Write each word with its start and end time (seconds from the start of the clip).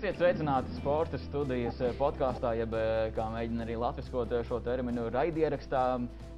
Esiet 0.00 0.16
sveicināti 0.16 0.72
sporta 0.78 1.18
studijas 1.20 1.76
podkāstā, 1.98 2.54
jeb 2.56 2.72
kā 3.12 3.24
mēģina 3.34 3.66
arī 3.66 3.74
latviskot 3.76 4.30
šo 4.48 4.56
terminu 4.64 5.02
raidierakstā. 5.12 5.82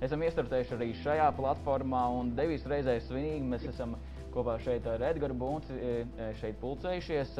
Esam 0.03 0.25
iestartējuši 0.27 0.75
arī 0.75 0.88
šajā 0.98 1.29
platformā 1.37 2.01
un 2.11 2.33
devies 2.35 2.67
reizē 2.67 2.96
svinīgi. 3.06 3.46
Mēs 3.53 3.69
esam 3.71 3.95
kopā 4.35 4.56
šeit 4.64 4.88
ar 4.91 5.05
Edgars 5.12 5.38
Bunci 5.38 5.79
šeit 6.41 6.59
pulcējušies. 6.59 7.38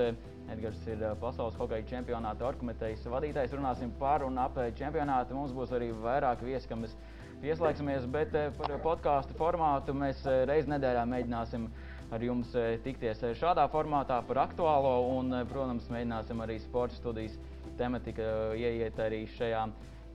Edgars 0.55 0.87
ir 0.95 1.03
pasaules 1.25 1.59
hokeja 1.59 1.89
čempionāta 1.91 2.47
orkumētējas 2.53 3.11
vadītājs. 3.11 3.59
Runāsim 3.59 3.91
par 3.99 4.23
un 4.23 4.39
ap 4.39 4.63
čempionātu. 4.79 5.35
Mums 5.35 5.57
būs 5.59 5.75
arī 5.75 5.91
vairāk 6.07 6.47
viesi, 6.47 6.71
kam 6.71 6.87
mēs 6.87 6.95
pieslēgsimies, 7.43 8.07
bet 8.15 8.39
par 8.61 8.79
podkāstu 8.87 9.35
formātu 9.43 9.99
mēs 9.99 10.23
reiz 10.47 10.71
nedēļā 10.71 11.03
mēģināsim 11.17 11.67
ar 12.13 12.23
jums 12.23 12.53
tikties 12.85 13.23
šādā 13.41 13.65
formātā 13.73 14.19
par 14.29 14.43
aktuālo 14.45 14.93
un, 15.15 15.33
protams, 15.49 15.89
mēģināsim 15.93 16.43
arī 16.45 16.59
sporta 16.61 16.97
studijas 16.99 17.39
tematika 17.79 18.53
ieiet 18.59 18.99
arī 19.01 19.25
šajā 19.39 19.65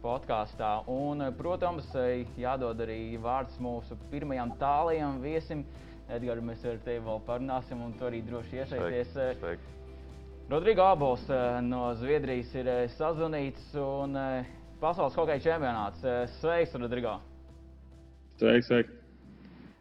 podkāstā. 0.04 0.72
Un, 0.94 1.26
protams, 1.38 1.90
jādod 2.38 2.84
arī 2.86 3.18
vārds 3.22 3.58
mūsu 3.64 3.98
pirmajam 4.12 4.54
tālajam 4.62 5.22
viesim. 5.24 5.66
Edgars, 6.08 6.44
mēs 6.46 6.62
ar 6.64 6.78
tevi 6.86 7.02
vēl 7.04 7.18
parunāsim, 7.28 7.82
un 7.84 7.98
tu 8.00 8.06
arī 8.08 8.22
droši 8.24 8.62
iesaisties. 8.62 9.18
Rodrigo 10.48 10.86
Abols 10.88 11.26
no 11.68 11.90
Zviedrijas 12.00 12.54
ir 12.56 12.70
sazvanīts 12.96 13.74
un 13.82 14.16
pasaules 14.80 15.18
hokeja 15.20 15.44
čempionāts. 15.50 16.06
Sveiks, 16.38 16.78
Rodrigo! 16.80 17.18
Sveiks, 18.38 18.72
sveiks! 18.72 18.97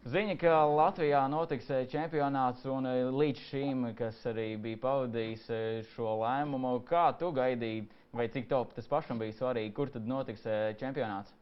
Ziņa, 0.07 0.35
ka 0.39 0.51
Latvijā 0.71 1.19
notiks 1.27 1.67
čempionāts 1.91 2.63
un 2.71 2.85
līdz 3.17 3.41
šim, 3.49 3.81
kas 3.97 4.21
arī 4.29 4.53
bija 4.61 4.79
pavadījis 4.85 5.47
šo 5.91 6.13
lēmumu, 6.21 6.77
kā 6.87 7.09
tu 7.19 7.33
gaidīji, 7.35 7.81
vai 8.15 8.29
cik 8.31 8.47
top 8.47 8.71
tas 8.77 8.87
pašam 8.87 9.19
bija 9.19 9.35
svarīgi, 9.35 9.73
kur 9.75 9.91
tad 9.91 10.07
notiks 10.07 10.45
čempionāts? 10.79 11.33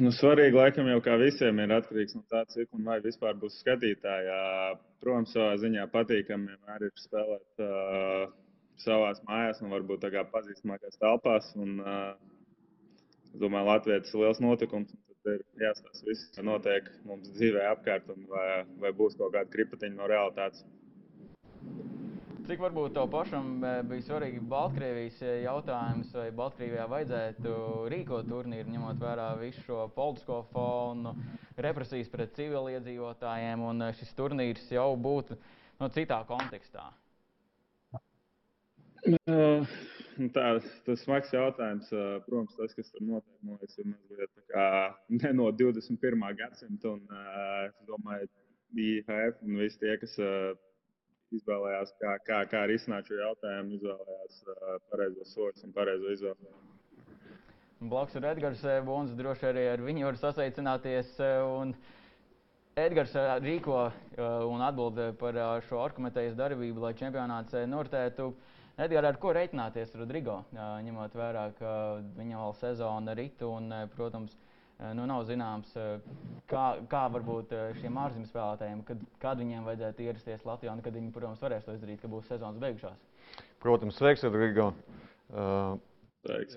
Nu, 0.00 0.12
svarīgi, 0.14 0.56
laikam, 0.56 0.88
jau 0.88 1.02
kā 1.04 1.18
visiem 1.20 1.60
ir 1.60 1.74
atkarīgs 1.76 2.16
no 2.16 2.22
tā, 2.32 2.46
cik 2.54 2.72
un 2.78 2.88
vai 2.88 2.96
vispār 3.04 3.36
būs 3.42 3.58
skatītāji. 3.60 4.32
Protams, 5.04 5.34
savā 5.36 5.56
ziņā 5.60 5.88
patīkami 5.92 6.54
vienmēr 6.54 6.86
ir 6.86 6.94
spēlēt 7.02 7.64
uh, 7.66 8.22
savās 8.80 9.20
mājās 9.28 9.60
un 9.60 9.74
varbūt 9.74 10.06
tā 10.06 10.14
kā 10.14 10.24
pazīstamākās 10.32 11.02
telpās. 11.02 11.50
Un, 11.60 11.80
uh, 11.82 12.14
domāju, 13.36 13.68
Latvijas 13.74 14.14
ir 14.14 14.22
liels 14.22 14.40
notikums 14.40 14.96
ir 15.34 15.44
jāstāsta 15.60 16.06
viss, 16.08 16.30
kas 16.34 16.46
notiek 16.46 16.88
mums 17.08 17.30
dzīvē 17.36 17.66
apkārt, 17.72 18.08
un 18.14 18.26
vai, 18.30 18.48
vai 18.82 18.92
būs 18.96 19.18
kaut 19.18 19.34
kāda 19.34 19.50
kripatiņa 19.52 19.98
no 19.98 20.08
realitātes. 20.10 20.64
Cik 22.46 22.60
varbūt 22.62 22.92
tev 22.94 23.08
pašam 23.10 23.56
bija 23.90 24.04
svarīgi 24.06 24.38
Baltkrievijas 24.46 25.16
jautājums, 25.42 26.12
vai 26.14 26.28
Baltkrievijā 26.40 26.84
vajadzētu 26.92 27.54
rīkot 27.90 28.28
turnīru, 28.30 28.70
ņemot 28.70 29.00
vērā 29.02 29.32
visu 29.40 29.64
šo 29.66 29.88
politisko 29.96 30.44
fonu, 30.52 31.16
represijas 31.58 32.12
pret 32.12 32.36
civiliedzīvotājiem, 32.38 33.66
un 33.66 33.88
šis 33.98 34.14
turnīrs 34.14 34.70
jau 34.70 34.92
būtu 34.94 35.34
no 35.82 35.90
citā 35.96 36.20
kontekstā? 36.28 36.86
Uh, 39.26 39.66
tā, 40.36 40.46
tas 40.86 41.02
smags 41.04 41.32
jautājums. 41.34 41.90
Protams, 42.26 42.56
tas, 42.58 42.74
kas 42.76 42.92
tur 42.92 43.04
notiek, 43.06 43.38
man 43.42 43.58
liekas, 43.60 43.78
ir 43.82 43.90
mazliet 43.92 44.56
ne 45.22 45.32
no 45.40 45.50
21. 45.62 46.26
gadsimta. 46.40 46.94
Un, 46.96 47.02
es 47.66 47.76
domāju, 47.90 48.30
IHF 48.76 49.42
un 49.46 49.60
visi 49.62 49.80
tie, 49.82 49.96
kas 50.02 50.16
izvēlējās, 51.36 51.92
kā, 52.00 52.14
kā, 52.26 52.40
kā 52.50 52.64
risināt 52.70 53.08
šo 53.10 53.18
jautājumu, 53.18 53.76
izvēlējās 53.80 54.40
pareizo 54.92 55.26
soļus 55.32 55.66
un 55.66 55.76
pareizo 55.76 56.14
izvēli. 56.14 56.54
Blakus 57.76 58.16
ir 58.16 58.24
Edgars 58.24 58.62
Bons, 58.86 59.12
droši 59.12 59.50
arī 59.50 59.66
ar 59.68 59.84
viņu 59.84 60.08
var 60.08 60.18
sasveicināties. 60.22 61.16
Un... 61.60 61.76
Edgars 62.76 63.14
rīko 63.40 63.86
un 64.20 64.60
atbild 64.60 64.98
par 65.16 65.36
šo 65.64 65.78
orkumētējas 65.80 66.34
darbību, 66.36 66.82
lai 66.82 66.90
čempionāts 66.98 67.56
noritētu. 67.72 68.26
Edgars, 68.76 69.08
ar 69.08 69.16
ko 69.16 69.30
reiķināties 69.32 69.94
Rodrigo, 69.96 70.42
ņemot 70.52 71.14
vērā, 71.16 71.46
ka 71.56 71.70
viņam 72.18 72.42
vēl 72.42 72.54
sezona 72.58 73.14
rita 73.16 73.48
un, 73.48 73.72
protams, 73.94 74.34
nu, 74.98 75.06
nav 75.08 75.24
zināms, 75.30 75.70
kā, 76.50 76.64
kā 76.92 77.06
varbūt 77.14 77.54
šiem 77.80 77.96
ārzemju 78.02 78.28
spēlētājiem, 78.28 78.82
kad, 78.84 79.06
kad 79.22 79.40
viņiem 79.40 79.64
vajadzētu 79.64 80.04
ierasties 80.04 80.44
Latvijā 80.44 80.76
un 80.76 80.84
kad 80.84 80.98
viņi, 80.98 81.08
protams, 81.14 81.40
varēs 81.40 81.64
to 81.64 81.78
izdarīt, 81.78 82.02
ka 82.02 82.12
būs 82.12 82.28
sezonas 82.28 82.60
beigušās. 82.60 83.00
Protams, 83.64 83.96
sveiks, 83.96 84.26
Rodrigo. 84.28 84.74
Uh, 85.32 85.80
Sveiks. 86.26 86.56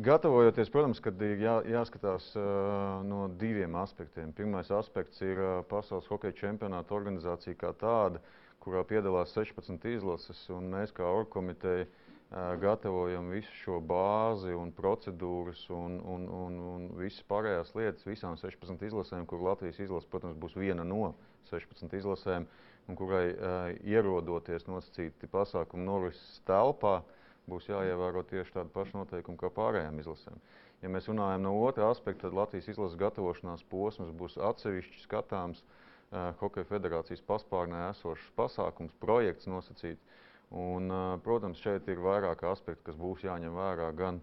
Gatavojoties, 0.00 0.70
protams, 0.72 0.98
kad 1.04 1.22
ir 1.22 1.42
jā, 1.44 1.54
jāskatās 1.68 2.30
uh, 2.38 3.00
no 3.06 3.26
diviem 3.40 3.74
aspektiem. 3.78 4.32
Pirmais 4.36 4.70
aspekts 4.72 5.20
ir 5.22 5.38
uh, 5.38 5.50
Pasaules 5.68 6.08
hokeja 6.08 6.36
čempionāta 6.38 6.96
organizācija 6.96 7.58
kā 7.60 7.74
tāda, 7.78 8.22
kurā 8.60 8.82
piedalās 8.84 9.32
16 9.36 9.88
izlases, 9.94 10.40
mēs 10.72 10.92
kā 10.96 11.06
orgkomiteja 11.08 11.86
gatavojam 12.62 13.30
visu 13.34 13.50
šo 13.64 13.78
bāzi 13.82 14.52
un 14.54 14.70
procedūras 14.74 15.64
un, 15.74 15.96
un, 16.06 16.26
un, 16.30 16.58
un 16.74 16.84
visas 17.00 17.24
pārējās 17.30 17.72
lietas 17.74 18.06
visām 18.06 18.36
16 18.38 18.84
izlasēm, 18.86 19.26
kur 19.26 19.42
Latvijas 19.42 19.80
izlase, 19.82 20.06
protams, 20.12 20.38
būs 20.38 20.54
viena 20.54 20.86
no 20.86 21.14
16 21.50 21.96
izlasēm, 21.98 22.46
un 22.86 22.98
kurai 22.98 23.24
uh, 23.32 23.72
ierodoties 23.82 24.68
nosacīti 24.70 25.30
pasākumu 25.32 25.88
norises 25.88 26.38
telpā, 26.46 27.00
būs 27.50 27.66
jāievēro 27.72 28.22
tieši 28.30 28.60
tāda 28.60 28.70
paša 28.76 29.00
noteikuma 29.00 29.40
kā 29.40 29.50
pārējām 29.56 29.98
izlasēm. 29.98 30.38
Ja 30.84 30.88
mēs 30.92 31.10
runājam 31.10 31.42
no 31.48 31.56
otra 31.64 31.90
aspekta, 31.90 32.28
tad 32.28 32.38
Latvijas 32.38 32.70
izlases 32.70 33.00
gatavošanās 33.00 33.66
posms 33.72 34.14
būs 34.16 34.38
atsevišķi 34.38 35.02
skatāms 35.02 35.64
uh, 35.64 35.79
Hokeja 36.10 36.66
federācijas 36.66 37.20
paspārnē 37.22 37.84
esošs 37.92 38.32
pasākums, 38.38 38.94
projekts 39.02 39.46
nosacīts. 39.46 40.02
Un, 40.50 40.90
uh, 40.90 41.12
protams, 41.22 41.60
šeit 41.62 41.86
ir 41.88 42.00
vairāk 42.02 42.42
aspektu, 42.50 42.82
kas 42.88 42.96
būs 42.98 43.22
jāņem 43.22 43.54
vērā 43.54 43.92
gan, 43.94 44.18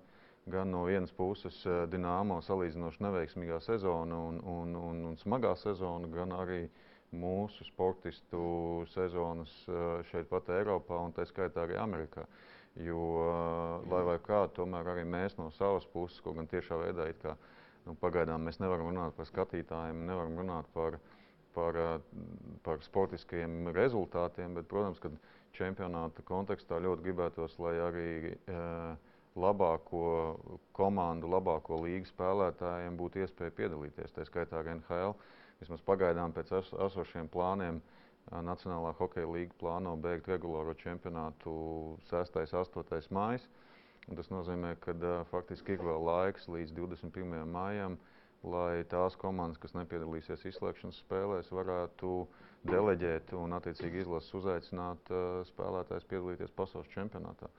gan 0.51 0.67
no 0.73 0.81
vienas 0.89 1.13
puses 1.15 1.61
uh, 1.63 1.85
Dienāmo 1.87 2.41
salīdzinoši 2.43 3.05
neveiksmīgā 3.05 3.61
sezona 3.63 4.19
un, 4.19 4.41
un, 4.43 4.75
un, 4.75 4.99
un 5.13 5.15
smagā 5.21 5.53
sezona, 5.55 6.09
gan 6.11 6.35
arī 6.35 6.65
mūsu 7.15 7.63
sportistu 7.69 8.83
sezonas 8.91 9.53
šeit 10.09 10.27
pat 10.27 10.49
Eiropā 10.51 10.97
un 10.99 11.13
tā 11.15 11.23
skaitā 11.29 11.63
arī 11.63 11.77
Amerikā. 11.79 12.25
Jo, 12.83 12.99
lai 13.87 14.01
vai 14.09 14.17
kā, 14.25 14.41
tomēr 14.53 14.91
arī 14.91 15.05
mēs 15.07 15.37
no 15.39 15.47
savas 15.55 15.87
puses, 15.93 16.19
kaut 16.21 16.35
gan 16.35 16.51
tiešā 16.51 16.75
veidā, 16.81 17.07
it 17.07 17.23
kā, 17.23 17.37
nu, 17.87 17.95
pagaidām 18.03 18.43
mēs 18.43 18.59
nevaram 18.59 18.91
runāt 18.91 19.15
par 19.15 19.31
skatītājiem, 19.31 20.03
nevaram 20.11 20.35
runāt 20.43 20.67
par 20.75 20.99
uh, 20.99 21.15
par, 21.57 21.77
eh, 21.77 21.99
par 22.63 22.83
sportiskiem 22.85 23.71
rezultātiem, 23.73 24.53
bet, 24.57 24.69
protams, 24.69 25.01
ka 25.01 25.09
čempionāta 25.57 26.21
kontekstā 26.27 26.77
ļoti 26.83 27.05
gribētos, 27.07 27.55
lai 27.57 27.73
arī 27.81 28.09
uh, 28.35 29.13
labāko 29.41 30.01
komandu, 30.77 31.31
labāko 31.33 31.79
līgu 31.81 32.05
spēlētājiem 32.11 32.99
būtu 32.99 33.23
iespēja 33.23 33.55
piedalīties. 33.57 34.13
Tā 34.13 34.25
skaitā 34.27 34.59
ar 34.59 34.69
NHL. 34.75 35.15
Vismaz 35.57 35.81
pagaidām 35.87 36.35
pēc 36.35 36.51
es, 36.59 36.69
esošiem 36.85 37.31
plāniem 37.33 37.79
uh, 37.79 38.43
Nacionālā 38.45 38.91
hokeja 38.99 39.31
līga 39.31 39.57
plāno 39.57 39.95
beigt 39.97 40.29
regulāro 40.29 40.75
čempionātu 40.77 41.55
6. 42.11 42.37
un 42.43 42.83
8. 42.83 43.09
maijā. 43.17 43.41
Tas 44.13 44.29
nozīmē, 44.29 44.75
ka 44.83 44.93
faktiski 45.31 45.73
ir 45.73 45.81
vēl 45.83 46.05
laiks 46.05 46.45
līdz 46.53 46.77
21. 46.77 47.49
maijam 47.49 47.97
uh, 47.97 48.13
lai 48.51 48.83
tās 48.89 49.15
komandas, 49.19 49.59
kas 49.61 49.73
nepiedalīsies 49.77 50.45
izslēgšanas 50.51 50.99
spēlēs, 51.03 51.49
varētu 51.53 52.11
deleģēt 52.67 53.33
un 53.37 53.55
attiecīgi 53.57 54.03
izlases 54.03 54.33
uzaicināt 54.39 55.11
uh, 55.13 55.41
spēlētājs 55.51 56.07
piedalīties 56.09 56.53
pasaules 56.57 56.89
čempionātā. 56.93 57.49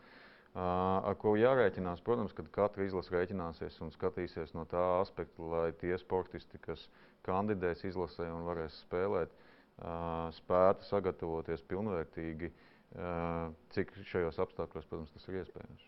Uh, 0.58 0.62
ar 1.10 1.14
ko 1.20 1.34
jārēķinās, 1.38 2.00
protams, 2.06 2.32
kad 2.34 2.48
katra 2.54 2.86
izlase 2.88 3.12
rēķināsies 3.14 3.76
un 3.84 3.92
skatīsies 3.94 4.54
no 4.56 4.64
tā 4.68 4.80
aspekta, 5.02 5.44
lai 5.52 5.66
tie 5.80 5.92
sportisti, 6.00 6.58
kas 6.64 6.86
kandidēs 7.28 7.84
izlasē 7.86 8.30
un 8.32 8.46
varēs 8.48 8.80
spēlēt, 8.86 9.34
uh, 9.36 10.32
spētu 10.40 10.88
sagatavoties 10.88 11.62
pilnvērtīgi, 11.70 12.50
uh, 12.50 13.52
cik 13.76 13.94
šajos 14.10 14.40
apstākļos, 14.46 14.88
protams, 14.90 15.14
tas 15.14 15.28
ir 15.30 15.42
iespējams. 15.44 15.86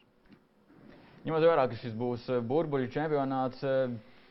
Ņemot 1.21 1.45
vērā, 1.45 1.67
ka 1.69 1.77
šis 1.77 1.97
būs 2.01 2.29
burbuļu 2.49 2.87
čempionāts, 2.95 3.65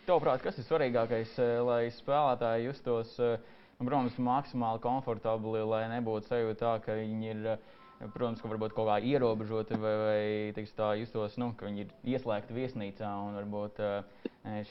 Tavuprāt, 0.09 0.41
kas 0.41 0.55
ir 0.57 0.65
svarīgākais, 0.65 1.35
eh, 1.37 1.59
lai 1.61 1.81
spēlētāji 1.93 2.63
justos, 2.65 3.11
eh, 3.21 3.35
nu, 3.77 3.85
protams, 3.85 4.15
maksimāli 4.17 4.81
komfortabli, 4.81 5.61
lai 5.69 5.83
nebūtu 5.91 6.31
sajūta 6.31 6.57
tā, 6.57 6.71
ka 6.81 6.95
viņi 6.97 7.29
ir, 7.29 7.45
eh, 7.51 8.07
protams, 8.15 8.41
ka 8.41 8.49
varbūt 8.49 8.73
kaut 8.73 8.89
kā 8.89 8.95
ierobežoti 9.05 9.77
vai, 9.77 9.93
vai 10.01 10.23
teiks, 10.57 10.73
tā 10.73 10.97
justos, 10.97 11.37
nu, 11.37 11.51
ka 11.53 11.69
viņi 11.69 11.85
ir 11.85 11.93
ieslēgti 12.15 12.57
viesnīcā 12.57 13.11
un 13.27 13.37
varbūt 13.37 13.83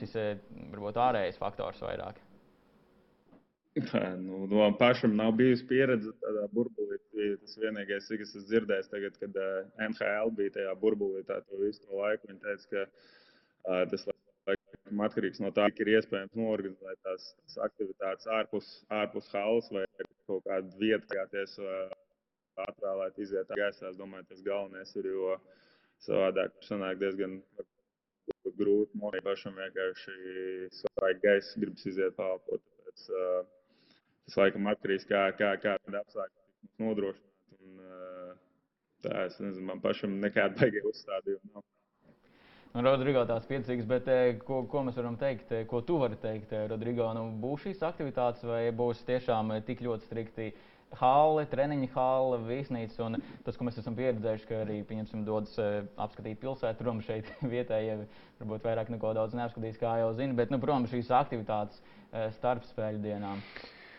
šis 0.00 0.18
varbūt 0.74 0.98
ārējais 1.06 1.38
faktors 1.38 1.78
vairāk? 1.86 2.18
Nu, 4.18 4.46
man 4.50 4.74
pašam 4.74 5.14
nav 5.14 5.36
bijusi 5.38 5.68
pieredze 5.70 6.10
tādā 6.18 6.48
burbulī 6.50 6.98
tas 7.38 7.58
vienīgais, 7.62 8.10
cik 8.10 8.26
es 8.26 8.34
esmu 8.34 8.48
dzirdējis, 8.48 8.90
tagad, 8.90 9.18
kad 9.22 9.42
NHL 9.86 10.34
bija 10.34 10.58
tajā 10.58 10.74
burbulī 10.82 11.22
tā, 11.22 11.38
to 11.46 11.62
visu 11.62 11.84
to 11.86 11.94
laiku. 11.94 12.26
Viņi 12.26 12.40
teica, 12.42 12.70
ka 12.72 12.88
uh, 12.88 13.84
tas 13.86 14.02
laikam 14.02 14.17
atkarīgs 15.06 15.40
no 15.44 15.52
tā, 15.54 15.68
cik 15.70 15.84
ir 15.84 15.92
iespējams 15.98 16.36
norganizēt 16.38 17.00
tās, 17.06 17.30
tās 17.38 17.58
aktivitātes 17.68 18.28
ārpus, 18.38 18.68
ārpus 19.00 19.30
halas 19.34 19.70
vai 19.74 19.84
kaut 20.28 20.44
kādu 20.46 20.80
vietu, 20.80 21.08
kāties 21.12 21.58
uh, 21.62 21.90
atvēlēt, 22.66 23.18
iziet 23.22 23.50
gaisā. 23.58 23.90
Es 23.90 23.98
domāju, 23.98 24.26
tas 24.30 24.44
galvenais 24.46 24.94
ir, 24.98 25.10
jo 25.12 25.36
savādāk 26.04 26.56
sanāk 26.66 26.98
diezgan 27.02 27.38
grūti. 28.58 28.98
Man 28.98 29.16
pašam 29.24 29.56
vienkārši 29.58 30.16
svaigs 30.80 31.22
gaiss, 31.22 31.54
gribas 31.60 31.86
iziet 31.88 32.16
pāri. 32.18 32.42
Tāpēc 32.48 33.06
tas 34.28 34.38
laikam 34.42 34.68
atkarīgs 34.72 35.08
kā, 35.08 35.28
kā, 35.38 35.54
kāda 35.62 36.02
apstākļa 36.02 36.84
nodrošināt. 36.84 37.24
Un, 37.58 37.80
tā 39.06 39.26
es 39.28 39.38
nezinu, 39.42 39.66
man 39.70 39.82
pašam 39.84 40.18
nekāda 40.22 40.58
baigie 40.58 40.84
uzstādījuma 40.88 41.54
nav. 41.54 41.66
Nu, 42.74 42.82
Rodrigo 42.84 43.22
tās 43.24 43.46
piecīgas, 43.48 43.86
bet 43.88 44.08
eh, 44.12 44.34
ko, 44.44 44.60
ko 44.68 44.82
mēs 44.84 44.98
varam 45.00 45.14
teikt, 45.16 45.52
eh, 45.56 45.62
ko 45.68 45.80
tu 45.80 45.96
vari 46.02 46.18
teikt, 46.20 46.52
Rodrigo? 46.68 47.06
Nu, 47.16 47.30
būs 47.40 47.64
šīs 47.64 47.80
aktivitātes 47.88 48.44
vai 48.44 48.66
būs 48.76 49.00
tiešām 49.08 49.54
tik 49.64 49.80
ļoti 49.86 50.04
strikti 50.04 50.50
hāle, 51.00 51.46
treniņa 51.48 51.88
hāle, 51.94 52.42
viesnīca 52.44 53.06
un 53.06 53.18
tas, 53.46 53.56
ko 53.56 53.64
mēs 53.68 53.80
esam 53.80 53.96
pieredzējuši, 53.96 54.48
ka 54.50 54.60
arī, 54.66 54.78
pieņemsim, 54.88 55.24
dodas 55.24 55.56
apskatīt 56.00 56.40
pilsētu, 56.44 56.84
prom 56.84 57.00
šeit 57.04 57.32
vietējie, 57.54 58.02
varbūt 58.42 58.68
vairāk 58.68 58.92
neko 58.92 59.16
daudz 59.16 59.36
neapskatīs, 59.36 59.80
kā 59.80 59.96
jau 60.02 60.12
zina, 60.20 60.36
bet, 60.36 60.52
nu, 60.52 60.60
prom 60.60 60.84
šīs 60.92 61.12
aktivitātes 61.22 61.80
starp 62.36 62.68
spēļu 62.68 63.04
dienām. 63.04 63.44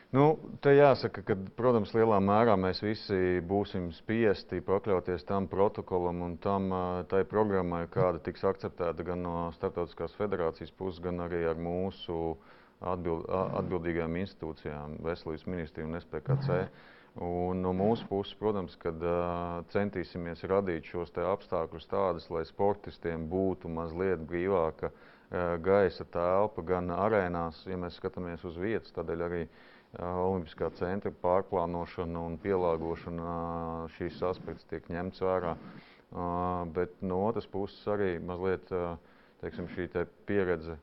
Nu, 0.09 0.23
te 0.65 0.71
jāsaka, 0.73 1.21
ka, 1.21 1.35
protams, 1.53 1.91
lielā 1.93 2.17
mērā 2.25 2.55
mēs 2.57 2.79
visi 2.81 3.43
būsim 3.45 3.91
spiesti 3.93 4.57
pakļauties 4.65 5.27
tam 5.29 5.45
protokolam 5.51 6.23
un 6.25 6.33
tam 6.41 6.71
tai 7.11 7.19
programmai, 7.29 7.83
kāda 7.93 8.17
tiks 8.25 8.47
akceptēta 8.49 9.05
gan 9.05 9.21
no 9.21 9.35
Startautiskās 9.59 10.17
federācijas 10.17 10.73
puses, 10.81 10.97
gan 11.05 11.21
arī 11.27 11.43
ar 11.51 11.61
mūsu 11.61 12.17
atbild, 12.81 13.29
atbildīgajām 13.61 14.17
institūcijām, 14.23 14.97
Veselības 15.05 15.45
ministriju 15.45 15.91
un 15.91 16.01
SPKC. 16.01 16.59
Un 17.21 17.61
no 17.61 17.77
mūsu 17.77 18.09
puses, 18.09 18.33
protams, 18.41 18.73
kad 18.81 18.97
uh, 19.05 19.61
centīsimies 19.73 20.41
radīt 20.49 20.89
šos 20.89 21.13
apstākļus 21.21 21.89
tādus, 21.89 22.29
lai 22.33 22.47
sportistiem 22.49 23.29
būtu 23.29 23.69
mazliet 23.69 24.25
brīvāka 24.29 24.89
uh, 24.89 25.57
gaisa 25.61 26.05
telpa 26.09 26.65
gan 26.65 26.89
arēnās, 26.97 27.65
ja 27.69 27.77
mēs 27.77 27.97
skatāmies 28.01 28.45
uz 28.47 28.57
vietas, 28.61 28.93
tādēļ 28.95 29.25
arī 29.25 29.41
uh, 29.43 29.67
Olimpiskā 29.97 30.67
centra 30.77 31.09
pārplānošana 31.23 32.21
un 32.21 32.35
pielāgošana 32.43 33.29
šīs 33.95 34.19
aspekts 34.27 34.67
tiek 34.69 34.85
ņemts 34.85 35.21
vērā. 35.25 35.55
Bet 36.75 37.01
no 37.01 37.23
otras 37.25 37.47
puses 37.49 37.87
arī 37.89 38.11
mazliet 38.21 38.69
teiksim, 39.41 39.65
šī 39.73 39.87
te 39.89 40.03
pieredze 40.29 40.75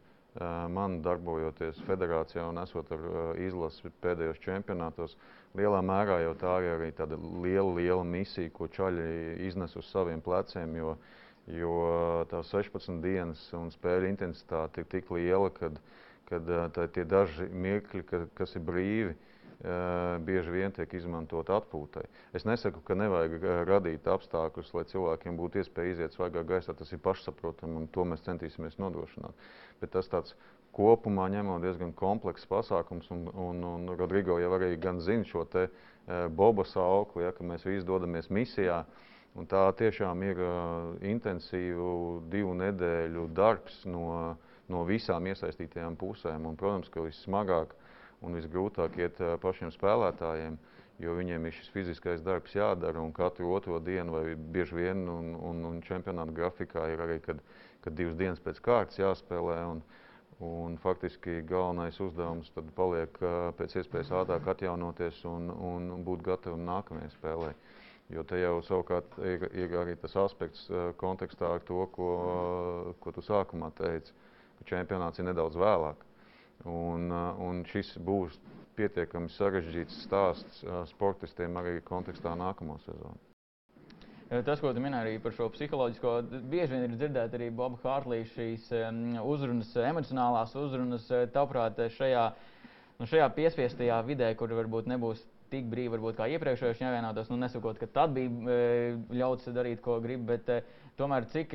man 0.75 0.99
darbojoties 1.07 1.79
federācijā 1.87 2.49
un 2.51 2.59
esot 2.59 2.91
ar 2.97 3.39
izlasi 3.41 3.93
pēdējos 4.03 4.43
čempionātos, 4.43 5.15
lielā 5.57 5.81
mērā 5.87 6.19
jau 6.25 6.35
tā 6.41 6.57
ir 6.65 6.75
arī 6.75 6.91
tāda 6.99 7.17
liela, 7.17 7.71
liela 7.79 8.05
misija, 8.05 8.51
ko 8.59 8.67
čaļi 8.67 9.07
iznes 9.47 9.79
uz 9.79 9.87
saviem 9.87 10.21
pleciem, 10.21 10.75
jo, 10.83 10.97
jo 11.47 11.79
tās 12.31 12.51
16 12.53 13.01
dienas 13.07 13.47
un 13.55 13.71
spēļu 13.71 14.11
intensitāte 14.11 14.83
ir 14.83 14.91
tik 14.93 15.15
liela, 15.15 15.49
kad 15.55 15.79
uh, 15.79 15.95
kad 16.29 16.51
tā, 16.75 16.87
tie 16.93 17.05
daži 17.09 17.49
mirkļi, 17.53 18.03
ka, 18.09 18.23
kas 18.39 18.57
ir 18.59 18.65
brīvi, 18.67 19.15
bieži 20.27 20.53
vien 20.53 20.75
tiek 20.77 20.91
izmantot 20.99 21.49
atpūtai. 21.51 22.05
Es 22.37 22.45
nesaku, 22.45 22.83
ka 22.85 22.95
nevajag 22.99 23.47
radīt 23.67 24.09
apstākļus, 24.13 24.75
lai 24.77 24.85
cilvēkiem 24.91 25.39
būtu 25.39 25.63
iespēja 25.63 25.95
iziet 25.95 26.17
svaigā 26.17 26.43
gaisā. 26.45 26.75
Tas 26.77 26.93
ir 26.93 27.01
pašsaprotami, 27.03 27.81
un 27.81 27.89
to 27.89 28.05
mēs 28.05 28.25
centīsimies 28.27 28.77
nodrošināt. 28.83 29.49
Bet 29.81 29.95
tas 29.97 30.13
tāds 30.13 30.37
kopumā 30.77 31.31
ņemot 31.33 31.65
diezgan 31.65 31.95
komplekss 31.97 32.49
pasākums, 32.51 33.09
un, 33.15 33.27
un, 33.33 33.65
un 33.65 33.97
Rodrigo 33.97 34.37
jau 34.43 34.53
arī 34.59 34.75
gan 34.81 35.01
zina 35.01 35.25
šo 35.25 35.47
te 35.49 35.71
boba 36.37 36.67
saukli, 36.69 37.25
ja, 37.25 37.33
ka 37.33 37.47
mēs 37.47 37.65
visi 37.67 37.87
dodamies 37.87 38.29
misijā. 38.31 38.85
Un 39.37 39.49
tā 39.49 39.67
tiešām 39.77 40.23
ir 40.25 40.39
uh, 40.41 40.95
intensīvu 41.05 41.89
divu 42.33 42.55
nedēļu 42.57 43.27
darbs 43.37 43.83
no 43.85 44.05
uh, 44.09 44.46
no 44.73 44.85
visām 44.89 45.27
iesaistītajām 45.31 45.99
pusēm. 46.01 46.47
Un, 46.49 46.57
protams, 46.59 46.91
ka 46.93 47.05
vissmagāk 47.05 47.75
un 48.25 48.39
visgrūtāk 48.39 48.97
iet 49.03 49.21
pašiem 49.43 49.73
spēlētājiem, 49.75 50.57
jo 51.03 51.15
viņiem 51.19 51.47
ir 51.47 51.55
šis 51.59 51.71
fiziskais 51.75 52.25
darbs 52.25 52.55
jādara 52.57 53.03
katru 53.15 53.53
otro 53.53 53.79
dienu 53.85 54.17
vai 54.17 54.25
bieži 54.35 54.79
vien 54.79 55.05
un, 55.13 55.35
un, 55.37 55.63
un 55.71 55.83
čempionāta 55.85 56.33
grafikā 56.33 56.89
ir 56.93 57.05
arī, 57.05 57.21
kad, 57.25 57.43
kad 57.85 57.97
divas 57.99 58.17
dienas 58.17 58.43
pēc 58.43 58.63
kārtas 58.65 59.03
jāspēlē. 59.03 59.63
Un, 59.75 59.85
Un 60.37 60.75
faktiski 60.77 61.39
galvenais 61.49 61.97
uzdevums 61.97 62.51
tad 62.53 62.67
paliek 62.77 63.15
pēc 63.57 63.79
iespējas 63.81 64.11
ātrāk 64.19 64.51
atjaunoties 64.53 65.23
un, 65.25 65.47
un 65.49 66.03
būt 66.05 66.27
gatavam 66.27 66.61
nākamajai 66.67 67.09
spēlē. 67.15 67.55
Jo 68.13 68.21
te 68.29 68.43
jau 68.43 68.59
savukārt 68.67 69.17
ir, 69.25 69.47
ir 69.57 69.73
arī 69.81 69.95
tas 69.97 70.13
aspekts 70.21 70.67
kontekstā 71.01 71.55
ar 71.57 71.65
to, 71.65 71.87
ko, 71.95 72.11
ko 73.01 73.15
tu 73.17 73.25
sākumā 73.25 73.73
teici 73.81 74.13
ka 74.59 74.69
čempionāts 74.73 75.21
ir 75.21 75.29
nedaudz 75.29 75.59
vēlāk. 75.61 76.03
Un, 76.67 77.11
uh, 77.13 77.39
un 77.43 77.63
šis 77.69 77.95
būs 78.03 78.39
pietiekami 78.77 79.31
sarežģīts 79.33 80.03
stāsts 80.07 80.65
uh, 80.65 80.83
sportistiem 80.91 81.57
arī 81.61 81.79
kontekstā 81.85 82.35
nākamo 82.39 82.79
sezonu. 82.85 83.21
Tas, 84.27 84.59
ko 84.59 84.73
tu 84.75 84.83
minēji 84.83 85.05
arī 85.05 85.19
par 85.23 85.35
šo 85.37 85.47
psiholoģisko, 85.55 86.13
bieži 86.51 86.73
vien 86.73 86.89
ir 86.89 86.97
dzirdēt 86.99 87.37
arī 87.39 87.47
Boba 87.55 87.79
Hārtlīša 87.85 88.33
šīs 88.33 88.65
um, 88.75 89.03
uzrunas, 89.23 89.71
emocionālās 89.79 90.57
uzrunas. 90.59 91.07
Tavuprāt, 91.35 91.79
šajā, 91.95 92.25
nu 92.99 93.07
šajā 93.07 93.29
piespiestajā 93.37 94.01
vidē, 94.09 94.33
kur 94.41 94.51
varbūt 94.59 94.91
nebūs 94.91 95.23
tik 95.53 95.69
brīvi, 95.71 95.93
varbūt 95.95 96.19
kā 96.19 96.27
iepriekšējos 96.35 96.83
nevienotos, 96.83 97.31
nu 97.31 97.39
nesakot, 97.39 97.79
ka 97.79 97.87
tad 98.01 98.17
bija 98.17 98.59
ļauts 99.15 99.47
darīt, 99.55 99.79
ko 99.85 100.01
grib, 100.03 100.27
bet 100.27 100.51
tomēr 100.99 101.29
cik 101.31 101.55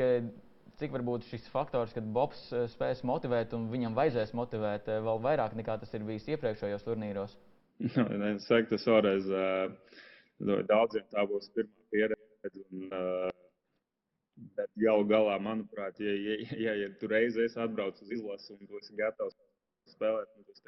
cik 0.82 0.94
varbūt 0.96 1.28
šis 1.30 1.48
faktors, 1.54 1.94
kad 1.96 2.08
Bobs 2.16 2.42
eh, 2.56 2.68
spēs 2.74 3.04
motivēt 3.08 3.56
un 3.58 3.70
viņam 3.72 3.98
vajadzēs 3.98 4.34
motivēt 4.38 4.90
eh, 4.90 5.02
vēl 5.06 5.22
vairāk 5.24 5.56
nekā 5.60 5.78
tas 5.82 5.94
ir 5.98 6.06
bijis 6.08 6.30
iepriekšējos 6.34 6.88
turnīros? 6.88 7.38
Nu, 7.82 8.04
es 8.28 8.46
saku, 8.46 8.68
tas 8.76 8.84
vēlreiz 8.86 9.30
uh, 9.34 9.72
daudziem 10.70 11.06
tā 11.10 11.24
būs 11.30 11.48
pirmā 11.56 11.88
pieredze. 11.94 12.52
Un, 12.70 12.92
bet 14.58 14.70
galu 14.84 15.08
galā, 15.10 15.38
manuprāt, 15.42 15.98
ja, 16.02 16.14
ja, 16.14 16.36
ja, 16.66 16.76
ja 16.84 16.92
tu 17.02 17.10
reizes 17.10 17.58
atbrauc 17.62 17.98
uz 18.02 18.14
izlasi 18.14 18.54
un 18.56 18.70
tu 18.70 18.78
esi 18.82 18.98
gatavs 18.98 19.38
spēlēt, 19.96 20.30
tad 20.38 20.54
es 20.54 20.62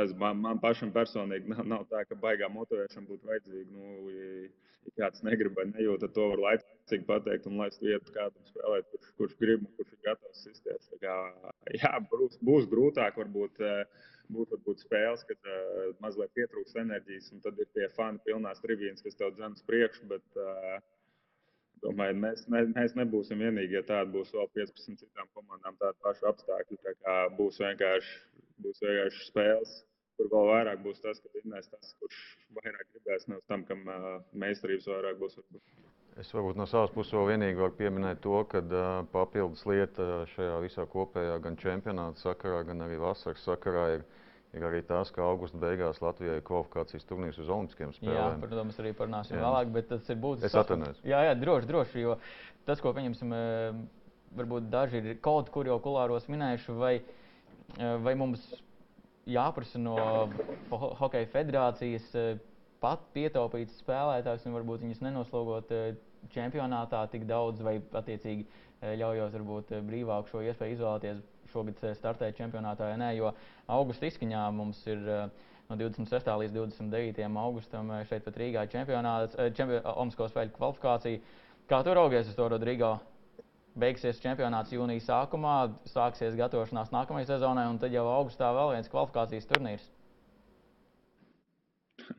Tas 0.00 0.12
man, 0.16 0.38
man 0.40 0.60
pašam 0.60 0.90
personīgi 0.94 1.50
nav, 1.52 1.64
nav 1.68 1.82
tā, 1.90 2.00
ka 2.08 2.16
baigā 2.20 2.48
motivēšana 2.52 3.08
būtu 3.08 3.28
vajadzīga. 3.28 3.72
Nu, 3.74 4.12
ja, 4.14 4.28
ja 4.86 4.92
kāds 4.96 5.24
negrib 5.26 5.58
vai 5.58 5.66
nejūt, 5.68 6.00
tad 6.04 6.14
to 6.16 6.28
var 6.30 6.40
laicīgi 6.44 7.04
pateikt 7.08 7.48
un 7.50 7.58
laist 7.60 7.82
vietu 7.84 8.14
kādam 8.14 8.46
spēlēt, 8.48 8.88
kurš, 8.94 9.10
kurš 9.18 9.34
grib 9.42 9.66
un 9.66 9.74
kurš 9.76 9.90
ir 9.92 10.00
gatavs 10.06 10.46
izties. 10.48 10.88
Kā, 11.02 11.16
jā, 11.76 11.90
būs, 12.12 12.38
būs 12.50 12.70
grūtāk 12.72 13.20
varbūt. 13.20 13.60
Būtu 14.30 14.54
varbūt 14.54 14.84
spēles, 14.84 15.24
kad 15.26 15.48
uh, 15.50 15.88
mazliet 15.98 16.30
pietrūks 16.38 16.76
enerģijas, 16.78 17.32
un 17.34 17.40
tad 17.42 17.56
ir 17.58 17.66
tie 17.74 17.88
fani 17.90 18.20
pilnās 18.22 18.60
trījus, 18.62 19.02
kas 19.02 19.18
tev 19.18 19.32
dzēnas 19.34 19.64
priekšā. 19.66 20.06
Bet 20.12 20.38
uh, 20.38 20.76
domāju, 21.82 22.14
mēs, 22.22 22.44
mēs, 22.54 22.70
mēs 22.76 22.94
nebūsim 22.94 23.42
vienīgie. 23.42 23.82
Tādi 23.88 24.14
būs 24.14 24.30
vēl 24.36 24.46
15 24.54 25.02
citām 25.02 25.26
komandām, 25.34 25.74
tādi 25.82 25.98
paši 26.06 26.28
apstākļi. 26.30 26.78
Tā 27.02 27.16
būs 27.40 27.58
vienkārši 27.58 28.14
būs 28.64 28.82
vienkārši 28.84 29.26
spēles, 29.26 29.76
kur 30.20 30.28
vēl 30.34 30.50
vairāk 30.52 30.82
būs 30.84 31.00
tas, 31.00 31.20
ka 31.22 31.32
vinnēs 31.32 31.70
tas, 31.72 31.94
kurš 32.00 32.20
vairāk 32.58 32.86
gribēs, 32.92 33.26
nevis 33.30 33.48
tam, 33.48 33.64
kam 33.68 33.86
uh, 33.88 34.10
meistarības 34.36 34.88
vairāk 34.92 35.20
būs. 35.20 35.38
Varbūt. 35.40 35.88
Es 36.20 36.32
varbūt 36.34 36.58
no 36.58 36.66
savas 36.68 36.92
puses 36.92 37.14
vēl 37.16 37.30
vienīgi 37.30 37.60
varu 37.60 37.76
pieminēt 37.78 38.20
to, 38.24 38.36
ka 38.50 38.60
uh, 38.60 38.88
papildus 39.14 39.62
lieta 39.70 40.26
šajā 40.34 40.58
visā 40.64 40.84
kopējā 40.90 41.38
gan 41.44 41.56
čempionāta 41.60 42.20
sakarā, 42.20 42.64
gan 42.68 42.84
arī 42.84 42.98
vasaras 43.00 43.46
sakarā 43.46 43.86
ir, 43.96 44.04
ir 44.58 44.66
arī 44.68 44.82
tas, 44.84 45.12
ka 45.14 45.24
augusta 45.24 45.60
beigās 45.62 46.02
Latvijai 46.04 46.40
ir 46.40 46.44
kvalifikācijas 46.48 47.08
turnīrs 47.08 47.40
uz 47.40 47.48
Olimpiskiem 47.48 47.94
spēlēm. 47.96 48.18
Jā, 48.18 48.42
protams, 48.42 48.82
arī 48.82 48.92
parunāsim 48.98 49.38
jā. 49.38 49.44
vēlāk, 49.46 49.72
bet 49.78 49.88
tas 49.94 50.10
ir 50.12 50.20
būtiski. 50.20 50.50
Es 50.50 50.58
atvainojos. 50.60 51.00
Jā, 51.06 51.22
jā, 51.30 51.38
droši, 51.40 51.70
droši, 51.70 52.04
jo 52.04 52.18
tas, 52.68 52.82
ko 52.82 52.92
pieņemsim, 52.98 53.32
varbūt 54.36 54.68
daži 54.70 55.00
ir 55.00 55.22
kaut 55.24 55.48
kur 55.54 55.70
jau 55.70 55.78
kulāros 55.82 56.28
minējuši, 56.30 56.76
vai 56.76 56.98
vai 57.78 58.16
mums 58.18 58.42
jāprasa 59.28 59.80
no 59.80 59.96
Hokeja 60.70 61.28
federācijas 61.32 62.06
eh, 62.18 62.38
pat 62.80 63.02
pietaupīt 63.14 63.72
spēlētājus 63.80 64.46
un 64.48 64.56
varbūt 64.56 64.86
viņus 64.86 65.02
nenoslogot 65.04 65.72
eh, 65.76 65.92
čempionātā 66.32 67.02
tik 67.12 67.26
daudz, 67.28 67.62
vai 67.64 67.78
attiecīgi 67.96 68.46
ļaujot 68.80 69.34
varbūt 69.36 69.72
brīvāk 69.84 70.28
šo 70.30 70.40
iespēju 70.44 70.72
izvēlēties 70.78 71.18
šogad 71.52 71.80
startēt 71.98 72.38
čempionātā, 72.38 72.86
ja 72.92 72.96
nē, 73.00 73.10
jo 73.18 73.32
augusta 73.68 74.08
izskaņā 74.08 74.44
mums 74.56 74.80
ir 74.88 75.02
no 75.68 75.76
26. 75.76 76.30
līdz 76.44 76.54
29. 76.56 77.20
augustam 77.44 77.92
šeit 78.08 78.24
pat 78.24 78.38
Rīgā 78.40 78.64
čempionāts, 78.72 79.36
čempion, 79.56 79.84
Omaskos 80.00 80.32
spēļu 80.32 80.54
kvalifikācija. 80.56 81.20
Kā 81.70 81.82
tu 81.84 81.92
raugies 81.96 82.30
uz 82.32 82.38
to, 82.38 82.48
Rodrigo? 82.50 82.94
Beigsies 83.78 84.18
čempionāts 84.22 84.72
jūnijas 84.74 85.06
sākumā, 85.06 85.54
sāksies 85.92 86.34
gatavošanās 86.38 86.90
nākamajai 86.94 87.28
sezonai, 87.28 87.68
un 87.70 87.78
tad 87.78 87.94
jau 87.94 88.06
augustā 88.10 88.50
vēl 88.56 88.74
viens 88.74 88.90
kvalifikācijas 88.90 89.48
turnīrs. 89.52 89.86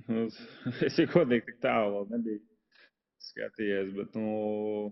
Nu, 0.07 0.23
es 0.85 0.95
jau 0.95 1.07
godīgi 1.11 1.49
tik 1.49 1.57
tālu 1.63 2.05
nebiju 2.07 2.39
skatījies, 3.25 3.89
bet 3.97 4.13
nu, 4.15 4.91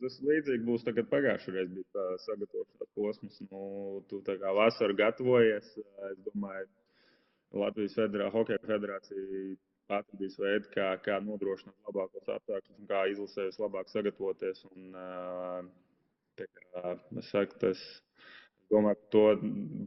tas 0.00 0.16
līdzīgi 0.26 0.66
būs 0.66 0.86
tagad 0.86 1.06
pagājušajā 1.12 1.54
reizē 1.54 1.76
bija 1.76 2.06
sagatavošanās 2.24 2.90
posms. 2.98 3.38
Nu, 3.52 3.62
tu 4.10 4.20
tā 4.26 4.34
kā 4.40 4.50
vasaru 4.56 4.96
gatavojies, 4.98 5.70
es 6.10 6.18
domāju, 6.26 6.66
Latvijas 7.54 7.94
federā, 7.94 8.26
Hokeja 8.34 8.58
federācija 8.66 9.54
atradīs 9.94 10.36
veidu, 10.40 10.70
kā, 10.74 10.88
kā 11.04 11.20
nodrošināt 11.22 11.88
labākos 11.88 12.30
apstākļus 12.36 12.78
un 12.80 12.88
kā 12.90 13.04
izlasē 13.12 13.48
vislabāk 13.50 13.90
sagatavoties. 13.92 14.64
Un, 14.72 14.96
kā, 16.40 16.96
es, 17.20 17.30
saku, 17.30 17.58
tas, 17.62 17.82
domāju, 18.72 19.00
ka 19.00 19.10
to 19.14 19.24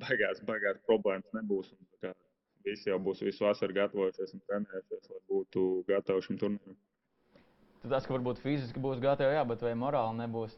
beigās, 0.04 0.44
beigās 0.48 0.82
problēmas 0.90 1.38
nebūs. 1.38 1.72
Un, 1.76 1.88
kā, 2.04 2.14
visi 2.68 2.92
jau 2.92 3.00
būs 3.04 3.24
visu 3.26 3.48
vasaru 3.48 3.78
gatavojušies 3.78 4.36
un 4.36 4.44
trenējušies, 4.50 5.10
lai 5.14 5.24
būtu 5.32 5.70
gatavi 5.88 6.28
šim 6.28 6.40
turnīram. 6.44 6.78
Tas, 7.88 8.04
ka 8.04 8.16
varbūt 8.16 8.42
fiziski 8.44 8.82
būs 8.84 9.00
gatavi, 9.00 9.36
jā, 9.38 9.44
bet 9.48 9.62
vai 9.64 9.72
morāli 9.78 10.18
nebūs 10.20 10.58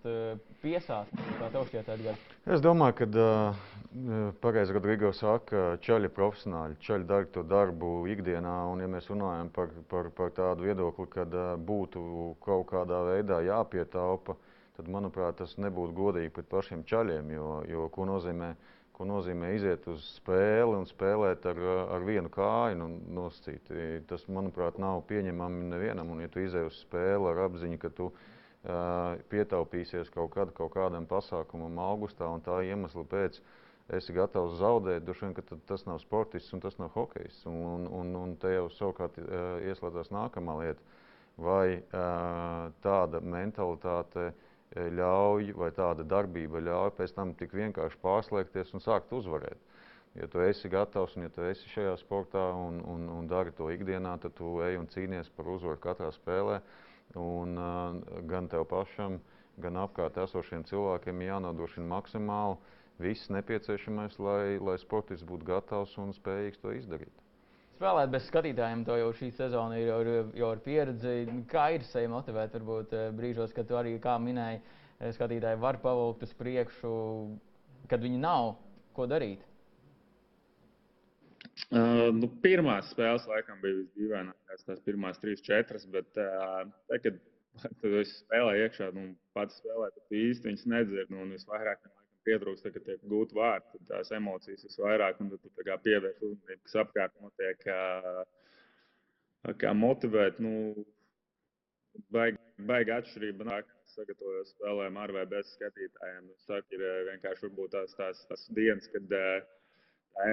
piesāts, 0.64 1.12
kā 1.38 1.50
tev 1.54 1.68
šķiet, 1.68 1.92
Edgars? 1.94 2.24
Es 2.56 2.64
domāju, 2.64 2.96
ka 2.98 3.08
uh, 3.12 3.60
pareizi 4.42 4.74
Rodrigo 4.74 5.12
saka, 5.14 5.76
čaļi 5.86 6.10
profesionāļi, 6.16 6.80
čaļi 6.86 7.08
dara 7.12 7.30
to 7.36 7.44
darbu 7.46 7.92
ikdienā, 8.10 8.56
un 8.72 8.82
ja 8.82 8.90
mēs 8.90 9.12
runājam 9.12 9.52
par, 9.54 9.76
par, 9.92 10.10
par 10.16 10.34
tādu 10.40 10.66
viedokli, 10.70 11.06
kad 11.12 11.36
uh, 11.36 11.52
būtu 11.70 12.02
kaut 12.46 12.66
kādā 12.72 13.04
veidā 13.12 13.44
jāpietaupa, 13.46 14.40
tad, 14.80 14.90
manuprāt, 14.92 15.42
tas 15.44 15.58
nebūtu 15.60 15.96
godīgi 15.98 16.32
pret 16.34 16.48
pašiem 16.50 16.88
čaļiem, 16.88 17.32
jo, 17.36 17.54
jo 17.68 17.88
ko 17.94 18.08
nozīmē 18.08 18.54
ko 19.00 19.06
nozīmē 19.08 19.54
iziet 19.56 19.86
uz 19.88 20.04
spēli 20.18 20.76
un 20.76 20.84
spēlēt 20.84 21.46
ar, 21.48 21.60
ar 21.96 22.04
vienu 22.04 22.28
kāju 22.36 22.82
nu, 22.82 22.88
nosacīt. 23.16 23.70
Tas, 24.10 24.26
manuprāt, 24.28 24.76
nav 24.76 25.06
pieņemami 25.08 25.70
nevienam. 25.70 26.12
Un, 26.12 26.26
ja 26.26 26.32
tu 26.32 26.44
izej 26.44 26.68
uz 26.68 26.82
spēli 26.84 27.30
ar 27.32 27.40
apziņu, 27.46 27.78
ka 27.80 27.94
tu 27.96 28.10
uh, 28.12 29.16
pietaupīsies 29.32 30.12
kaut, 30.12 30.34
kad, 30.34 30.52
kaut 30.58 30.74
kādam 30.76 31.08
pasākumam 31.08 31.80
augustā 31.80 32.28
un 32.28 32.44
tā 32.44 32.58
iemesla 32.68 33.06
pēc, 33.08 33.40
esi 33.96 34.18
gatavs 34.20 34.60
zaudēt, 34.60 35.08
droši 35.08 35.30
vien, 35.30 35.38
ka 35.38 35.62
tas 35.72 35.88
nav 35.88 36.04
sportists 36.04 36.52
un 36.58 36.66
tas 36.68 36.76
nav 36.84 36.92
hokejs. 36.98 37.40
Un, 37.48 37.88
un, 37.88 38.12
un 38.20 38.36
te 38.44 38.52
jau 38.52 38.68
savukārt 38.82 39.16
uh, 39.24 39.64
ieslēdzās 39.64 40.12
nākamā 40.12 40.60
lieta. 40.60 41.00
Vai 41.40 41.80
uh, 41.80 42.68
tāda 42.84 43.24
mentalitāte 43.24 44.28
uh, 44.28 44.46
ļauj, 44.76 45.54
vai 45.58 45.72
tāda 45.74 46.06
darbība 46.06 46.62
ļauj 46.62 46.92
pēc 46.98 47.14
tam 47.18 47.34
tik 47.38 47.54
vienkārši 47.58 47.98
pārslēgties 48.04 48.74
un 48.78 48.84
sākt 48.84 49.14
uzvarēt. 49.18 49.58
Ja 50.18 50.28
tu 50.28 50.42
esi 50.42 50.70
gatavs 50.70 51.16
un 51.18 51.26
ja 51.26 51.30
tu 51.34 51.46
esi 51.46 51.70
šajā 51.70 51.96
sportā 52.02 52.44
un, 52.58 52.82
un, 52.94 53.08
un 53.14 53.28
dari 53.30 53.54
to 53.58 53.70
ikdienā, 53.74 54.18
tad 54.22 54.36
tu 54.38 54.58
ej 54.66 54.78
un 54.78 54.90
cīnies 54.90 55.30
par 55.38 55.50
uzvaru 55.50 55.82
katrā 55.82 56.10
spēlē. 56.14 56.60
Un, 57.18 57.56
uh, 57.58 58.20
gan 58.30 58.50
tev 58.50 58.68
pašam, 58.70 59.18
gan 59.58 59.80
apkārt 59.82 60.20
esošiem 60.22 60.66
cilvēkiem 60.70 61.24
jānodrošina 61.26 61.90
maksimāli 61.90 62.60
viss 63.02 63.32
nepieciešamais, 63.34 64.20
lai, 64.22 64.60
lai 64.62 64.78
sportists 64.82 65.26
būtu 65.26 65.50
gatavs 65.50 65.98
un 66.02 66.14
spējīgs 66.14 66.62
to 66.62 66.76
izdarīt 66.78 67.29
spēlēt 67.80 68.12
bez 68.12 68.26
skatītājiem, 68.28 68.84
to 68.88 68.98
jau 69.00 69.12
šī 69.16 69.30
sezona 69.38 69.78
ir 69.80 69.88
jau, 69.88 70.00
jau 70.36 70.50
ar 70.52 70.64
pieredzi. 70.64 71.14
Kā 71.50 71.70
ir 71.78 71.86
sevi 71.88 72.12
motivēt, 72.12 72.58
varbūt 72.58 72.96
eh, 72.96 73.06
brīžos, 73.16 73.54
kad 73.56 73.70
tu 73.70 73.78
arī, 73.80 73.96
kā 74.04 74.18
minēji, 74.20 74.60
eh, 75.00 75.14
skatītāji 75.16 75.62
var 75.64 75.80
pavilkt 75.84 76.26
uz 76.28 76.34
priekšu, 76.40 76.92
kad 77.90 78.04
viņi 78.04 78.20
nav 78.20 78.58
ko 78.98 79.08
darīt? 79.08 79.46
Uh, 81.70 82.10
nu, 82.16 82.28
pirmās 82.44 82.90
spēles 82.94 83.26
laikam 83.30 83.60
bija 83.64 83.82
visdīvainākās, 83.82 84.64
tās 84.68 84.80
pirmās 84.86 85.20
trīs, 85.22 85.42
četras, 85.46 85.86
bet 85.92 86.20
uh, 86.20 86.64
te, 86.90 87.00
kad 87.04 87.20
tu 87.82 88.04
spēlē 88.08 88.56
iekšā, 88.64 88.90
nu, 88.96 89.12
pats 89.36 89.60
spēlē, 89.60 89.90
tad 89.96 90.16
īsti 90.20 90.50
viņas 90.50 90.66
nedzird, 90.72 91.12
nu, 91.14 91.24
un 91.26 91.36
visvairāk 91.36 91.84
pietrūkst, 92.30 92.70
kad 92.76 92.86
tiek 92.86 93.02
gūti 93.12 93.38
vārdi, 93.38 93.74
tad 93.74 93.90
tās 93.90 94.14
emocijas 94.16 94.64
visvairāk, 94.68 95.20
un 95.24 95.34
tad 95.34 95.44
tu 95.44 95.52
pievērš 95.58 96.22
uzmanību, 96.22 96.62
kas 96.68 96.80
apkārt 96.84 97.18
notiek, 97.26 97.66
kā, 97.66 97.82
kā 99.66 99.74
motivēt. 99.76 100.40
Nu, 100.46 100.54
baigi, 102.14 102.40
baigi 102.70 102.96
atšķirība 102.96 103.48
nāk, 103.50 103.70
sagatavojos 103.94 104.54
spēlēm 104.56 105.00
ar 105.02 105.14
vai 105.16 105.26
bez 105.30 105.54
skatītājiem. 105.56 106.28
Es 106.36 106.46
saku, 106.50 106.78
ir 106.78 107.08
vienkārši 107.10 107.50
tās, 107.74 107.96
tās, 107.98 108.22
tās 108.30 108.46
dienas, 108.58 108.88
kad 108.94 109.16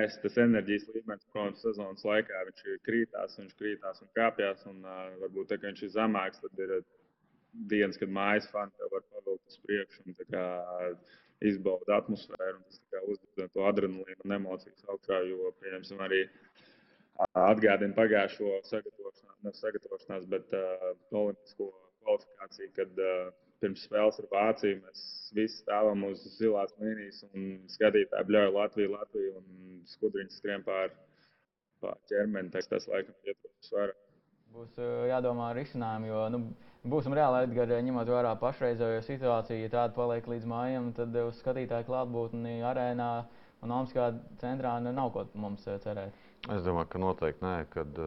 es, 0.03 0.19
tas 0.23 0.39
enerģijas 0.43 0.89
līmenis, 0.93 1.29
protams, 1.33 1.63
sezonas 1.65 2.05
laikā 2.07 2.45
viņš 2.51 2.65
krītās, 2.89 3.39
viņš 3.41 3.57
krītās 3.61 4.03
un 4.05 4.13
kāpjas, 4.19 4.65
un 4.71 4.83
uh, 4.85 5.13
varbūt 5.23 5.53
tā, 5.53 5.61
viņš 5.63 5.85
ir 5.87 5.93
zemāks, 5.97 6.43
tad 6.45 6.65
ir 6.65 6.79
dienas, 7.71 7.99
kad 8.01 8.13
mājas 8.13 8.49
fani 8.53 8.91
var 8.93 9.05
pavilkt 9.13 9.53
uz 9.53 9.61
priekšu. 9.65 10.03
Un, 10.07 10.17
izbauda 11.45 12.01
atmosfēru 12.01 12.59
un 12.59 12.65
tas 12.69 13.09
uzdod 13.13 13.51
to 13.53 13.65
adrenalīnu 13.69 14.25
un 14.25 14.37
emocijas 14.39 14.87
augšā. 14.93 15.21
Jo, 15.29 15.51
pieņemsim, 15.63 16.01
arī 16.07 16.23
atgādina 17.47 17.97
pagājušo 17.97 18.61
sagatavošanās, 18.69 19.41
ne 19.45 19.53
sagatavošanās, 19.57 20.29
bet 20.33 20.55
uh, 20.57 20.87
olimpisko 21.13 21.71
kvalifikāciju, 22.05 22.71
kad 22.79 23.03
uh, 23.03 23.29
pirms 23.63 23.85
spēles 23.89 24.21
ar 24.23 24.31
Vāciju 24.33 24.81
mēs 24.83 25.03
visi 25.37 25.61
stāvam 25.63 26.05
uz 26.11 26.25
zilās 26.37 26.75
līnijas 26.81 27.23
un 27.33 27.47
skatītāji 27.73 28.31
bļauj 28.31 28.53
Latviju, 28.57 28.95
Latviju 28.97 29.37
un 29.41 29.85
skudriņas 29.93 30.41
skrien 30.41 30.65
pār, 30.67 30.93
pār 31.85 31.97
ķermeni. 32.11 32.53
Tas 32.53 32.89
laikam 32.93 33.17
pietrūkst 33.25 33.77
vairāk. 33.77 34.06
Būs 34.55 34.79
jādomā 35.11 35.51
ar 35.51 35.59
risinājumu, 35.59 36.07
jo 36.13 36.23
nu, 36.33 36.41
Būsim 36.87 37.17
reāli, 37.19 37.49
Edgars, 37.49 37.81
ņemot 37.83 38.11
vērā 38.13 38.37
pašreizējo 38.39 39.01
situāciju, 39.03 39.65
ja 39.65 39.71
tāda 39.73 39.95
paliek 39.97 40.27
līdz 40.31 40.45
mājām, 40.47 40.93
tad 40.95 41.17
uz 41.19 41.41
skatītāju 41.41 41.89
klātbūtni 41.89 42.61
arēnā 42.63 43.09
un 43.65 43.73
Olimpiskā 43.75 44.13
centrā 44.39 44.77
nu, 44.85 44.93
nav 44.95 45.11
ko 45.17 45.25
mums 45.35 45.65
cerēt. 45.67 46.15
Es 46.47 46.63
domāju, 46.63 46.87
ka 46.93 47.01
noteikti 47.03 47.43
nē, 47.43 47.55
kad, 47.73 47.99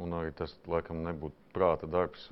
un 0.00 0.16
arī 0.16 0.32
tas 0.38 0.54
laikam 0.72 1.02
nebūtu 1.04 1.52
prāta 1.52 1.90
darbs 1.90 2.30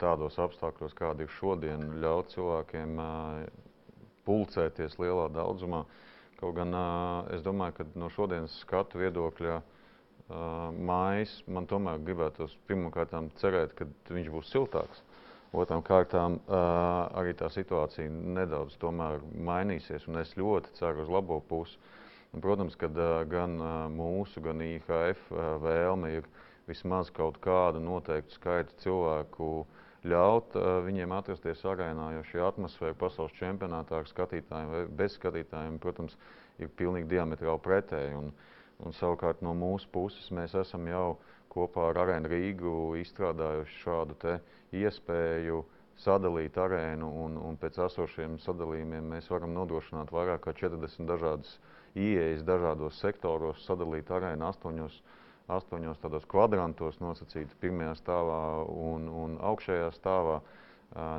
tādos 0.00 0.40
apstākļos, 0.40 0.96
kādi 0.96 1.26
ir 1.26 1.36
šodien, 1.36 1.84
ļaut 2.00 2.32
cilvēkiem 2.32 2.96
pulcēties 4.24 4.96
lielā 5.02 5.28
daudzumā. 5.34 5.82
Kaut 6.40 6.56
gan 6.56 6.72
es 7.36 7.44
domāju, 7.44 7.82
ka 7.82 7.88
no 8.00 8.08
šodienas 8.16 8.56
skatu 8.64 9.02
viedokļa 9.02 9.60
mājas, 10.88 11.32
man 11.46 11.66
tomēr 11.68 12.00
gribētos 12.06 12.54
pirmkārt 12.68 13.14
cerēt, 13.40 13.74
ka 13.76 13.86
viņš 14.08 14.30
būs 14.32 14.52
siltāks. 14.52 15.02
Otram 15.52 15.82
kārtām 15.84 16.38
arī 16.48 17.34
tā 17.36 17.50
situācija 17.52 18.08
nedaudz 18.08 18.78
mainīsies, 18.80 20.06
un 20.08 20.22
es 20.22 20.32
ļoti 20.36 20.72
ceru 20.78 21.04
uz 21.04 21.10
labo 21.12 21.40
pusi. 21.40 21.76
Un, 22.32 22.40
protams, 22.40 22.76
ka 22.80 22.88
gan 23.28 23.58
mūsu, 23.92 24.40
gan 24.40 24.62
IHF 24.64 25.26
vēlme 25.60 26.14
ir 26.16 26.28
vismaz 26.66 27.10
kaut 27.12 27.36
kādu 27.44 27.82
noteiktu 27.84 28.32
skaitu 28.32 28.78
cilvēku 28.80 29.66
ļaut 30.08 30.56
viņiem 30.86 31.12
atrasties 31.12 31.60
arēnā, 31.68 32.14
jo 32.16 32.22
šī 32.30 32.40
atmosfēra 32.46 32.96
pasaules 32.98 33.36
čempionātā 33.36 34.00
ar 34.00 34.08
skatītājiem 34.08 34.72
vai 34.72 34.86
bez 35.02 35.18
skatītājiem, 35.18 35.76
protams, 35.82 36.16
ir 36.58 36.72
pilnīgi 36.80 37.12
diametrāli 37.12 37.60
pretēji. 37.60 38.16
Un, 38.16 38.32
uh, 38.32 38.51
Un 38.82 38.94
savukārt 38.98 39.42
no 39.46 39.52
mūsu 39.54 39.86
puses 39.94 40.30
mēs 40.34 40.56
esam 40.58 40.88
jau 40.90 41.06
kopā 41.52 41.90
ar 41.90 42.00
Arēnu 42.02 42.30
Rīgu 42.32 42.72
izstrādājuši 43.02 43.78
šādu 43.84 44.16
iespēju 44.80 45.60
sadalīt 46.02 46.56
arēnu, 46.58 47.08
un, 47.24 47.36
un 47.38 47.58
pēc 47.60 47.78
esošiem 47.86 48.38
sadalījumiem 48.42 49.10
mēs 49.14 49.28
varam 49.30 49.52
nodrošināt 49.54 50.10
vairāk 50.14 50.46
kā 50.46 50.54
40 50.58 51.06
dažādas 51.06 51.52
ieejas 51.94 52.42
dažādos 52.48 52.98
sektoros, 53.04 53.60
sadalīt 53.68 54.10
arēnu 54.10 54.48
astoņos, 54.48 54.96
astoņos 55.52 56.00
tādos 56.02 56.26
kvadrantos 56.32 56.98
nosacīti 57.04 57.60
pirmajā 57.62 57.94
stāvā 58.00 58.40
un, 58.72 59.06
un 59.08 59.38
augšējā 59.52 59.92
stāvā. 59.98 60.40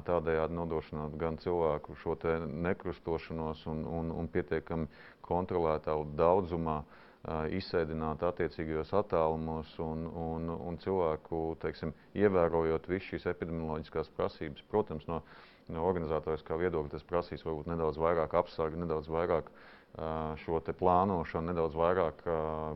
Tādējādi 0.06 0.54
nodrošināt 0.54 1.16
gan 1.18 1.40
cilvēku 1.42 1.96
šo 1.98 2.14
nekrustošanos 2.46 3.64
un, 3.72 3.80
un, 3.90 4.12
un 4.14 4.28
pietiekami 4.30 4.86
kontrolētā 5.26 5.96
daudzumā 6.20 6.76
uh, 6.84 7.00
izsēdināt 7.24 8.24
attiecīgajos 8.28 8.90
attālumos 9.00 9.70
un, 9.80 10.08
un, 10.12 10.50
un 10.52 10.80
cilvēku, 10.84 11.56
teiksim, 11.62 11.94
ievērojot 12.20 12.90
visu 12.92 13.14
šīs 13.14 13.30
epidemioloģiskās 13.32 14.12
prasības. 14.18 14.66
Protams, 14.72 15.08
no, 15.08 15.22
no 15.72 15.86
organizatoriskā 15.88 16.58
viedokļa 16.60 16.98
tas 16.98 17.08
prasīs 17.08 17.46
varbūt 17.48 17.72
nedaudz 17.72 18.02
vairāk 18.02 18.36
apsargu, 18.42 18.82
nedaudz 18.84 19.08
vairāk 19.12 19.48
šo 20.44 20.60
plānošanu, 20.60 21.54
nedaudz 21.54 21.78
vairāk 21.78 22.24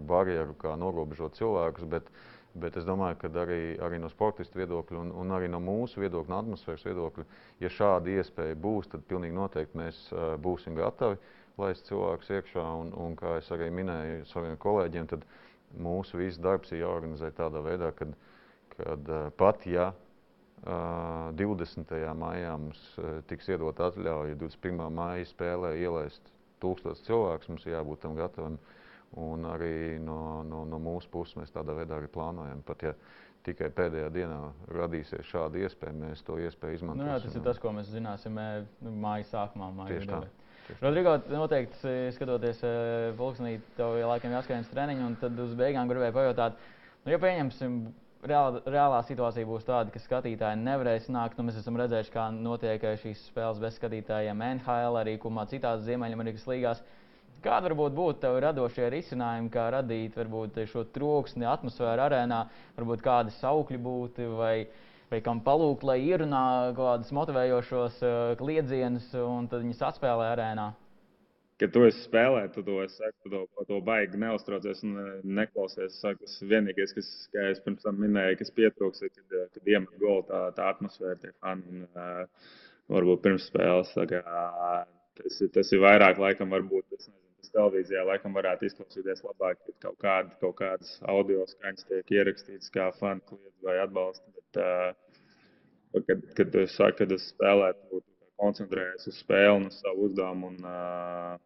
barjeru, 0.08 0.56
kā 0.62 0.78
norobežot 0.80 1.36
cilvēkus. 1.36 1.88
Bet, 1.92 2.08
bet 2.56 2.78
es 2.80 2.86
domāju, 2.88 3.18
ka 3.20 3.32
arī, 3.42 3.76
arī 3.84 4.00
no 4.00 4.08
sportistu 4.14 4.62
viedokļa 4.62 5.02
un, 5.02 5.12
un 5.12 5.34
arī 5.36 5.50
no 5.52 5.60
mūsu 5.60 6.00
viedokļa, 6.06 6.32
no 6.32 6.40
atmosfēras 6.46 6.88
viedokļa, 6.88 7.26
ja 7.66 7.74
šāda 7.74 8.16
iespēja 8.16 8.56
būs, 8.56 8.88
tad 8.94 9.04
pilnīgi 9.10 9.36
noteikti 9.36 9.82
mēs 9.82 10.06
būsim 10.40 10.78
gatavi 10.78 11.20
laist 11.62 11.88
cilvēkus 11.90 12.32
iekšā. 12.40 12.64
Un, 12.82 12.94
un 12.94 13.16
kā 13.20 13.38
es 13.42 13.52
arī 13.54 13.70
minēju 13.74 14.26
saviem 14.32 14.58
kolēģiem, 14.62 15.10
tad 15.12 15.26
mūsu 15.78 16.20
viss 16.22 16.42
darbs 16.42 16.72
ir 16.72 16.84
jāorganizē 16.84 17.32
tādā 17.38 17.62
veidā, 17.66 17.92
kad, 17.98 18.14
kad 18.76 19.12
pat 19.40 19.68
ja 19.70 19.92
20. 20.66 21.94
maijā 22.18 22.56
mums 22.58 22.82
tiks 23.30 23.50
iedot 23.52 23.78
atļauja 23.90 24.40
21. 24.40 24.90
maija 24.94 25.28
spēlē 25.30 25.76
ielaist 25.78 26.34
tūkstotis 26.64 27.06
cilvēks, 27.06 27.52
mums 27.52 27.68
ir 27.68 27.78
jābūt 27.78 28.04
tam 28.06 28.18
gatavam. 28.18 28.58
Un 29.18 29.46
arī 29.48 30.02
no, 30.04 30.44
no, 30.44 30.66
no 30.68 30.80
mūsu 30.84 31.08
puses 31.10 31.38
mēs 31.40 31.54
tādā 31.56 31.78
veidā 31.78 31.96
arī 31.96 32.10
plānojam. 32.12 32.60
Pat 32.68 32.82
ja 32.84 32.92
tikai 33.48 33.70
pēdējā 33.72 34.10
dienā 34.12 34.40
radīsies 34.76 35.30
šāda 35.30 35.62
iespēja, 35.64 35.96
mēs 35.96 36.26
to 36.28 36.36
iespēju 36.44 36.82
izmantosim. 36.82 37.06
Nu, 37.06 37.14
jā, 37.14 37.22
tas 37.24 37.38
ir 37.38 37.46
tas, 37.46 37.62
ko 37.64 37.72
mēs 37.78 37.88
zināsim 37.94 38.36
nu, 38.36 38.92
mājas 39.06 39.32
sākumā. 39.32 39.70
Māja 39.78 39.96
Tieši 39.96 40.12
tā. 40.12 40.20
Rodrigo, 40.82 41.14
noteikti 41.32 41.94
skatoties 42.16 42.60
pulksnī, 43.18 43.54
tev 43.78 43.96
jau 44.02 44.10
laikam 44.10 44.34
jāskrien 44.36 44.68
treniņu, 44.68 45.06
un 45.08 45.16
tad 45.22 45.40
uz 45.40 45.54
beigām 45.56 45.88
gribēju 45.88 46.16
pajautāt, 46.18 46.58
nu, 47.06 47.14
ja 47.14 47.20
pieņemsim 47.24 47.80
reāla, 48.28 48.62
reālā 48.68 49.00
situācija 49.08 49.48
būs 49.48 49.66
tāda, 49.68 49.94
ka 49.94 50.02
skatītāji 50.02 50.60
nevarēs 50.62 51.08
nākt. 51.14 51.38
Nu, 51.40 51.46
mēs 51.48 51.60
esam 51.62 51.78
redzējuši, 51.80 52.14
kā 52.14 52.28
notiek 52.36 52.84
šīs 53.04 53.28
spēles 53.30 53.62
bez 53.64 53.78
skatītājiem 53.80 54.44
NHL, 54.50 55.00
arī 55.02 55.18
kumā 55.22 55.48
citās 55.52 55.86
Ziemeļamerikas 55.88 56.48
līgās. 56.50 56.84
Kāda 57.46 57.70
varbūt 57.70 57.94
būtu 57.96 58.22
tev 58.24 58.40
radošie 58.42 58.90
risinājumi, 58.92 59.52
kā 59.54 59.68
radīt 59.72 60.18
varbūt, 60.18 60.58
šo 60.72 60.84
troksni, 60.94 61.46
atmosfēru 61.48 62.08
arēnā, 62.08 62.42
varbūt 62.80 63.06
kādi 63.06 63.36
saukļi 63.38 63.80
būtu 63.88 64.32
vai, 64.40 64.56
vai 65.12 65.22
kam 65.26 65.40
palūgt, 65.46 65.86
lai 65.88 66.00
ierunā 66.08 66.74
kādus 66.78 67.14
motivējošos 67.16 68.02
uh, 68.04 68.18
kliedzienus 68.40 69.14
un 69.22 69.48
tad 69.52 69.64
viņus 69.64 69.86
atspēlē 69.92 70.34
arēnā? 70.34 70.74
kad 71.62 71.74
tu 71.74 71.84
esi 71.88 72.04
spēlē, 72.06 72.44
tu 72.54 72.62
to 72.66 72.78
saki, 72.92 73.16
tu 73.24 73.32
to, 73.34 73.66
to 73.70 73.80
baigi 73.86 74.20
neuztraucies 74.22 74.84
un 74.86 74.98
eh, 75.02 75.12
neklausies. 75.40 75.98
Tas 76.06 76.38
vienīgais, 76.52 76.94
kas, 76.98 77.10
kā 77.34 77.48
es 77.52 77.62
pirms 77.66 77.86
tam 77.86 77.98
minēju, 78.02 78.38
kas 78.42 78.54
pietrūks, 78.58 79.04
ir, 79.06 79.14
kad, 79.16 79.38
eh, 79.40 79.48
kad 79.56 79.72
iemet 79.74 79.96
golu 80.02 80.26
tā, 80.30 80.44
tā 80.58 80.70
atmosfēra, 80.74 81.18
tie 81.24 81.34
fani. 81.42 81.66
Un, 81.72 81.88
uh, 81.98 82.52
varbūt 82.94 83.24
pirms 83.26 83.48
spēles 83.50 83.96
kā, 84.12 84.22
tas, 85.18 85.40
tas 85.56 85.74
ir 85.74 85.82
vairāk, 85.84 86.22
laikam, 86.22 86.54
varbūt 86.54 86.86
tas, 86.94 87.10
nezinu, 87.10 87.27
tas 87.48 87.56
televīzijā 87.56 88.04
laikam 88.08 88.36
varētu 88.36 88.68
izklausīties 88.68 89.24
labāk, 89.26 89.64
kad 89.64 89.80
kaut, 89.88 89.98
kāda, 90.04 90.36
kaut 90.44 90.60
kādas 90.60 90.94
audio 91.08 91.48
skaņas 91.48 91.88
tiek 91.88 92.14
ierakstītas 92.20 92.74
kā 92.74 92.92
fani 93.00 93.24
kliedz 93.30 93.66
vai 93.66 93.80
atbalsta. 93.86 94.28
Bet, 94.36 94.62
uh, 94.62 96.04
kad, 96.10 96.24
kad 96.38 96.54
tu 96.54 96.68
saki, 96.76 97.02
kad 97.04 97.18
es 97.18 97.32
spēlētu, 97.32 97.90
tu 97.90 98.04
koncentrējies 98.38 99.10
uz 99.10 99.20
spēli 99.24 99.56
un 99.62 99.70
uz 99.72 99.82
savu 99.82 100.10
uzdevumu. 100.10 100.54
Un, 100.54 100.64
uh, 100.68 101.38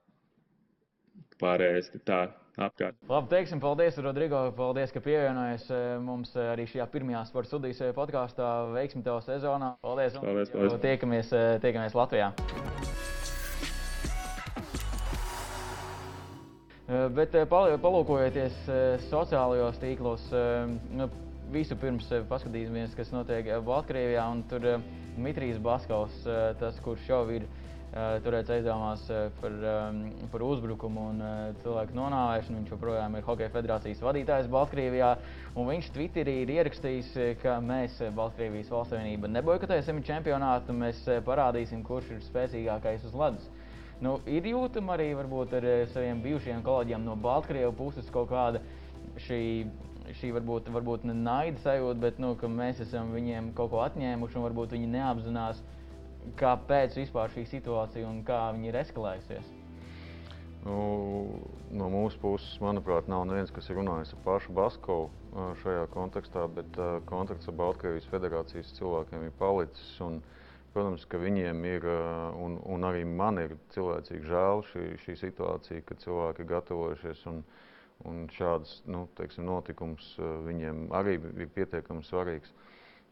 pārējais 1.42 1.90
tā 2.06 2.20
apkārt. 2.62 2.98
Labi, 3.10 3.32
teiksim, 3.32 3.62
paldies, 3.64 3.98
Rodrigo. 4.06 4.44
Paldies, 4.58 4.94
ka 4.94 5.02
pievienojies 5.04 5.70
mums 6.06 6.36
arī 6.38 6.68
šajā 6.70 6.86
pirmajā 6.94 7.24
sporta 7.30 7.54
studijas 7.54 7.96
podkāstā. 7.98 8.52
Veiksim 8.76 9.06
tev 9.06 9.24
sezonā. 9.26 9.74
Paldies! 9.86 10.20
Paldies, 10.20 10.54
paldies. 10.54 10.78
Tiekamies, 10.86 11.34
tiekamies 11.66 11.98
Latvijā! 11.98 12.32
Bet 17.16 17.36
palūkojieties 17.48 18.56
sociālajos 19.08 19.78
tīklos, 19.80 20.26
nu, 20.92 21.08
visu 21.54 21.78
pirms 21.80 22.10
paskatīsimies, 22.28 22.98
kas 22.98 23.14
notiek 23.16 23.48
Baltkrievijā. 23.64 24.26
Tur 24.52 24.68
Dmitrijs 25.16 25.60
Baskovs, 25.64 26.26
tas, 26.60 26.80
kurš 26.84 27.08
jau 27.08 27.24
ir 27.32 27.48
Eh, 27.92 28.22
turēts 28.24 28.48
aizdomās 28.56 29.02
eh, 29.12 29.26
par, 29.42 29.56
par 30.32 30.44
uzbrukumu 30.48 31.02
un 31.12 31.18
eh, 31.28 31.40
cilvēku 31.60 31.98
nonāvēšanu. 31.98 32.62
Viņš 32.62 32.70
joprojām 32.72 33.18
ir 33.20 33.26
Hokeja 33.26 33.52
federācijas 33.52 34.04
vadītājs 34.06 34.48
Baltkrievijā. 34.54 35.10
Viņš 35.58 35.90
Twitterī 35.98 36.38
ir 36.46 36.54
ierakstījis, 36.56 37.10
ka 37.42 37.58
mēs, 37.60 37.98
Baltkrievijas 38.16 38.72
valsts 38.72 38.96
savienība, 38.96 39.28
neboikotēsim 39.36 40.00
čempionātu. 40.08 40.72
Mēs 40.86 41.04
parādīsim, 41.28 41.84
kurš 41.84 42.14
ir 42.16 42.24
spēcīgākais 42.30 43.04
uz 43.10 43.18
ledus. 43.26 43.52
Nu, 44.02 44.16
ir 44.26 44.48
jūtama 44.50 44.96
arī 44.96 45.12
varbūt, 45.14 45.54
ar 45.60 45.70
saviem 45.94 46.24
bijušajiem 46.24 46.64
kolēģiem 46.66 47.04
no 47.06 47.16
Baltkrievijas 47.22 47.78
puses 47.78 48.10
kaut 48.14 48.32
kāda 48.32 48.64
šī 49.22 49.42
šī 50.18 50.32
varbūt, 50.36 50.70
varbūt 50.74 51.06
ne 51.08 51.16
naida 51.16 51.62
sajūta, 51.64 52.00
bet 52.02 52.20
nu, 52.22 52.34
mēs 52.50 52.82
esam 52.84 53.14
viņiem 53.16 53.52
kaut 53.58 53.72
ko 53.74 53.82
atņēmuši 53.86 54.40
un 54.40 54.46
varbūt 54.48 54.76
viņi 54.76 54.90
neapzinās, 54.96 55.62
kāpēc 56.40 56.98
vispār 57.00 57.32
šī 57.34 57.46
situācija 57.50 58.10
un 58.10 58.22
kā 58.28 58.44
viņi 58.56 58.72
ir 58.72 58.80
eskalējusies? 58.82 59.52
Nu, 60.62 60.82
no 61.74 61.88
mūsu 61.90 62.20
puses, 62.22 62.52
manuprāt, 62.62 63.08
nav 63.10 63.24
neviens, 63.30 63.54
kas 63.54 63.70
ir 63.72 63.80
runājis 63.80 64.14
ar 64.14 64.22
pašu 64.28 64.54
Baskovu 64.54 65.10
šajā 65.64 65.88
kontekstā, 65.94 66.44
bet 66.54 66.78
uh, 66.78 67.00
kontakts 67.10 67.50
ar 67.50 67.58
Baltkrievijas 67.58 68.10
federācijas 68.12 68.76
cilvēkiem 68.78 69.26
ir 69.26 69.34
palicis. 69.40 69.96
Un, 70.06 70.20
protams, 70.74 71.06
ka 71.10 71.20
viņiem 71.22 71.66
ir, 71.68 71.86
un, 72.40 72.58
un 72.74 72.88
arī 72.88 73.04
man 73.08 73.40
ir 73.42 73.56
cilvēcīgi 73.76 74.28
žēl 74.30 74.64
šī, 74.72 74.86
šī 75.04 75.18
situācija, 75.26 75.84
ka 75.88 75.98
cilvēki 76.04 76.44
ir 76.44 76.50
gatavojušies. 76.54 77.26
Un, 77.32 77.44
un 78.10 78.24
šāds 78.34 78.80
nu, 78.90 79.06
teiksim, 79.18 79.46
notikums 79.46 80.16
viņiem 80.48 80.88
arī 80.98 81.20
ir 81.22 81.52
pietiekami 81.54 82.06
svarīgs. 82.08 82.54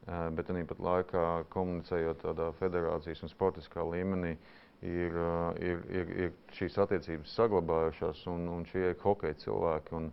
Bet 0.09 0.47
tāpat 0.49 0.79
laikā 0.81 1.25
komunicējot 1.53 2.23
tādā 2.23 2.49
federācijas 2.57 3.21
un 3.25 3.29
sportiskā 3.29 3.83
līmenī, 3.85 4.31
ir, 4.81 5.17
ir, 5.61 5.83
ir, 5.91 6.13
ir 6.25 6.33
šīs 6.55 6.79
attiecības 6.81 7.35
saglabājušās, 7.37 8.23
un, 8.31 8.47
un 8.55 8.65
šie 8.71 8.87
ir 8.93 8.97
hokeja 9.03 9.37
cilvēki. 9.43 9.95
Un, 9.99 10.09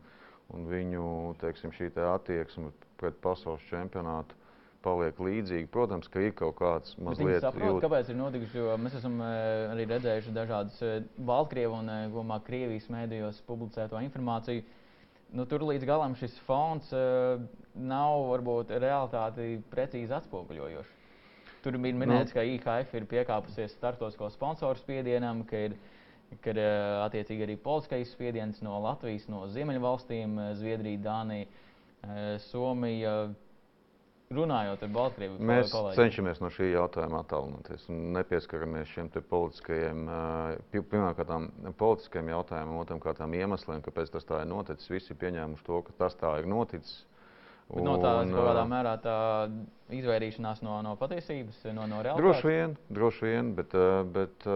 un 0.54 0.66
viņu 0.70 1.06
teiksim, 1.40 1.72
attieksme 2.11 2.70
pret 3.00 3.16
pasaules 3.22 3.64
čempionātu 3.70 4.37
paliek 4.85 5.19
līdzīga. 5.19 5.69
Protams, 5.73 6.09
ka 6.12 6.23
ir 6.25 6.35
kaut 6.37 6.57
kāds 6.61 6.97
mazliet 6.99 7.43
tāds- 7.45 7.83
kāpēc 7.85 8.11
ir 8.11 8.19
notikuši. 8.21 8.65
Mēs 8.83 8.99
esam 9.01 9.21
arī 9.21 9.87
redzējuši 9.91 10.35
dažādas 10.37 11.07
Baltkrievijas 11.19 12.12
un 12.15 12.41
Krievijas 12.47 12.91
mēdījos 12.93 13.43
publicēto 13.47 14.03
informāciju 14.03 14.65
nu, 15.35 15.47
tur 15.49 15.65
līdz 15.67 15.87
galam 15.89 16.15
šis 16.19 16.37
fons 16.47 16.93
nav 17.77 18.27
varbūt 18.31 18.73
realitāti 18.81 19.57
precīzi 19.73 20.15
atspoguļojošs. 20.17 20.95
Tur 21.65 21.79
bija 21.83 21.99
minēts, 21.99 22.31
no. 22.31 22.37
ka 22.37 22.45
IHF 22.47 22.93
ir 22.95 23.07
piekāpusies 23.11 23.75
startosko 23.75 24.29
sponsoru 24.31 24.79
spiedienam, 24.79 25.43
ka 25.49 25.65
ir, 25.67 25.75
ka 26.45 26.53
ir 26.53 26.61
uh, 26.62 27.07
attiecīgi 27.09 27.43
arī 27.43 27.57
politiskais 27.59 28.12
spiediens 28.15 28.61
no 28.62 28.79
Latvijas, 28.85 29.27
no 29.33 29.43
Ziemeļvalstīm, 29.51 30.39
Zviedrija, 30.61 31.03
Dānija, 31.09 31.51
Somija. 32.45 33.17
Runājot 34.27 34.81
ar 34.83 34.91
Baltkrieviju, 34.91 35.39
mēs 35.47 35.69
kolēģi. 35.71 35.97
cenšamies 36.01 36.41
no 36.43 36.49
šī 36.51 36.73
jautājuma 36.73 37.21
attālināties 37.23 37.85
un 37.93 38.01
nepieskaramies 38.17 38.91
šiem 38.91 39.11
politiskajiem, 39.15 40.01
pirmkārt, 40.75 41.31
politiskajiem 41.79 42.33
jautājumiem, 42.33 42.81
otrām 42.81 43.03
kārtām 43.05 43.37
iemesliem, 43.39 43.85
kāpēc 43.87 44.11
tas 44.17 44.27
tā 44.27 44.41
ir 44.43 44.51
noticis. 44.51 44.91
Visi 44.91 45.15
ir 45.15 45.21
pieņēmuši 45.21 45.67
to, 45.69 45.79
ka 45.87 45.95
tas 46.03 46.19
tā 46.19 46.33
ir 46.41 46.51
noticis. 46.51 47.05
Bet 47.69 47.79
un, 47.79 47.87
no 47.87 47.95
tā 48.03 48.17
kaut 48.27 48.49
kādā 48.49 48.67
mērā 48.71 48.99
tā 49.03 49.17
izvairīšanās 49.95 50.62
no, 50.67 50.81
no 50.87 50.99
patiesības, 50.99 51.62
no, 51.71 51.87
no 51.87 52.03
realitātes? 52.03 52.27
Droši 52.27 52.51
vien, 52.51 52.77
droši 52.99 53.31
vien 53.31 53.55
bet, 53.59 53.79
bet 54.15 54.47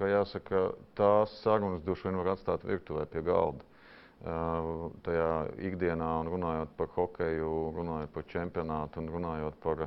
kā 0.00 0.14
jāsaka, 0.16 0.70
tās 0.96 1.36
sarunas 1.44 1.84
droši 1.84 2.08
vien 2.08 2.20
var 2.22 2.32
atstāt 2.38 2.64
virtuvē 2.68 3.04
pie 3.12 3.24
galda 3.28 3.68
tajā 4.20 5.32
ikdienā, 5.70 6.10
un 6.20 6.30
runājot 6.34 6.76
par 6.76 6.92
hokeju, 6.96 7.50
runājot 7.76 8.14
par 8.14 8.28
čempionātu 8.28 9.00
un 9.00 9.10
runājot 9.14 9.58
par 9.64 9.86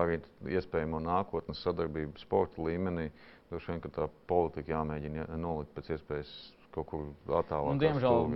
arī 0.00 0.20
iespējamo 0.52 1.00
nākotnes 1.02 1.62
sadarbību 1.64 2.20
sporta 2.20 2.62
līmenī, 2.62 3.08
droši 3.50 3.72
vien, 3.72 3.82
ka 3.82 3.92
tā 3.94 4.08
politika 4.30 4.76
jāmēģina 4.76 5.30
nolikt 5.40 5.72
pēc 5.74 5.94
iespējas 5.96 6.34
kaut 6.70 6.86
kur 6.86 7.06
attālāk. 7.40 7.72
Un, 7.72 7.80
diemžēl, 7.82 8.28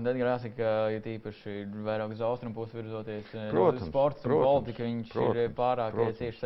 Edgars 0.00 0.32
jāsaka, 0.32 0.70
ja 0.90 1.02
tīpaši 1.04 1.54
vairāk 1.86 2.16
uz 2.16 2.24
austrumu 2.26 2.56
pusi 2.56 2.80
virzoties, 2.80 3.28
protams, 3.52 3.86
sports 3.86 4.24
protams, 4.24 4.40
un 4.40 4.48
politika, 4.48 4.88
viņš 4.88 5.12
protams, 5.12 5.38
ir 5.44 5.54
pārāk 5.60 5.94
protams. 5.94 6.18
cieši 6.18 6.42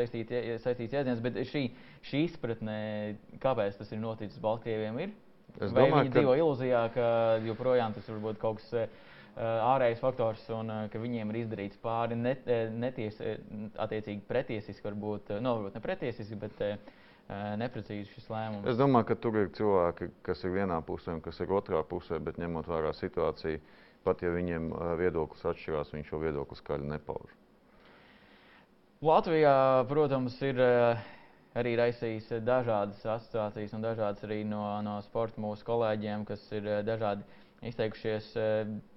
saistīts 0.61 0.99
jēdziens, 0.99 1.23
bet 1.25 1.41
šī, 1.49 1.65
šī 2.11 2.23
izpratne, 2.27 2.77
kāpēc 3.41 3.81
tas 3.81 3.95
ir 3.95 4.03
noticis 4.03 4.43
Baltkrieviem, 4.43 5.01
ir? 5.07 5.17
Es 5.59 5.73
Vai 5.75 5.87
domāju, 5.87 6.05
viņi 6.05 6.13
ka... 6.13 6.19
dzīvo 6.19 6.37
ilūzijā, 6.39 6.83
ka 6.95 7.07
joprojām 7.47 7.97
tas 7.97 8.09
var 8.13 8.23
būt 8.27 8.41
kaut 8.43 8.61
kas 8.61 8.71
uh, 8.77 9.03
ārējais 9.73 10.03
faktors 10.03 10.47
un 10.55 10.71
uh, 10.71 10.81
ka 10.93 11.03
viņiem 11.03 11.33
ir 11.33 11.41
izdarīts 11.43 11.81
pāri 11.83 12.19
net, 12.19 12.47
netiesi, 12.77 13.37
attiecīgi 13.81 14.23
pretiesiski, 14.29 14.85
varbūt, 14.87 15.35
nu, 15.43 15.57
varbūt 15.59 15.79
ne 15.79 15.85
pretiesiski, 15.85 16.39
bet 16.41 16.65
neprecīzi 17.61 18.11
šis 18.11 18.25
lēmums. 18.27 18.67
Es 18.67 18.79
domāju, 18.79 19.07
ka 19.11 19.17
tur 19.23 19.37
ir 19.39 19.53
cilvēki, 19.55 20.09
kas 20.27 20.41
ir 20.43 20.51
vienā 20.57 20.81
pusē 20.83 21.15
un 21.15 21.21
kas 21.23 21.39
ir 21.39 21.53
otrā 21.55 21.83
pusē, 21.87 22.19
bet 22.19 22.41
ņemot 22.43 22.67
vērā 22.67 22.91
situāciju, 22.99 23.61
pat 24.03 24.25
ja 24.25 24.33
viņiem 24.35 24.73
viedoklis 24.99 25.45
atšķirās, 25.53 25.93
viņi 25.95 26.09
šo 26.09 26.19
viedokli 26.25 26.59
skaļi 26.59 26.91
nepauž. 26.91 27.37
Latvijā, 29.07 29.55
protams, 29.89 30.35
ir 30.45 30.59
arī 31.59 31.75
raisījis 31.79 32.29
dažādas 32.47 33.03
asociācijas 33.03 33.75
un 33.75 33.85
dažādas 33.85 34.27
arī 34.27 34.43
no, 34.47 34.63
no 34.87 34.99
sporta 35.07 35.41
mūsu 35.43 35.67
kolēģiem, 35.67 36.27
kas 36.29 36.45
ir 36.55 36.69
dažādi 36.87 37.27
izteikušies. 37.67 38.29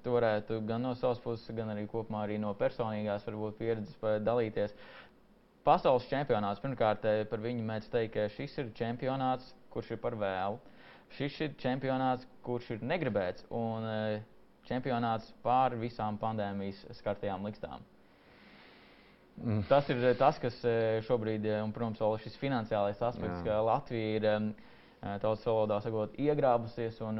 To 0.05 0.17
varētu 0.17 0.59
gan 0.67 0.85
no 0.85 0.93
savas 0.99 1.21
puses, 1.23 1.49
gan 1.55 1.73
arī 1.73 1.87
kopumā 1.91 2.23
arī 2.27 2.37
no 2.41 2.53
personīgās 2.57 3.25
varbūt, 3.27 3.57
pieredzes 3.59 3.97
dalīties. 4.27 4.75
Pasaules 5.63 6.09
čempionāts 6.11 6.61
pirmkārt 6.63 7.07
par 7.31 7.43
viņu 7.43 7.63
mēdz 7.67 7.89
teikt, 7.91 8.17
ka 8.17 8.27
šis 8.35 8.57
ir 8.59 8.71
čempionāts, 8.75 9.53
kurš 9.71 9.93
ir 9.95 10.01
par 10.03 10.17
vēlu. 10.19 10.59
Šis 11.13 11.39
ir 11.45 11.55
čempionāts, 11.61 12.27
kurš 12.43 12.73
ir 12.75 12.85
negribēts 12.89 13.45
un 13.53 13.87
čempionāts 14.67 15.31
pāri 15.45 15.79
visām 15.85 16.19
pandēmijas 16.19 16.83
skartajām 16.99 17.47
likstām. 17.47 17.83
Mm. 19.41 19.63
Tas 19.67 19.89
ir 19.89 19.97
eh, 19.97 20.13
tas, 20.17 20.37
kas 20.39 20.59
eh, 20.67 20.99
šobrīd, 21.07 21.45
eh, 21.49 21.61
un, 21.65 21.73
protams, 21.73 22.01
vēl 22.03 22.19
šis 22.21 22.37
finansiālais 22.37 23.01
aspekts, 23.01 23.41
Jā. 23.41 23.47
ka 23.47 23.63
Latvija 23.65 24.19
ir 24.19 24.53
tautas 25.19 25.43
valodā 25.43 25.81
sakot, 25.83 26.13
iegrābusies, 26.21 27.01
un 27.03 27.17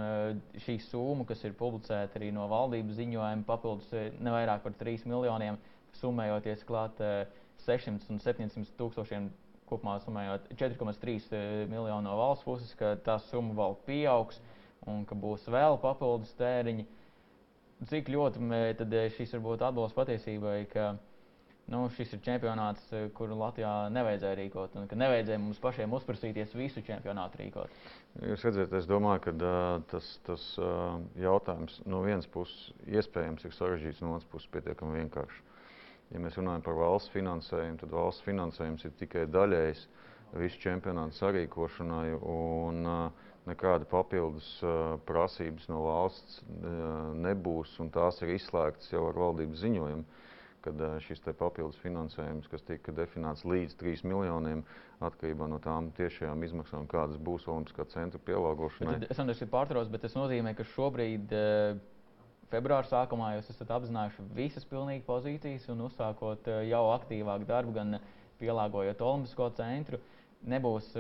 šī 0.64 0.78
summa, 0.86 1.26
kas 1.28 1.42
ir 1.44 1.56
publicēta 1.60 2.16
arī 2.16 2.30
no 2.32 2.46
valdības 2.48 2.96
ziņojuma, 2.96 3.44
papildus 3.44 3.90
ne 4.24 4.32
vairāk 4.32 4.64
par 4.64 4.78
3 4.80 5.04
miljoniem, 5.12 5.58
summējoties 6.00 6.64
klāt 6.70 7.02
600 7.66 8.08
un 8.14 8.24
700 8.24 8.72
tūkstošiem, 8.80 9.28
kopumā 9.68 9.98
summējot 10.06 10.48
4,3 10.56 11.68
miljonu 11.68 12.08
no 12.08 12.16
valsts 12.22 12.48
puses, 12.48 12.72
ka 12.80 12.94
tā 13.04 13.18
summa 13.28 13.58
vēl 13.60 13.76
pieaugs 13.84 14.40
un 14.88 15.04
ka 15.04 15.20
būs 15.20 15.52
vēl 15.52 15.76
papildus 15.84 16.32
tēriņi. 16.40 16.88
Cik 17.92 18.16
ļoti 18.16 18.48
tad 18.80 18.96
šis 19.18 19.36
varbūt 19.36 19.68
atbilst 19.68 20.00
patiesībai, 20.00 20.62
ka 20.72 20.94
nu, 21.72 21.84
šis 21.96 22.14
ir 22.16 22.22
čempionāts, 22.26 22.84
eh, 22.92 23.08
kuru 23.16 23.38
Latvijā 23.40 23.72
nevajadzēja 23.94 24.38
rīkot. 24.40 24.76
Nevajadzēja 24.92 25.40
mums 25.40 25.62
pašiem 25.64 25.96
uzprasīties 25.96 26.56
visu 26.58 26.84
čempionātu 26.84 27.40
rīkot. 27.40 27.72
Jūs 28.22 28.44
redzat, 28.48 28.74
es 28.78 28.88
domāju, 28.90 29.24
ka 29.28 29.34
uh, 29.34 29.82
tas, 29.92 30.10
tas 30.28 30.44
uh, 30.62 31.00
jautājums 31.18 31.80
no 31.90 32.04
vienas 32.06 32.28
puses 32.28 32.74
iespējams 32.86 33.48
ir 33.48 33.56
sarežģīts, 33.56 34.04
no 34.04 34.16
otras 34.18 34.30
puses 34.32 34.52
pietiekami 34.54 35.02
vienkāršs. 35.02 35.42
Ja 36.14 36.22
mēs 36.22 36.38
runājam 36.38 36.62
par 36.66 36.78
valsts 36.78 37.10
finansējumu, 37.16 37.80
tad 37.82 37.94
valsts 37.96 38.26
finansējums 38.28 38.86
ir 38.86 38.98
tikai 39.00 39.24
daļējs 39.34 39.88
visu 40.38 40.60
čempionātu 40.62 41.18
sarīkošanai. 41.18 42.10
Un, 42.22 42.84
uh, 42.86 43.30
nekāda 43.50 43.88
papildus 43.90 44.46
uh, 44.64 44.96
prasības 45.08 45.66
no 45.72 45.82
valsts 45.88 46.44
uh, 46.44 47.16
nebūs, 47.26 47.74
un 47.84 47.90
tās 47.92 48.22
ir 48.24 48.36
izslēgtas 48.38 48.94
jau 48.94 49.08
ar 49.10 49.20
valdības 49.20 49.64
ziņojumu 49.66 50.22
kad 50.64 50.80
šis 51.04 51.22
papildus 51.40 51.80
finansējums, 51.84 52.50
kas 52.52 52.64
tika 52.68 52.94
definēts 52.96 53.46
līdz 53.48 53.76
3 53.82 54.06
miljoniem, 54.08 54.64
atkarībā 55.04 55.48
no 55.52 55.60
tām 55.64 55.90
tiešajām 55.98 56.44
izmaksām, 56.48 56.88
kādas 56.92 57.20
būs 57.20 57.48
Olimpiskā 57.52 57.86
centra 57.92 58.22
pielāgošanai. 58.24 59.00
Bet, 59.04 59.12
es 59.12 59.20
domāju, 59.20 59.50
pārtrauc, 59.52 59.92
bet 59.92 60.06
tas 60.06 60.16
nozīmē, 60.18 60.56
ka 60.58 60.66
šobrīd 60.74 61.34
februāra 62.54 62.88
sākumā 62.88 63.34
jūs 63.38 63.50
esat 63.54 63.72
apzinājuši 63.76 64.28
visas 64.38 64.68
pilnīgi 64.70 65.06
pozīcijas 65.08 65.68
un 65.74 65.88
uzsākot 65.88 66.48
jau 66.70 66.84
aktīvāku 66.94 67.50
darbu, 67.50 67.76
gan 67.80 67.98
pielāgojot 68.42 69.02
Olimpisko 69.02 69.50
centru, 69.58 70.00
nebūs 70.48 70.94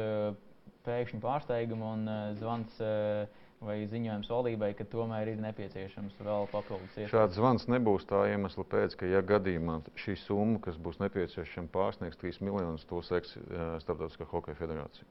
pēkšņi 0.83 1.21
pārsteigumu 1.23 1.89
un 1.95 2.13
zvans 2.39 2.79
vai 3.65 3.77
ziņojums 3.89 4.29
valdībai, 4.31 4.71
ka 4.77 4.85
tomēr 4.89 5.33
ir 5.33 5.41
nepieciešams 5.43 6.19
vēl 6.19 6.47
papildus 6.51 6.91
iespējas? 6.91 7.11
Šāds 7.13 7.37
zvans 7.39 7.65
nebūs 7.71 8.05
tā 8.09 8.23
iemesla 8.33 8.65
pēc, 8.69 8.95
ka, 8.99 9.09
ja 9.09 9.23
gadījumā 9.25 9.79
šī 9.99 10.15
summa, 10.19 10.61
kas 10.63 10.79
būs 10.81 10.99
nepieciešama, 11.03 11.71
pārsniegs 11.73 12.19
3 12.21 12.41
miljonus, 12.45 12.85
to 12.89 13.01
seks 13.05 13.37
Startautiskā 13.83 14.27
hokeja 14.29 14.59
federācija. 14.59 15.07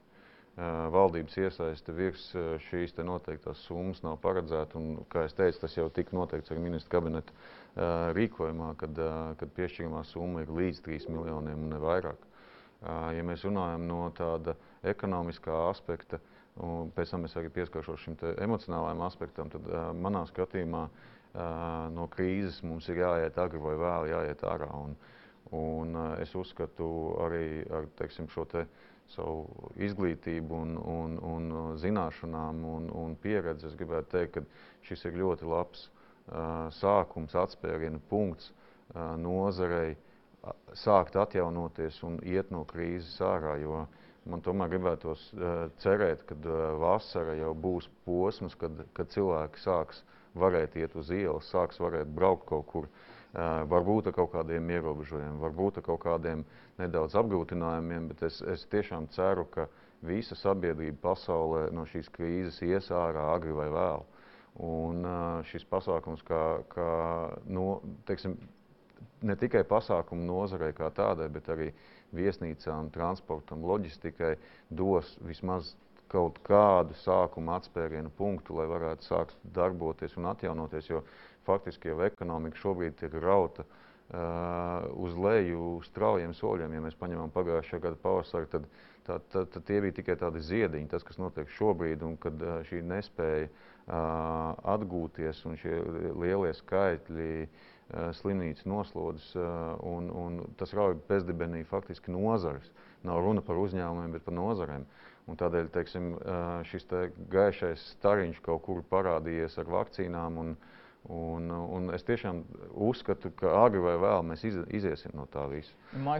Valdības 0.92 1.38
iesaiste 1.40 1.94
virs 1.96 2.26
šīs 2.66 2.92
noteiktās 3.00 3.62
summas 3.64 4.02
nav 4.04 4.18
paredzēta. 4.20 4.76
Un, 4.76 4.98
kā 5.08 5.24
jau 5.24 5.36
teicu, 5.38 5.62
tas 5.62 5.76
jau 5.78 5.86
tika 5.88 6.12
noteikts 6.12 6.52
ar 6.52 6.60
ministra 6.60 6.98
kabineta 6.98 8.12
rīkojumā, 8.18 8.74
kad, 8.82 9.00
kad 9.40 9.54
piešķiramā 9.56 10.04
summa 10.04 10.44
ir 10.44 10.52
līdz 10.52 10.82
3 10.84 11.08
miljoniem 11.08 11.64
un 11.64 11.72
ne 11.72 11.80
vairāk. 11.80 12.28
Ja 13.16 13.24
mēs 13.24 13.46
runājam 13.46 13.86
no 13.88 14.02
tāda 14.18 14.56
ekonomiskā 14.92 15.56
aspekta, 15.70 16.18
uh, 16.18 16.31
Un 16.60 16.90
pēc 16.92 17.14
tam 17.14 17.24
es 17.24 17.34
arī 17.38 17.48
pieskaršos 17.52 18.02
šim 18.04 18.16
emocionālajam 18.44 19.00
aspektam. 19.06 19.48
Tad, 19.52 19.64
uh, 19.70 19.88
manā 19.96 20.26
skatījumā 20.28 20.82
uh, 20.84 21.88
no 21.94 22.08
krīzes 22.12 22.60
mums 22.66 22.88
ir 22.92 23.00
jāiet 23.00 23.38
agri 23.40 23.60
vai 23.62 23.76
vēl, 23.80 24.08
jāiet 24.10 24.44
ārā. 24.44 24.68
Un, 24.76 24.92
un 25.56 25.96
uh, 25.96 26.10
es 26.20 26.34
uzskatu 26.36 26.88
arī 27.24 27.64
ar 27.72 27.88
teiksim, 27.96 28.28
šo 28.28 28.44
te 28.52 28.66
savu 29.14 29.72
izglītību 29.80 30.60
un, 30.66 30.76
un, 30.76 31.16
un 31.24 31.48
zināšanām 31.80 32.60
un, 32.68 32.92
un 33.00 33.16
pieredzi. 33.16 33.70
Es 33.70 33.80
gribētu 33.80 34.12
teikt, 34.18 34.36
ka 34.36 34.86
šis 34.90 35.08
ir 35.08 35.18
ļoti 35.24 35.48
labs 35.48 35.88
uh, 35.88 36.68
sākums, 36.82 37.32
atspēriena 37.32 38.00
punkts 38.12 38.52
uh, 38.52 39.16
nozarei 39.16 39.96
sākt 40.76 41.16
atjaunoties 41.16 42.02
un 42.04 42.20
iet 42.28 42.52
no 42.52 42.66
krīzes 42.68 43.20
ārā. 43.24 43.56
Jo, 43.62 43.84
uh, 43.86 44.00
Man 44.30 44.42
tomēr 44.44 44.70
gribētos 44.70 45.22
uh, 45.34 45.64
cerēt, 45.82 46.22
ka 46.28 46.36
uh, 46.38 46.58
vasara 46.78 47.34
jau 47.40 47.52
būs 47.58 47.88
posms, 48.06 48.54
kad, 48.58 48.84
kad 48.94 49.10
cilvēki 49.10 49.62
sāks 49.62 50.04
varēt 50.38 50.76
iet 50.78 50.94
uz 50.96 51.10
ielas, 51.10 51.48
sāks 51.50 51.80
varēt 51.82 52.12
braukt 52.14 52.46
kaut 52.48 52.68
kur. 52.70 52.86
Uh, 52.86 53.62
varbūt 53.66 54.10
ar 54.10 54.14
kaut 54.14 54.30
kādiem 54.34 54.68
ierobežojumiem, 54.76 55.40
varbūt 55.40 55.80
ar 55.80 55.86
kaut 55.86 56.02
kādiem 56.04 56.44
nedaudz 56.78 57.16
apgrūtinājumiem, 57.16 58.10
bet 58.12 58.26
es, 58.28 58.42
es 58.44 58.66
tiešām 58.70 59.08
ceru, 59.14 59.46
ka 59.50 59.66
visa 60.04 60.36
sabiedrība 60.36 61.00
pasaulē 61.08 61.70
no 61.72 61.86
šīs 61.88 62.10
krīzes 62.12 62.60
ies 62.66 62.90
ārā 62.92 63.30
agri 63.32 63.54
vai 63.56 63.70
vēl. 63.72 64.04
Un 64.68 65.06
uh, 65.08 65.40
šis 65.48 65.64
pasākums, 65.64 66.20
kā, 66.28 66.42
kā 66.74 66.90
no, 67.48 67.80
teiksim, 68.06 68.36
ne 69.24 69.36
tikai 69.40 69.64
pasākumu 69.68 70.26
nozarei 70.28 70.74
kā 70.76 70.90
tādai, 70.94 71.30
bet 71.32 71.48
arī 71.54 71.70
viesnīcām, 72.16 72.90
transportam, 72.92 73.64
loģistikai 73.66 74.36
dos 74.70 75.16
vismaz 75.26 75.74
kaut 76.12 76.38
kādu 76.44 76.96
sākuma 77.00 77.56
atspērienu 77.60 78.12
punktu, 78.16 78.58
lai 78.58 78.68
varētu 78.68 79.06
sākt 79.06 79.38
darboties 79.56 80.18
un 80.20 80.28
atjaunoties, 80.32 80.90
jo 80.90 81.00
faktiski 81.46 81.90
jau 81.90 82.02
ekonomika 82.04 82.60
šobrīd 82.60 82.98
tiek 83.00 83.16
rauta 83.22 83.64
uh, 83.64 84.84
uz 85.00 85.16
leju 85.16 85.80
straujiem 85.88 86.36
soļiem. 86.36 86.76
Ja 86.76 86.84
mēs 86.84 86.98
paņemam 87.00 87.32
pagājušā 87.32 87.80
gada 87.82 87.98
pavasari, 88.02 88.50
tad, 88.52 88.68
tad, 89.08 89.24
tad, 89.32 89.50
tad 89.56 89.66
tie 89.68 89.80
bija 89.84 89.96
tikai 90.02 90.18
tādi 90.20 90.44
ziediņi, 90.44 90.90
tas, 90.92 91.06
kas 91.06 91.20
notiek 91.22 91.50
šobrīd, 91.56 92.04
un 92.04 92.18
kad 92.20 92.44
uh, 92.44 92.60
šī 92.68 92.84
nespēja 92.92 93.48
uh, 93.48 94.52
atgūties 94.76 95.46
un 95.48 95.56
šie 95.64 95.80
lielie 96.12 96.52
skaitļi 96.60 97.30
uh, 97.46 97.70
slimnīcas 97.92 98.66
noslodzes, 98.68 99.34
eh, 99.36 99.46
un, 99.88 100.08
un 100.10 100.38
tas 100.56 100.72
rauj 100.76 100.96
bezdibenī 101.08 101.64
faktiski 101.68 102.12
nozares. 102.14 102.70
Nav 103.04 103.20
runa 103.20 103.42
par 103.44 103.58
uzņēmumiem, 103.60 104.14
bet 104.16 104.24
par 104.24 104.36
nozarēm. 104.38 104.86
Un 105.30 105.38
tādēļ 105.38 105.68
teiksim, 105.74 106.12
eh, 106.16 106.62
šis 106.70 106.88
te 106.90 107.02
gaišais 107.32 107.84
stariņš 107.96 108.40
kaut 108.46 108.62
kur 108.66 108.82
parādījies 108.90 109.58
ar 109.60 109.68
vakcīnām. 109.76 110.38
Un, 110.38 110.56
Un, 111.10 111.48
un 111.50 111.90
es 111.96 112.04
tiešām 112.06 112.44
uzskatu, 112.86 113.32
ka 113.34 113.50
agri 113.64 113.80
vai 113.82 113.96
vēl 113.98 114.20
mēs 114.28 114.44
iz, 114.46 114.60
iziesim 114.70 115.16
no 115.18 115.24
tā 115.26 115.48
visa. 115.50 115.74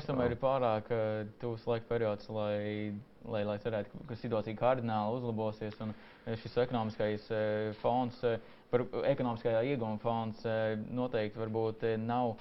Tomēr 0.08 0.34
ir 0.34 0.40
pārāk 0.40 0.90
tuvs 1.38 1.68
laika 1.70 1.86
periods, 1.86 2.26
lai, 2.34 2.90
lai, 3.22 3.44
lai 3.46 3.54
cerētu, 3.62 4.02
ka 4.08 4.18
situācija 4.18 4.58
kardināli 4.58 5.20
uzlabosies. 5.20 5.78
Un 5.86 5.94
šis 6.42 6.58
ekonomiskais 6.64 7.30
fons 7.78 8.24
par 8.72 8.86
ekonomiskajā 9.04 9.60
ieguvuma 9.68 10.00
fonds 10.00 10.46
eh, 10.48 10.74
noteikti 10.96 11.40
varbūt 11.40 11.84
nav, 12.00 12.38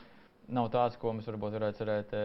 nav 0.48 0.72
tāds, 0.74 0.98
ko 1.02 1.12
mēs 1.18 1.28
varbūt 1.28 1.58
varētu 1.58 1.84
cerēt 1.84 2.16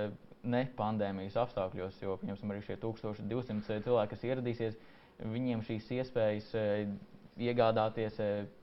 ne 0.47 0.63
pandēmijas 0.79 1.39
apstākļos, 1.43 1.99
jo, 2.05 2.15
piemēram, 2.21 2.53
arī 2.55 2.63
šie 2.63 2.77
1200 2.83 3.81
cilvēki, 3.83 4.13
kas 4.13 4.27
ieradīsies, 4.29 4.79
viņiem 5.27 5.65
šīs 5.67 5.91
iespējas 5.99 6.53
iegādāties 7.37 8.19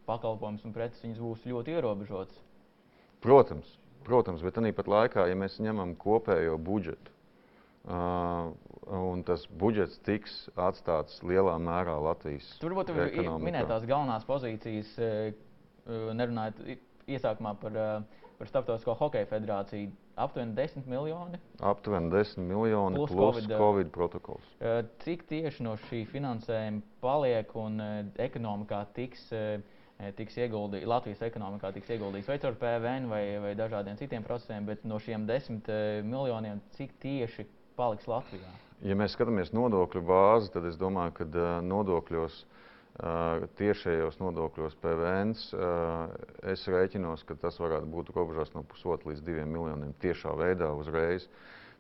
pakalpojumus 0.08 0.66
un 0.68 0.76
preces, 0.76 1.02
viņas 1.06 1.24
būs 1.24 1.48
ļoti 1.50 1.78
ierobežotas. 1.78 2.38
Protams, 3.24 3.68
protams, 4.04 4.44
bet 4.44 4.58
tāpat 4.58 4.90
laikā, 4.90 5.28
ja 5.30 5.36
mēs 5.40 5.60
ņemam 5.64 5.96
kopējo 6.00 6.58
budžetu, 6.60 7.14
Uh, 7.84 8.54
un 8.96 9.26
tas 9.28 9.42
budžets 9.60 9.98
tiks 10.08 10.32
atstāts 10.56 11.18
lielā 11.20 11.58
mērā 11.60 11.98
Latvijas 12.00 12.46
Tur 12.62 12.72
varbūt 12.72 12.94
ir 12.96 13.28
minētās 13.44 13.84
galvenās 13.84 14.24
pozīcijas, 14.24 14.94
nerunājot 16.16 16.62
iesākumā 17.12 17.52
par, 17.60 17.76
par 18.40 18.52
Startautisko 18.54 18.96
hokeja 19.02 19.28
federāciju. 19.34 19.92
Aptuveni 20.16 20.54
10 20.54 20.86
miljoni. 20.86 21.38
Aptuveni 21.60 22.12
10 22.12 22.38
miljoni 22.38 22.96
plus, 22.96 23.12
plus 23.12 23.36
COVID, 23.36 23.58
COVID 23.58 23.90
protokols. 23.92 24.50
Cik 25.02 25.26
tieši 25.30 25.66
no 25.66 25.74
šī 25.88 26.04
finansējuma 26.12 26.84
paliek 27.02 27.56
un 27.58 27.82
ekonomikā 28.22 28.84
tiks, 28.94 29.26
tiks 30.20 30.38
ieguldīts, 30.38 30.86
Latvijas 30.90 31.24
ekonomikā 31.26 31.74
tiks 31.74 31.90
ieguldīts 31.96 32.30
vai 32.30 32.38
caur 32.44 32.60
PVN 32.62 33.10
vai, 33.10 33.24
vai 33.42 33.56
dažādiem 33.58 33.98
citiem 33.98 34.26
procesiem, 34.28 34.70
bet 34.70 34.86
no 34.86 35.02
šiem 35.02 35.26
10 35.30 35.74
miljoniem 36.06 36.62
cik 36.78 36.94
tieši 37.02 37.48
paliks 37.80 38.06
Latvijā? 38.06 38.54
Ja 38.86 38.98
mēs 39.00 39.16
skatāmies 39.18 39.54
nodokļu 39.56 40.04
bāzi, 40.06 40.54
tad 40.54 40.68
es 40.70 40.78
domāju, 40.78 41.16
ka 41.18 41.26
nodokļos 41.66 42.44
uh, 42.44 42.63
tiešajos 43.58 44.20
nodokļos 44.22 44.76
PVN. 44.82 45.34
Es 46.54 46.68
rēķinos, 46.70 47.26
ka 47.26 47.38
tas 47.42 47.58
varētu 47.62 47.90
būt 47.90 48.14
robežās 48.14 48.54
no 48.54 48.62
pusotra 48.70 49.10
līdz 49.10 49.26
diviem 49.26 49.50
miljoniem 49.50 49.96
tiešā 50.04 50.36
veidā 50.38 50.70
uzreiz. 50.78 51.28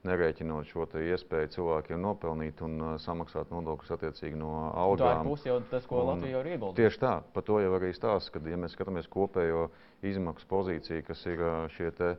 Nerēķinot 0.03 0.67
šo 0.67 0.83
iespēju 0.99 1.51
cilvēkiem 1.53 2.01
nopelnīt 2.03 2.59
un 2.65 2.97
samaksāt 2.99 3.53
nodokļus 3.53 3.93
attiecīgi 3.95 4.35
no 4.35 4.49
algām. 4.75 5.05
Tā 5.05 5.21
ir 5.21 5.29
puse 5.29 5.47
jau 5.47 5.61
tas, 5.71 5.85
ko 5.87 6.01
un, 6.01 6.09
Latvija 6.09 6.41
ir 6.41 6.49
ieguldījusi. 6.57 6.79
Tieši 6.81 6.99
tā, 6.99 7.13
par 7.31 7.45
to 7.47 7.61
jau 7.63 7.71
arī 7.77 7.93
stāsta, 7.95 8.33
ka, 8.33 8.41
ja 8.51 8.59
mēs 8.59 8.75
skatāmies 8.75 9.07
kopējo 9.13 9.69
izmaksu 10.03 10.49
pozīciju, 10.49 11.05
kas 11.07 11.23
ir 11.31 11.45
šie 11.77 11.93
te, 11.95 12.11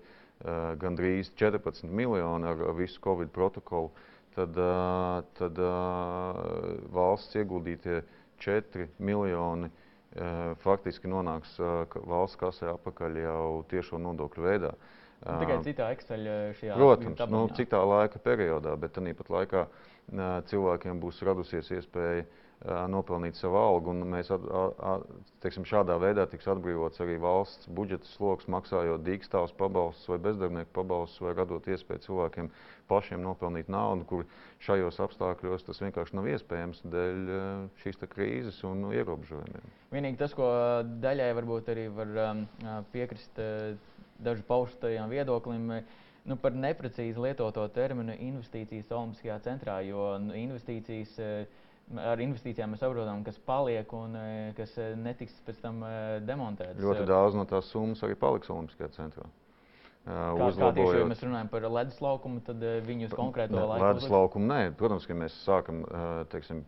gandrīz 0.81 1.35
14 1.37 1.85
miljoni 1.93 2.49
ar, 2.49 2.65
visu 2.79 3.05
Covid 3.05 3.29
protokolu, 3.37 3.93
tad, 4.33 4.57
tad 5.37 5.61
valsts 6.97 7.37
ieguldītie 7.37 8.01
4 8.43 8.89
miljoni 8.99 9.71
uh, 9.71 10.53
faktiski 10.65 11.11
nonāks 11.11 11.57
uh, 11.63 11.85
valsts 12.09 12.41
kasē 12.41 12.73
atpakaļ 12.75 13.19
jau 13.23 13.49
tiešo 13.71 14.01
nodokļu 14.03 14.47
veidā. 14.47 14.75
Uh, 15.25 15.41
Tikai 15.41 15.59
citā 15.65 15.91
Excel 15.95 16.27
šajā 16.59 16.79
Protams, 16.79 17.27
nu, 17.33 17.45
citā 17.57 17.81
laika 17.87 18.21
periodā, 18.21 18.75
bet 18.77 18.97
tāpat 18.99 19.31
laikā 19.33 19.67
cilvēkiem 20.51 20.99
būs 21.01 21.23
radusies 21.25 21.71
iespēja 21.73 22.27
uh, 22.27 22.41
nopelnīt 22.89 23.37
savu 23.37 23.59
algu. 23.61 23.93
Mēs 24.09 24.31
at, 24.33 24.45
at, 24.89 25.09
teiksim, 25.45 25.67
šādā 25.69 25.97
veidā 26.01 26.25
tiks 26.31 26.47
atbrīvots 26.49 27.03
arī 27.05 27.19
valsts 27.21 27.69
budžeta 27.77 28.09
sloks, 28.09 28.49
maksājot 28.53 29.05
dīkstāvus 29.05 29.53
pabalstus 29.59 30.09
vai 30.09 30.19
bezdarbnieku 30.29 30.73
pabalstus, 30.77 31.21
vai 31.25 31.35
radot 31.37 31.67
iespēju 31.69 32.07
cilvēkiem 32.07 32.51
pašiem 32.89 33.21
nopelnīt 33.25 33.69
naudu, 33.73 34.07
kur 34.09 34.25
šajos 34.65 35.01
apstākļos 35.05 35.67
tas 35.67 35.81
vienkārši 35.85 36.17
nav 36.17 36.29
iespējams 36.33 36.85
dēļ 36.93 37.35
šīs 37.83 38.01
krīzes 38.15 38.63
un 38.69 38.89
ierobežojumiem. 38.93 39.75
Vienīgi 39.93 40.21
tas, 40.21 40.37
ko 40.37 40.49
daļai 41.05 41.33
varbūt 41.37 41.69
arī 41.75 41.89
var 41.93 42.17
um, 42.29 42.47
piekrist 42.93 43.41
dažu 44.25 44.45
pauštajām 44.49 45.13
viedoklim, 45.13 45.69
nu, 46.25 46.37
par 46.41 46.57
neprecīzi 46.57 47.21
lietoto 47.21 47.67
terminu 47.75 48.17
investīcijas 48.17 48.93
Olimpiskajā 48.95 49.39
centrā, 49.45 49.81
jo 49.85 50.15
nu, 50.23 50.37
investīcijas 50.39 51.19
ar 52.01 52.21
investīcijām 52.23 52.73
mēs 52.73 52.83
saprotam, 52.83 53.23
kas 53.27 53.39
paliek 53.47 53.93
un 53.97 54.17
e, 54.19 54.27
kas 54.59 54.75
e, 54.81 54.91
netiks 54.99 55.37
pēc 55.47 55.63
tam 55.63 55.83
e, 55.87 55.95
demontēts. 56.27 56.81
Ļoti 56.83 57.09
daudz 57.09 57.39
no 57.39 57.47
tās 57.49 57.71
summas 57.73 58.03
arī 58.07 58.17
paliks 58.19 58.53
Olimpiskajā 58.53 58.93
centrā. 58.97 59.27
Kā, 60.05 60.51
kā 60.53 60.69
tieši, 60.77 60.99
ja 60.99 61.05
mēs 61.09 61.23
runājam 61.25 61.49
par 61.49 61.65
ledus 61.73 61.97
laukumu, 62.05 62.43
tad 62.45 62.61
viņi 62.85 63.07
uz 63.07 63.15
konkrēto 63.17 63.57
ne, 63.57 63.63
laiku 63.71 63.87
ledus 63.87 64.11
laukumu 64.13 64.51
nē. 64.51 64.59
Protams, 64.77 65.07
ka 65.09 65.17
mēs 65.17 65.39
sākam 65.47 65.79
teiksim, 66.29 66.61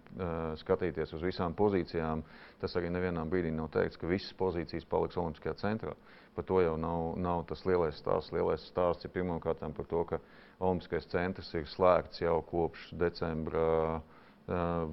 skatīties 0.63 1.13
uz 1.19 1.27
visām 1.27 1.53
pozīcijām. 1.59 2.23
Tas 2.63 2.79
arī 2.81 2.89
nevienā 2.95 3.27
brīdī 3.29 3.51
nav 3.53 3.69
teikts, 3.75 4.01
ka 4.01 4.09
visas 4.09 4.33
pozīcijas 4.41 4.89
paliks 4.89 5.21
Olimpiskajā 5.21 5.53
centrā. 5.61 5.93
Par 6.33 6.49
to 6.49 6.65
jau 6.65 6.79
nav, 6.81 7.11
nav 7.21 7.45
tas 7.53 7.61
lielais 7.69 8.01
stāsts. 8.01 8.33
Lielais 8.33 8.65
stāsts 8.73 9.05
ir 9.05 9.13
pirmkārt 9.13 9.61
par 9.61 9.93
to, 9.93 10.07
ka 10.09 10.23
Olimpiskais 10.57 11.13
centrs 11.13 11.53
ir 11.61 11.69
slēgts 11.69 12.25
jau 12.25 12.39
kopš 12.49 12.89
decembra 12.97 13.69
uh, 13.99 14.16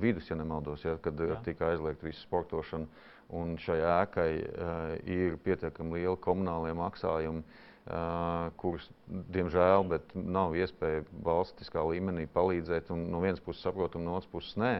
vidus, 0.01 0.29
ja 0.29 0.35
nemaldos, 0.35 0.85
ja, 0.85 0.95
kad 1.01 1.19
Jā. 1.19 1.37
tika 1.45 1.69
aizliegta 1.73 2.07
visa 2.07 2.23
sportošana. 2.25 3.09
Un 3.33 3.55
šai 3.57 3.79
ēkai 3.81 4.31
uh, 4.41 4.81
ir 5.09 5.37
pietiekami 5.41 5.97
lieli 5.97 6.17
komunālie 6.21 6.73
maksājumi, 6.77 7.41
uh, 7.41 8.49
kurus, 8.61 8.89
diemžēl, 9.33 9.87
nav 10.13 10.53
iespēja 10.59 11.05
valstiskā 11.25 11.81
līmenī 11.87 12.27
palīdzēt. 12.33 12.91
Un, 12.93 13.07
no 13.13 13.23
vienas 13.23 13.41
puses 13.41 13.63
saprotam, 13.65 14.03
no 14.05 14.17
otras 14.19 14.29
puses 14.29 14.57
nē, 14.59 14.73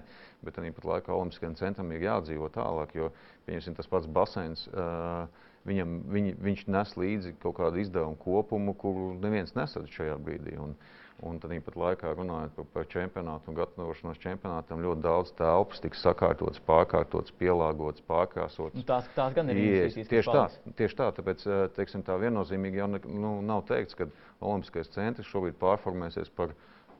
bet 0.45 0.59
tāpat 0.59 0.89
laikā 0.89 1.15
Olimpiskajam 1.15 1.55
centram 1.57 1.93
ir 1.95 2.05
jādzīvo 2.05 2.51
tālāk, 2.53 2.93
jo 2.99 3.13
tas 3.47 3.89
pats 3.89 4.11
basēns. 4.11 4.67
Uh, 4.73 5.25
viņam, 5.65 6.01
viņ, 6.11 6.33
viņš 6.43 6.67
nes 6.75 6.97
līdzi 6.99 7.37
kaut 7.41 7.57
kādu 7.61 7.81
izdevumu 7.81 8.19
kopumu, 8.19 8.75
kuru 8.75 9.13
neviens 9.23 9.55
nesadz 9.55 9.89
šajā 9.95 10.19
brīdī. 10.21 10.59
Un, 10.59 10.75
uh, 10.75 11.02
Un 11.23 11.37
tad 11.39 11.53
pat 11.63 11.75
laikā 11.79 12.09
runājot 12.17 12.55
par, 12.57 12.65
par 12.73 12.87
čempionātu 12.91 13.51
un 13.51 13.55
gatavošanos 13.55 14.19
čempionātam, 14.19 14.81
ļoti 14.83 15.03
daudz 15.05 15.31
telpas 15.37 15.79
tiks 15.83 16.01
sakārtotas, 16.03 16.59
pārkārtotas, 16.67 17.31
pielāgotas, 17.39 18.03
pārkrāsotas. 18.09 18.75
Nu, 18.75 18.83
tās, 18.87 19.07
tās 19.15 19.35
gan 19.37 19.51
ir 19.53 19.61
investīcijas. 19.61 20.09
Tieši 20.09 20.33
tā, 20.35 20.73
tieši 20.81 20.97
tā, 20.99 21.07
tāpēc 21.19 21.45
eh, 21.47 21.61
teiksim, 21.77 22.03
tā 22.03 22.17
viennozīmīgi 22.19 22.81
jau 22.81 22.89
ne, 22.91 23.01
nu, 23.07 23.35
nav 23.45 23.63
teikts, 23.69 23.95
ka 23.99 24.09
Olimpiskais 24.43 24.91
centrs 24.91 25.29
šobrīd 25.29 25.55
pārformēsies 25.61 26.33
par, 26.35 26.51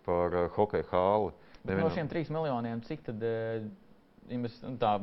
par 0.07 0.37
uh, 0.37 0.47
hokeja 0.55 0.87
hāli. 0.93 1.33
Nevienam... 1.65 1.89
No 1.89 1.97
šiem 1.97 2.11
trīs 2.11 2.31
miljoniem, 2.31 2.85
cik 2.87 3.03
tad, 3.09 3.27
uh, 3.27 3.65
nu, 4.31 4.77
tā 4.79 4.93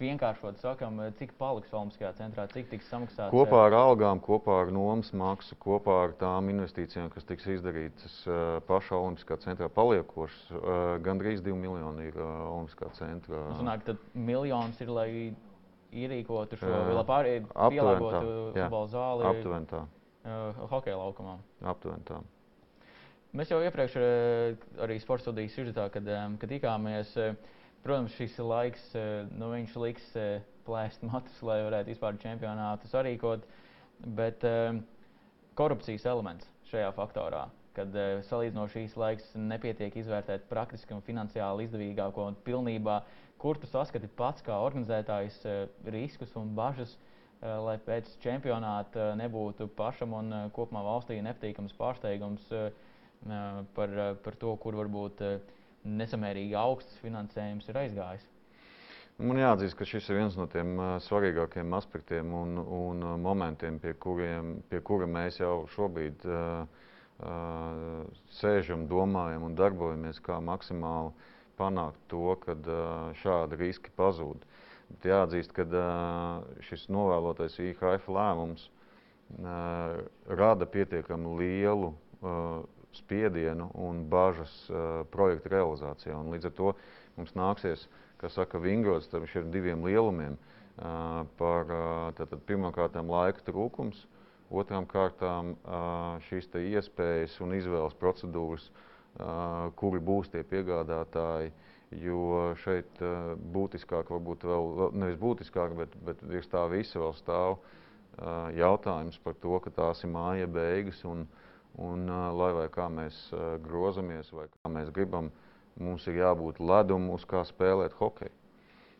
vienkāršot 0.00 0.60
sakām, 0.62 1.00
cik 1.18 1.32
paliks 1.40 1.72
Olimpiskajā 1.74 2.12
centrā, 2.18 2.46
cik 2.52 2.70
tiks 2.70 2.86
samaksāts? 2.90 3.32
Kopā 3.34 3.64
ar 3.66 3.76
algām, 3.78 4.20
kopā 4.22 4.60
ar 4.64 4.72
nomas 4.74 5.10
maksu, 5.16 5.56
kopā 5.62 5.96
ar 6.06 6.14
tām 6.20 6.50
investīcijām, 6.52 7.10
kas 7.14 7.26
tiks 7.28 7.48
izdarītas 7.58 8.14
pašā 8.68 8.98
Olimpiskā 8.98 9.38
centrā 9.42 9.68
paliekošas, 9.72 10.54
gandrīz 11.04 11.42
2 11.46 11.58
miljoni 11.58 12.08
ir 12.12 12.22
Olimpiskā 12.22 12.92
centrā. 12.98 13.44
Sanāk, 13.58 13.84
tad 13.88 14.02
miljons 14.14 14.80
ir, 14.84 14.94
lai 14.94 15.10
ierīkotu 15.92 16.58
šo, 16.60 16.72
lai 16.94 17.04
pār, 17.08 17.30
pielāgotu 17.74 18.24
futbola 18.56 18.88
zāli. 18.94 19.28
Aptuveni 19.34 19.70
tā. 19.70 19.84
Hokeja 20.72 20.98
laukumā. 21.00 21.38
Aptuveni 21.74 22.04
tā. 22.08 22.22
Mēs 23.36 23.50
jau 23.52 23.58
iepriekš 23.60 23.94
arī 24.80 24.96
sporta 25.02 25.26
studijas 25.26 25.52
sižetā, 25.56 25.90
kad, 25.92 26.06
kad 26.40 26.48
tikāmies, 26.48 27.10
uh, 27.20 27.56
Protams, 27.82 28.14
šis 28.18 28.38
laiks 28.42 28.82
eh, 28.98 29.26
nu, 29.38 29.52
liks 29.82 30.08
eh, 30.18 30.42
plēst 30.66 31.04
matus, 31.06 31.36
lai 31.46 31.60
varētu 31.62 31.92
vispār 31.92 32.18
čempionātu 32.20 32.90
sarīkot. 32.90 33.46
Bet 34.18 34.44
um, 34.46 34.82
korupcijas 35.58 36.04
elements 36.06 36.46
šajā 36.70 36.90
faktorā, 36.94 37.46
kad 37.74 37.96
salīdzinoši 38.28 38.76
šīs 38.84 38.94
laiks 39.00 39.32
nepietiek 39.34 39.96
izvērtēt 39.98 40.44
praktiski 40.50 40.94
un 40.94 41.02
finansiāli 41.02 41.66
izdevīgāko 41.66 42.28
un 42.30 42.36
pilnībā, 42.46 43.00
kur 43.42 43.58
tu 43.58 43.66
saskati 43.70 44.10
pats 44.20 44.44
kā 44.46 44.54
organizētājs 44.62 45.40
riskus 45.90 46.36
un 46.38 46.52
bažas, 46.54 46.94
lai 47.42 47.74
pēc 47.82 48.12
čempionāta 48.22 49.12
nebūtu 49.18 49.66
pašam 49.78 50.14
un 50.20 50.30
kopumā 50.54 50.84
valstī 50.86 51.18
nepatīkams 51.26 51.74
pārsteigums 51.78 52.46
par, 53.74 53.98
par 54.22 54.38
to, 54.44 54.54
kur 54.62 54.78
varbūt. 54.78 55.26
Nesamērīgi 55.88 56.56
augsts 56.58 56.98
finansējums 57.02 57.68
ir 57.70 57.80
aizgājis. 57.84 58.26
Man 59.18 59.40
jāatzīst, 59.40 59.74
ka 59.74 59.86
šis 59.88 60.08
ir 60.12 60.20
viens 60.20 60.36
no 60.38 60.44
tiem 60.46 60.76
svarīgākajiem 61.02 61.72
aspektiem 61.74 62.34
un, 62.38 62.60
un 62.62 63.00
momentiem, 63.18 63.80
pie, 63.82 63.96
kuriem, 63.98 64.60
pie 64.70 64.78
kura 64.86 65.08
mēs 65.10 65.40
jau 65.40 65.64
šobrīd 65.72 66.22
uh, 66.28 66.84
uh, 67.18 68.04
sēžam, 68.38 68.86
domājam 68.90 69.48
un 69.48 69.56
darbojamies, 69.58 70.20
kā 70.22 70.38
maksimāli 70.44 71.10
panākt 71.58 71.98
to, 72.12 72.36
ka 72.44 72.54
uh, 72.54 73.10
šādi 73.18 73.58
riski 73.58 73.90
pazūd. 73.98 74.46
Bet 74.92 75.10
jāatzīst, 75.10 75.52
ka 75.56 75.66
uh, 75.66 76.46
šis 76.68 76.86
novēlotais 76.94 77.58
IHF 77.64 78.06
lēmums 78.14 78.68
uh, 78.70 79.98
rada 80.30 80.68
pietiekami 80.78 81.34
lielu 81.42 81.90
uh, 81.90 82.62
spiedienu 82.92 83.70
un 83.74 84.04
bažas 84.08 84.52
uh, 84.70 85.04
projekta 85.12 85.52
realizācijā. 85.56 86.16
Un 86.16 86.32
līdz 86.32 86.50
ar 86.50 86.54
to 86.56 86.74
mums 87.18 87.34
nāksies, 87.36 87.86
kā 88.20 88.30
saka, 88.32 88.60
vingrot 88.62 89.04
starp 89.06 89.28
šiem 89.30 89.50
diviem 89.54 89.84
lielumiem 89.86 90.36
uh, 90.38 91.24
par 91.40 91.72
uh, 91.74 92.36
pirmkārt 92.48 92.96
laika 92.96 93.44
trūkums, 93.46 94.06
otrām 94.50 94.86
kārtām 94.88 95.54
uh, 95.54 96.18
šīs 96.28 96.48
iespējas 96.56 97.38
un 97.44 97.56
izvēles 97.58 97.96
procedūras, 98.00 98.70
uh, 98.70 99.68
kuri 99.76 100.00
būs 100.00 100.32
tie 100.32 100.44
piegādātāji. 100.44 101.52
Jo 102.04 102.52
šeit 102.60 102.98
uh, 103.00 103.32
būtiskāk, 103.52 104.10
varbūt 104.12 104.44
vēl 104.44 104.90
nevis 104.92 105.20
būtiskāk, 105.20 105.72
bet, 105.76 105.94
bet 106.04 106.20
virs 106.20 106.48
tā 106.52 106.66
visa 106.68 107.00
vēl 107.00 107.14
stāv 107.16 107.54
uh, 107.56 108.50
jautājums 108.52 109.16
par 109.24 109.36
to, 109.40 109.56
ka 109.64 109.72
tās 109.72 110.04
ir 110.04 110.12
māja 110.12 110.50
beigas. 110.52 111.00
Un, 111.08 111.24
uh, 111.24 111.47
Un, 111.78 112.08
lai 112.34 112.50
vai 112.56 112.66
kā 112.74 112.88
mēs 112.90 113.16
grozamies, 113.62 114.32
vai 114.34 114.48
kā 114.50 114.70
mēs 114.74 114.90
gribam, 114.94 115.30
mums 115.78 116.06
ir 116.10 116.18
jābūt 116.18 116.58
ledum, 116.58 117.10
uz 117.14 117.26
kā 117.28 117.44
spēlēt 117.46 117.94
hokeju. 118.00 118.34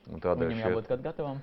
Tādēļ 0.09 0.53
Viņam 0.53 0.63
jābūt 0.63 0.93
šeit... 0.93 1.03
gatavam? 1.05 1.41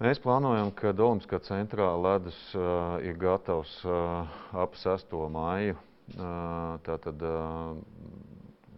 Mēs 0.00 0.20
plānojam, 0.24 0.70
ka 0.72 0.94
Olimpiskā 0.96 1.38
centrā 1.44 1.90
ledus 2.00 2.36
uh, 2.56 2.96
ir 3.04 3.18
gatavs 3.20 3.72
uh, 3.84 4.30
ap 4.56 4.76
6. 4.80 5.12
māju. 5.32 5.76
Uh, 6.10 6.78
tātad 6.86 7.20
uh, 7.22 7.76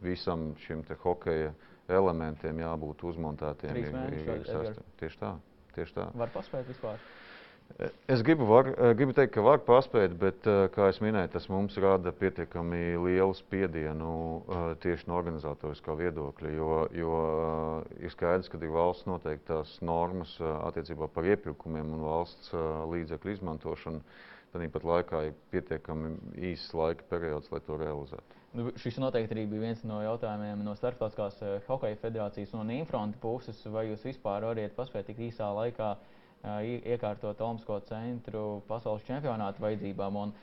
visam 0.03 0.51
šim 0.67 0.83
hokeja 1.05 1.55
elementiem 1.89 2.59
jābūt 2.65 3.07
uzmontētiem. 3.13 3.73
Trīs 3.77 3.95
mēnešus. 3.95 4.83
Tieši 5.01 5.21
tā. 5.23 5.33
Tieši 5.77 5.97
tā. 5.97 6.09
Var 6.21 6.35
paspēt 6.35 6.67
vispār? 6.69 7.01
Es 8.07 8.23
gribu, 8.23 8.45
var, 8.47 8.69
gribu 8.95 9.15
teikt, 9.17 9.33
ka 9.35 9.43
var 9.43 9.63
paspēt, 9.67 10.15
bet, 10.21 10.45
kā 10.75 10.89
jau 10.91 11.05
minēju, 11.07 11.31
tas 11.35 11.49
mums 11.51 11.79
rada 11.83 12.13
pietiekami 12.15 12.99
lielu 13.01 13.35
spiedienu 13.35 14.13
tieši 14.83 15.09
no 15.11 15.17
organizatoriskā 15.19 15.97
viedokļa. 15.99 16.53
Jo, 16.55 16.69
jo 16.95 17.17
ir 17.99 18.13
skaidrs, 18.15 18.51
ka 18.53 18.61
ir 18.61 18.75
valsts 18.75 19.09
noteiktās 19.11 19.75
normas 19.83 20.37
attiecībā 20.43 21.09
par 21.15 21.27
iepirkumiem 21.33 21.97
un 21.97 22.05
valsts 22.07 22.53
līdzekļu 22.93 23.35
izmantošanu. 23.39 24.05
Tad 24.53 24.69
pat 24.69 24.85
laikā 24.85 25.27
ir 25.31 25.37
pietiekami 25.51 26.13
īsts 26.53 26.77
laika 26.77 27.07
periods, 27.09 27.49
lai 27.51 27.63
to 27.65 27.79
realizētu. 27.81 28.41
Nu, 28.53 28.67
šis 28.77 28.99
noteikti 29.01 29.33
arī 29.33 29.47
bija 29.49 29.63
viens 29.63 29.81
no 29.89 30.03
jautājumiem 30.05 30.61
no 30.61 30.75
Starptautiskās 30.77 31.39
hokeja 31.65 31.97
federācijas 32.03 32.53
un 32.53 32.75
Infronta 32.75 33.17
puses. 33.23 33.63
Vai 33.73 33.87
jūs 33.89 34.05
vispār 34.05 34.45
varat 34.45 34.77
paspēt 34.77 35.09
tik 35.09 35.23
īsā 35.31 35.49
laikā 35.57 35.95
uh, 35.95 36.12
iekārtot 36.43 37.41
Olimpisko 37.41 37.79
centru 37.87 38.63
pasaules 38.69 39.05
čempionāta 39.07 39.63
vajadzībām. 39.63 40.19
Un 40.25 40.35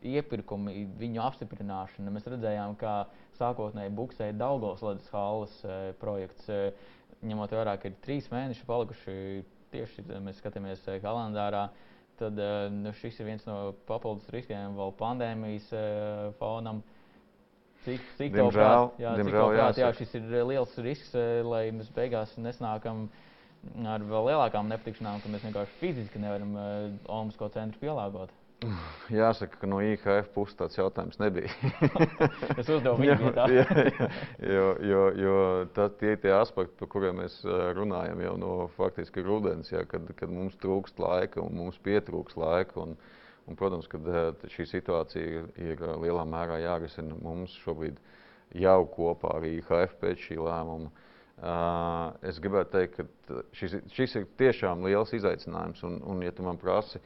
iepirkumi, 0.00 0.86
viņu 0.98 1.20
apstiprināšana. 1.22 2.12
Mēs 2.14 2.28
redzējām, 2.32 2.76
ka 2.80 3.04
sākotnēji 3.38 3.92
buksēja 3.96 4.36
Daugos 4.40 4.82
Latvijas 4.84 5.12
halas 5.12 5.56
projekts, 6.00 6.48
ņemot 7.20 7.52
vērā, 7.52 7.76
ka 7.80 7.90
ir 7.90 7.98
trīs 8.04 8.30
mēneši 8.32 8.66
palikuši 8.68 9.16
tieši 9.74 10.06
mēs 10.24 10.40
skatāmies 10.40 10.86
kalendārā. 11.04 11.68
Tad 12.20 12.40
nu, 12.74 12.92
šis 12.96 13.20
ir 13.20 13.30
viens 13.30 13.44
no 13.48 13.74
papildus 13.88 14.28
riskiem 14.32 14.74
vēl 14.76 14.96
pandēmijas 14.98 15.70
fonam. 16.40 16.82
Cik, 17.84 18.02
cik 18.18 18.34
diemžēl, 18.34 18.90
jā, 19.00 19.14
diemžēl, 19.16 19.46
cik 19.46 19.56
prāt, 19.56 19.78
jā, 19.80 19.86
šis 19.96 20.10
ir 20.18 20.34
liels 20.44 20.74
risks, 20.84 21.14
lai 21.48 21.62
mēs 21.72 21.88
beigās 21.96 22.34
nesnākam 22.36 23.06
uh, 23.06 23.29
ar 23.90 24.04
vēl 24.04 24.30
lielākām 24.30 24.68
nepatikšanām, 24.70 25.22
ka 25.22 25.32
mēs 25.32 25.46
vienkārši 25.46 25.80
fiziski 25.80 26.20
nevaram 26.22 26.54
uh, 26.56 26.68
Olimpisko 27.12 27.50
centru 27.54 27.80
pielāgot. 27.82 28.32
Jāsaka, 29.20 29.60
ka 29.62 29.68
no 29.68 29.80
IHF 29.84 30.30
puses 30.34 30.56
tāds 30.58 30.76
jautājums 30.76 31.20
nebija. 31.20 31.50
es 32.60 32.68
uzdevu 32.68 32.96
viņu 33.00 33.32
tā. 33.36 33.46
jā, 33.52 33.64
jā, 33.64 34.08
jo, 34.52 34.66
jo, 34.90 35.04
jo 35.24 35.36
tā, 35.76 35.88
tie 36.00 36.14
ir 36.16 36.20
tie 36.24 36.34
aspekti, 36.36 36.76
par 36.80 36.90
kuriem 36.92 37.22
mēs 37.22 37.40
eh, 37.44 37.62
runājam 37.76 38.20
jau 38.26 38.34
no 38.40 38.52
faktiski 38.76 39.24
rudens, 39.24 39.72
jā, 39.72 39.84
kad, 39.88 40.08
kad 40.18 40.32
mums 40.32 40.58
trūkst 40.60 41.00
laika 41.00 41.42
un 41.44 41.56
mums 41.62 41.80
pietrūks 41.84 42.36
laika. 42.40 42.84
Un, 42.84 42.96
un, 43.48 43.58
protams, 43.60 43.88
ka 43.90 44.00
eh, 44.00 44.48
šī 44.56 44.68
situācija 44.76 45.40
ir, 45.40 45.52
ir 45.72 45.86
lielā 46.04 46.26
mērā 46.28 46.60
jārisina 46.64 47.16
mums 47.24 47.56
šobrīd 47.64 48.00
jau 48.60 48.80
kopā 48.92 49.38
ar 49.38 49.46
IHF 49.48 49.96
pēc 50.02 50.28
šī 50.28 50.40
lēmuma. 50.42 50.90
Uh, 50.90 51.06
es 51.40 52.38
gribētu 52.42 52.74
teikt, 52.74 52.98
ka 52.98 53.40
šis, 53.56 53.78
šis 53.94 54.16
ir 54.20 54.28
tiešām 54.40 54.84
liels 54.84 55.12
izaicinājums. 55.16 55.82
Un, 55.88 56.00
un 56.04 56.22
ja 56.24 56.32
tu 56.36 56.44
man 56.44 56.60
prasi, 56.60 57.00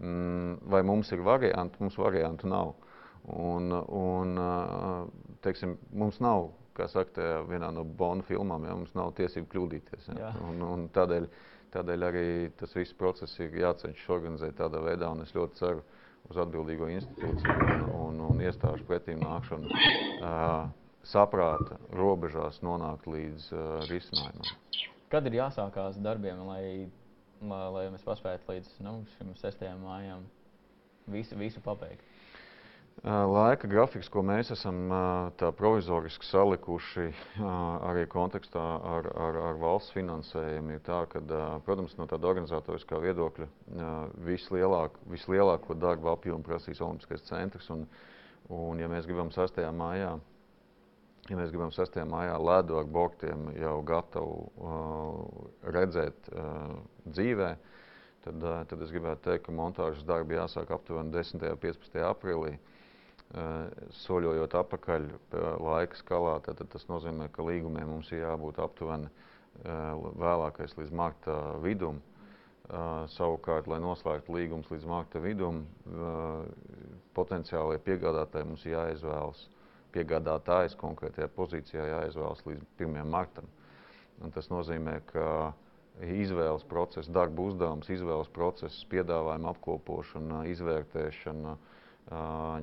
mm, 0.00 0.58
vai 0.72 0.82
mums 0.86 1.12
ir 1.14 1.22
varianti, 1.26 1.78
mums 1.82 1.98
variantu 2.00 2.50
nav. 2.50 2.74
Un, 3.26 3.72
un, 3.72 4.38
uh, 4.38 5.34
teiksim, 5.42 5.76
mums 5.90 6.20
nav, 6.22 6.50
kā 6.76 6.86
saka, 6.90 7.42
vienā 7.48 7.72
no 7.74 7.82
Bonda 7.84 8.26
filmām, 8.26 8.66
ja, 8.68 8.76
mums 8.78 8.94
nav 8.94 9.14
tiesību 9.18 9.50
kļūdīties. 9.54 10.10
Ja. 10.18 10.30
Un, 10.46 10.62
un 10.62 10.86
tādēļ, 10.94 11.26
tādēļ 11.74 12.06
arī 12.06 12.26
tas 12.58 12.74
viss 12.76 12.94
process 12.94 13.38
ir 13.42 13.54
jācenšas 13.62 14.10
organizēt 14.14 14.58
tādā 14.60 14.82
veidā, 14.84 15.10
un 15.10 15.24
es 15.24 15.34
ļoti 15.34 15.62
ceru 15.62 15.82
uz 16.26 16.38
atbildīgo 16.42 16.90
institūciju 16.90 17.56
un, 17.66 17.86
un, 17.98 18.22
un 18.30 18.42
iestāžu 18.42 18.86
pretīm 18.86 19.22
nākšanu. 19.22 19.70
Uh, 19.70 20.66
saprāta 21.10 21.78
robežās 21.94 22.60
nonākt 22.66 23.06
līdz 23.10 23.50
uh, 23.54 23.64
risinājumam. 23.90 24.56
Kad 25.12 25.28
ir 25.28 25.38
jāsākās 25.38 26.00
darbiem, 26.02 26.42
lai, 26.48 26.64
lai, 27.40 27.62
lai 27.76 27.86
mēs 27.94 28.04
paspētu 28.06 28.50
līdz 28.50 28.74
nu, 28.86 28.98
šim 29.14 29.32
6. 29.38 29.64
mājām 29.82 30.26
visu, 31.12 31.38
visu 31.38 31.62
pabeigt? 31.64 32.02
Uh, 33.04 33.26
laika 33.28 33.68
grafiks, 33.68 34.08
ko 34.08 34.22
mēs 34.24 34.48
esam 34.54 34.86
uh, 34.88 35.48
provizoriski 35.58 36.24
salikuši 36.24 37.10
uh, 37.10 37.48
arī 37.90 38.06
kontekstā 38.08 38.62
ar, 38.94 39.08
ar, 39.12 39.36
ar 39.50 39.58
valsts 39.60 39.92
finansējumu, 39.92 40.78
ir 40.78 40.80
tā, 40.86 41.02
ka, 41.12 41.20
protams, 41.66 41.92
no 42.00 42.06
tāda 42.08 42.30
organizatoriskā 42.30 42.98
viedokļa 43.04 43.50
vislielāk, 44.24 44.96
vislielāko 45.12 45.76
darbu 45.76 46.14
apjomu 46.14 46.48
prasīs 46.48 46.80
Olimpiskais 46.80 47.28
centrs. 47.28 47.68
Un, 47.74 47.84
un, 48.48 48.80
ja 48.80 48.88
mēs 48.88 49.04
gribam 49.04 49.28
6. 49.34 49.60
mājā 49.76 50.16
ja 51.30 51.38
mēs 51.38 51.50
gribam 51.50 51.72
6. 51.74 51.98
maijā 52.06 52.36
ledu 52.38 52.78
ar 52.80 52.86
boktiem 52.90 53.48
jau 53.58 53.76
gatavu 53.86 54.36
uh, 54.46 55.48
redzēt 55.74 56.30
uh, 56.32 56.76
dzīvē, 57.08 57.50
tad, 58.26 58.42
uh, 58.44 58.62
tad 58.70 58.84
es 58.86 58.92
gribētu 58.94 59.24
teikt, 59.30 59.46
ka 59.48 59.54
montāžas 59.54 60.06
darbi 60.06 60.38
jāsāk 60.38 60.70
aptuveni 60.76 61.14
10. 61.14 61.42
un 61.50 61.62
15. 61.62 62.02
aprīlī. 62.10 62.56
Uh, 62.56 63.66
soļojot 64.04 64.52
atpakaļ 64.54 65.06
laika 65.66 65.98
skalā, 65.98 66.36
tad, 66.46 66.60
tad 66.60 66.70
tas 66.76 66.84
nozīmē, 66.86 67.26
ka 67.34 67.42
līgumiem 67.42 67.88
mums 67.90 68.12
ir 68.14 68.22
jābūt 68.22 68.60
aptuveni 68.62 69.10
uh, 69.10 70.06
vēlākais 70.22 70.76
līdz 70.78 70.94
marta 70.94 71.40
vidum. 71.64 71.98
Uh, 72.66 73.02
savukārt, 73.14 73.66
lai 73.70 73.80
noslēgtu 73.82 74.34
līgumus 74.34 74.70
līdz 74.70 74.86
marta 74.90 75.20
vidum, 75.22 75.64
uh, 75.90 76.46
potenciālie 77.18 77.78
piegādātāji 77.82 78.46
mums 78.46 78.64
ir 78.66 78.74
jāizvēlas 78.74 79.44
piegādātājs 79.96 80.76
konkrētajā 80.80 81.28
pozīcijā 81.32 81.86
jāizvēlas 81.90 82.44
līdz 82.46 82.66
1. 82.84 83.06
martam. 83.08 83.48
Un 84.24 84.32
tas 84.32 84.48
nozīmē, 84.52 85.00
ka 85.10 85.28
izvēles 86.04 86.64
process, 86.68 87.08
darba 87.08 87.46
uzdevums, 87.48 87.88
izvēles 87.92 88.28
process, 88.32 88.84
piedāvājuma 88.92 89.52
apkopošana, 89.54 90.42
izvērtēšana, 90.52 91.56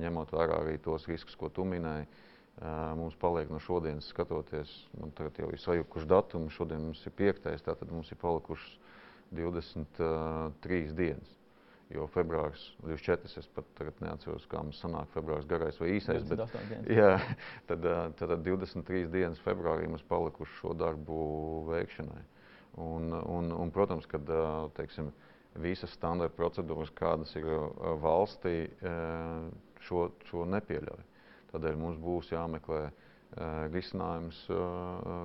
ņemot 0.02 0.34
vērā 0.34 0.60
arī 0.62 0.78
tos 0.82 1.08
riskus, 1.10 1.36
ko 1.38 1.50
tu 1.52 1.66
minēji, 1.68 2.06
mums 2.98 3.16
paliek 3.20 3.50
no 3.50 3.58
šodienas 3.62 4.08
skatoties, 4.14 4.72
man 5.00 5.10
tagad 5.18 5.42
jau 5.42 5.50
ir 5.50 5.62
sajukuši 5.62 6.10
datumi, 6.10 6.52
šodien 6.54 6.86
mums 6.86 7.02
ir 7.06 7.14
piektais, 7.18 7.64
tātad 7.66 7.90
mums 7.90 8.12
ir 8.14 8.20
palikušas 8.22 8.78
23 9.34 10.94
dienas. 10.94 11.38
Jo 11.92 12.06
februāris, 12.08 12.62
24. 12.82 13.28
es 13.40 13.48
pat 13.52 13.82
neatceros, 14.00 14.46
kā 14.48 14.62
mums 14.64 14.78
sanāk 14.80 15.10
februāris 15.12 15.46
garais 15.48 15.76
vai 15.80 15.90
īsais. 15.98 16.24
Bet, 16.30 16.40
jā, 16.88 17.10
tad, 17.68 17.84
tad, 17.84 18.30
tad 18.32 18.46
23 18.46 19.10
dienas 19.12 19.42
februārī 19.44 19.90
mums 19.90 20.06
palikuši 20.08 20.56
šo 20.62 20.72
darbu 20.80 21.18
veikšanai. 21.68 22.22
Un, 22.80 23.12
un, 23.12 23.52
un, 23.52 23.70
protams, 23.70 24.08
kad 24.10 24.32
teiksim, 24.78 25.12
visas 25.62 25.92
standarta 25.94 26.34
procedūras, 26.34 26.90
kādas 26.96 27.36
ir 27.38 27.46
valstī, 28.02 28.56
šo, 29.84 30.08
šo 30.30 30.48
nepieļauj. 30.56 31.04
Tādēļ 31.52 31.78
mums 31.78 32.00
būs 32.02 32.32
jāmeklē 32.32 32.88
risinājums 33.74 34.38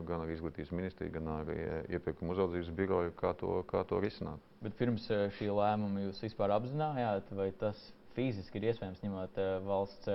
gan 0.09 0.23
ar 0.23 0.31
izglītības 0.33 0.71
ministriju, 0.73 1.13
gan 1.19 1.27
ar 1.35 1.51
iepirkuma 1.93 2.33
uzraudzības 2.33 2.71
biroju, 2.77 3.13
kā 3.19 3.33
to, 3.37 3.59
kā 3.69 3.83
to 3.89 3.99
risināt. 4.01 4.41
Bet 4.65 4.73
pirms 4.79 5.05
šī 5.37 5.49
lēmuma 5.53 6.07
jūs 6.07 6.23
vispār 6.25 6.55
apzinājāt, 6.57 7.29
vai 7.37 7.51
tas 7.61 7.79
fiziski 8.17 8.57
ir 8.59 8.71
iespējams 8.71 9.03
ņemot 9.05 9.37
valsts 9.67 10.09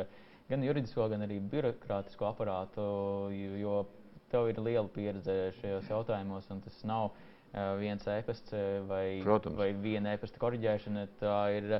gan 0.50 0.64
juridisko, 0.66 1.06
gan 1.12 1.24
arī 1.24 1.38
birokrātisko 1.52 2.26
aparātu, 2.28 2.82
jo 3.60 3.84
tev 4.32 4.50
ir 4.50 4.58
liela 4.60 4.90
pieredze 4.92 5.52
šajos 5.60 5.88
jautājumos, 5.92 6.50
un 6.52 6.60
tas 6.64 6.80
nav 6.88 7.12
viens 7.78 8.02
e-pasts 8.10 8.50
vai, 8.88 9.20
Protams. 9.22 9.56
vai 9.56 9.70
viena 9.78 10.16
e-pasta 10.16 10.40
korģēšana. 10.42 11.06
Tā 11.20 11.36
ir 11.54 11.76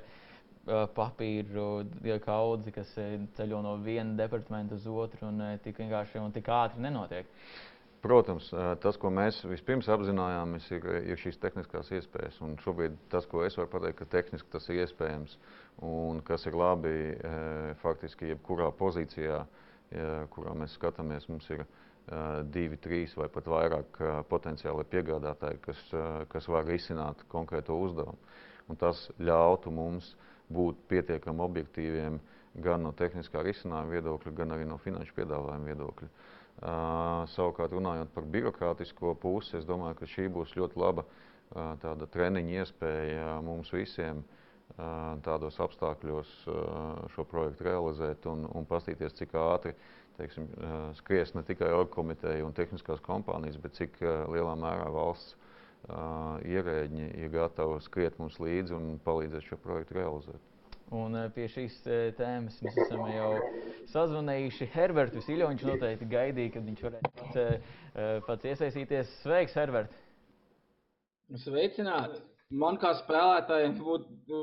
papīru 0.97 1.85
kaudzi, 2.25 2.73
kas 2.75 2.95
ceļo 3.37 3.61
no 3.65 3.77
viena 3.85 4.17
departamenta 4.19 4.79
uz 4.79 4.87
otru, 4.89 5.29
un 5.29 5.43
tik 5.65 5.79
vienkārši 5.83 6.23
un 6.23 6.35
tik 6.35 6.49
ātri 6.49 6.85
nenotiek. 6.85 7.29
Protams, 8.05 8.51
tas, 8.85 8.99
ko 9.01 9.09
mēs 9.09 9.39
vispirms 9.49 9.87
apzinājāmies, 9.89 10.67
ir, 10.77 10.89
ir 11.09 11.21
šīs 11.21 11.39
tehniskās 11.41 11.89
iespējas. 11.97 12.37
Un 12.45 12.59
šobrīd 12.61 12.99
tas, 13.13 13.25
ko 13.31 13.41
es 13.47 13.57
varu 13.57 13.71
pateikt, 13.73 14.03
ka 14.03 14.09
tehniski 14.19 14.51
tas 14.53 14.69
ir 14.69 14.83
iespējams 14.83 15.39
un 15.89 16.21
kas 16.27 16.45
ir 16.45 16.57
labi 16.61 17.15
faktiski 17.81 18.29
jebkurā 18.35 18.69
pozīcijā, 18.77 19.39
kurā 20.37 20.53
mēs 20.61 20.77
skatāmies, 20.77 21.31
mums 21.33 21.49
ir 21.57 21.65
divi, 22.53 22.77
trīs 22.77 23.17
vai 23.17 23.31
pat 23.33 23.49
vairāk 23.49 23.97
potenciāli 24.29 24.85
piegādātāji, 24.93 25.63
kas, 25.65 25.81
kas 26.29 26.49
var 26.53 26.69
risināt 26.69 27.25
konkrēto 27.33 27.79
uzdevumu. 27.87 28.21
Un 28.69 28.81
tas 28.81 29.07
ļautu 29.17 29.73
mums 29.73 30.13
būt 30.53 30.85
pietiekami 30.91 31.45
objektīviem 31.45 32.21
gan 32.65 32.85
no 32.87 32.93
tehniskā 32.95 33.43
risinājuma 33.43 33.97
viedokļa, 33.97 34.33
gan 34.37 34.55
arī 34.55 34.67
no 34.69 34.79
finanšu 34.79 35.17
piedāvājuma 35.17 35.71
viedokļa. 35.73 36.09
Uh, 36.09 36.35
savukārt, 37.35 37.73
runājot 37.75 38.13
par 38.15 38.27
birokrātisko 38.31 39.15
pusi, 39.19 39.57
es 39.59 39.67
domāju, 39.67 39.99
ka 39.99 40.07
šī 40.07 40.29
būs 40.33 40.55
ļoti 40.57 40.79
laba 40.79 41.05
tāda 41.83 42.07
treniņa 42.11 42.63
iespēja 42.63 43.35
mums 43.45 43.71
visiem 43.75 44.23
tādos 45.23 45.59
apstākļos 45.61 46.31
šo 47.15 47.25
projektu 47.31 47.67
realizēt 47.69 48.27
un, 48.27 48.47
un 48.57 48.67
paskatīties, 48.67 49.15
cik 49.21 49.37
ātri 49.39 49.75
teiksim, 50.17 50.49
skries 50.99 51.35
ne 51.35 51.43
tikai 51.47 51.71
orgkomiteja 51.75 52.47
un 52.47 52.55
tehniskās 52.57 53.03
kompānijas, 53.05 53.59
bet 53.63 53.77
cik 53.79 54.01
lielā 54.33 54.55
mērā 54.59 54.89
valsts 54.95 55.37
ierēģi 55.89 57.07
ir 57.21 57.31
gatavi 57.35 57.81
skriet 57.85 58.19
mums 58.21 58.39
līdzi 58.41 58.77
un 58.77 58.99
palīdzēt 59.05 59.49
šo 59.51 59.59
projektu 59.61 59.99
realizēt. 59.99 60.51
Un 60.95 61.17
pie 61.35 61.47
šīs 61.49 61.79
tēmas 62.19 62.59
mēs 62.63 62.77
esam 62.85 63.07
jau 63.09 63.31
sazvanījuši 63.91 64.69
Herbertu 64.75 65.23
Viļņu. 65.25 65.49
Viņš 65.53 65.65
noteikti 65.69 66.09
gaidīja, 66.11 66.53
kad 66.55 66.69
viņš 66.69 66.83
varēs 66.87 67.07
pats, 67.19 67.71
pats 68.29 68.51
iesaistīties. 68.53 69.15
Sveiks, 69.23 69.57
Herbert! 69.59 69.97
Sveicināti! 71.41 72.21
Man 72.55 72.77
kā 72.79 72.93
spēlētājiem 73.01 73.79
būtu 73.81 74.41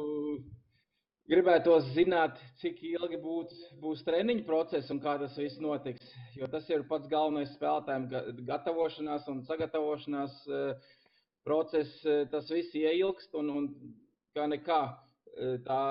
gribētos 1.31 1.85
zināt, 1.95 2.39
cik 2.59 2.81
ilgi 2.83 3.19
būs, 3.21 3.53
būs 3.79 4.01
treniņu 4.03 4.43
process 4.47 4.89
un 4.91 4.99
kā 5.03 5.13
tas 5.21 5.37
viss 5.39 5.61
notiks. 5.63 6.09
Jo 6.35 6.49
tas 6.51 6.67
ir 6.73 6.83
pats 6.89 7.07
galvenais 7.11 7.53
spēlētājiem 7.55 8.09
gatavošanās 8.49 9.29
un 9.31 9.43
sagatavošanās 9.47 10.41
process. 11.47 11.93
Tas 12.31 12.49
viss 12.51 12.75
ieilgst 12.77 13.35
un, 13.39 13.49
un 13.49 13.69
kā 14.35 14.47
nekā 14.51 14.81
tā 15.67 15.81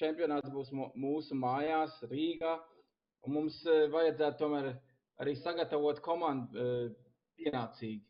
čempionāts 0.00 0.50
būs 0.54 0.72
mūsu 0.74 1.38
mājās, 1.38 2.00
Rīgā. 2.10 2.56
Mums 3.30 3.62
vajadzētu 3.92 4.40
tomēr 4.40 4.74
arī 5.22 5.36
sagatavot 5.40 6.02
komandu 6.04 6.66
pienācīgi. 7.38 8.02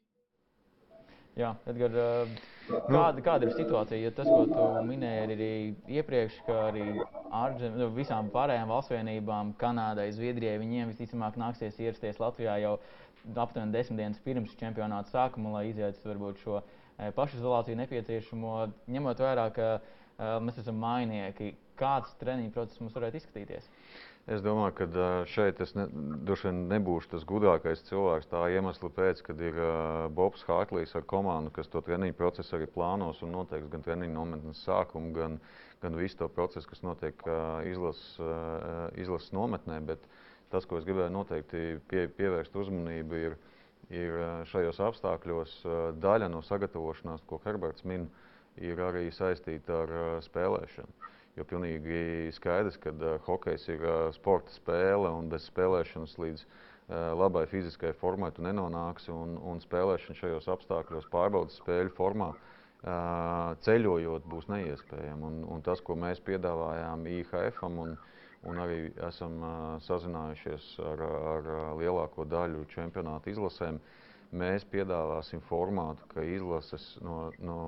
Jā, 1.34 1.48
Edgar, 1.66 1.94
kāda, 2.86 3.22
kāda 3.26 3.48
ir 3.48 3.56
situācija? 3.58 3.98
Ja 3.98 4.10
tas, 4.14 4.28
ko 4.30 4.44
tu 4.46 4.66
minēji 4.86 5.22
arī 5.24 5.48
iepriekš, 5.96 6.36
ka 6.46 6.58
arī 6.68 6.84
ārzem, 7.34 7.74
nu, 7.80 7.88
visām 7.96 8.28
pārējām 8.34 8.70
valstsvienībām, 8.70 9.50
Kanādai, 9.58 10.12
Zviedrijai, 10.14 10.60
viņiem 10.62 10.92
visticamāk 10.92 11.38
nāksies 11.40 11.80
ierasties 11.82 12.22
Latvijā 12.22 12.54
jau 12.62 12.76
aptuveni 13.32 13.74
desmit 13.74 14.00
dienas 14.02 14.22
pirms 14.24 14.54
čempionāta 14.60 15.12
sākuma, 15.12 15.56
lai 15.58 15.68
izietu 15.70 16.08
varbūt 16.08 16.40
šo 16.44 16.62
pašizolāciju 17.16 17.78
nepieciešamo, 17.82 18.56
ņemot 18.94 19.22
vērā, 19.24 19.48
ka 19.54 19.68
mēs 20.44 20.60
esam 20.62 20.78
mainieki. 20.82 21.54
Kāds 21.74 22.12
treniņu 22.20 22.52
process 22.54 22.78
mums 22.78 22.94
varētu 22.94 23.18
izskatīties? 23.18 23.66
Es 24.24 24.40
domāju, 24.40 24.72
ka 24.78 25.06
šeit 25.28 25.58
es 25.60 25.74
ne, 25.76 25.84
droši 26.24 26.46
vien 26.46 26.60
nebūšu 26.70 27.10
tas 27.12 27.26
gudrākais 27.28 27.82
cilvēks. 27.90 28.30
Tā 28.30 28.46
iemesla 28.54 28.88
pēc, 28.96 29.20
kad 29.26 29.42
ir 29.42 29.58
uh, 29.58 30.06
Bobs 30.16 30.46
Hārtlīs 30.48 30.94
ar 30.96 31.04
komandu, 31.10 31.52
kas 31.52 31.68
to 31.68 31.82
treniņu 31.84 32.16
procesu 32.16 32.56
arī 32.56 32.68
plānos 32.72 33.20
un 33.26 33.34
noteiks 33.36 33.68
gan 33.72 33.84
treniņu 33.84 34.16
nometnes 34.16 34.62
sākumu, 34.64 35.12
gan, 35.18 35.36
gan 35.82 35.98
visu 36.00 36.22
to 36.22 36.30
procesu, 36.32 36.70
kas 36.70 36.80
notiek 36.86 37.20
uh, 37.28 37.60
izlases, 37.68 38.14
uh, 38.22 38.86
izlases 38.96 39.34
nometnē. 39.36 39.82
Bet 39.92 40.08
tas, 40.54 40.68
ko 40.70 40.78
es 40.78 40.86
gribēju 40.86 41.12
noteikti 41.12 41.64
pie, 41.90 42.06
pievērst 42.18 42.54
uzmanību, 42.62 43.22
ir, 43.28 43.38
ir 43.90 44.20
šajos 44.50 44.78
apstākļos 44.88 45.56
daļa 46.02 46.30
no 46.30 46.44
sagatavošanās, 46.46 47.26
ko 47.28 47.42
Herberts 47.44 47.86
min. 47.88 48.06
Ir 48.62 48.78
arī 48.86 49.08
saistīta 49.10 49.80
ar 49.82 49.90
uh, 49.90 50.10
spēlēšanu. 50.22 51.10
Jo 51.34 51.42
pilnīgi 51.50 52.30
skaidrs, 52.36 52.76
ka 52.78 52.92
hokejs 53.26 53.66
ir 53.72 53.82
sporta 54.14 54.54
spēle 54.54 55.10
un 55.10 55.26
bez 55.32 55.48
spēlēšanas 55.50 56.14
līdz 56.22 56.44
labai 57.18 57.46
fiziskai 57.50 57.90
formai 57.98 58.30
tu 58.36 58.44
nenonāksi. 58.46 59.10
Un, 59.10 59.34
un 59.42 59.62
spēlēšana 59.62 60.18
šajos 60.20 60.46
apstākļos, 60.54 61.08
pārbaudas 61.10 61.58
spēļu 61.58 61.90
formā, 61.96 62.30
ceļojot, 63.66 64.28
būs 64.30 64.46
neiespējama. 64.52 65.30
Un, 65.30 65.42
un 65.56 65.64
tas, 65.66 65.82
ko 65.82 65.96
mēs 65.98 66.22
piedāvājām 66.22 67.06
IHF 67.16 67.62
un, 67.66 67.96
un 68.50 68.62
arī 68.62 68.80
esam 69.08 69.36
uh, 69.40 69.52
sazinājušies 69.86 70.70
ar, 70.92 71.04
ar 71.34 71.52
lielāko 71.80 72.26
daļu 72.28 72.66
čempionāta 72.74 73.32
izlasēm, 73.32 73.80
uh, 73.80 74.00
mēs 74.34 74.66
piedāvāsim 74.70 75.42
formātu, 75.48 76.04
ka 76.10 76.24
izlases 76.26 76.94
no, 77.04 77.30
no, 77.38 77.58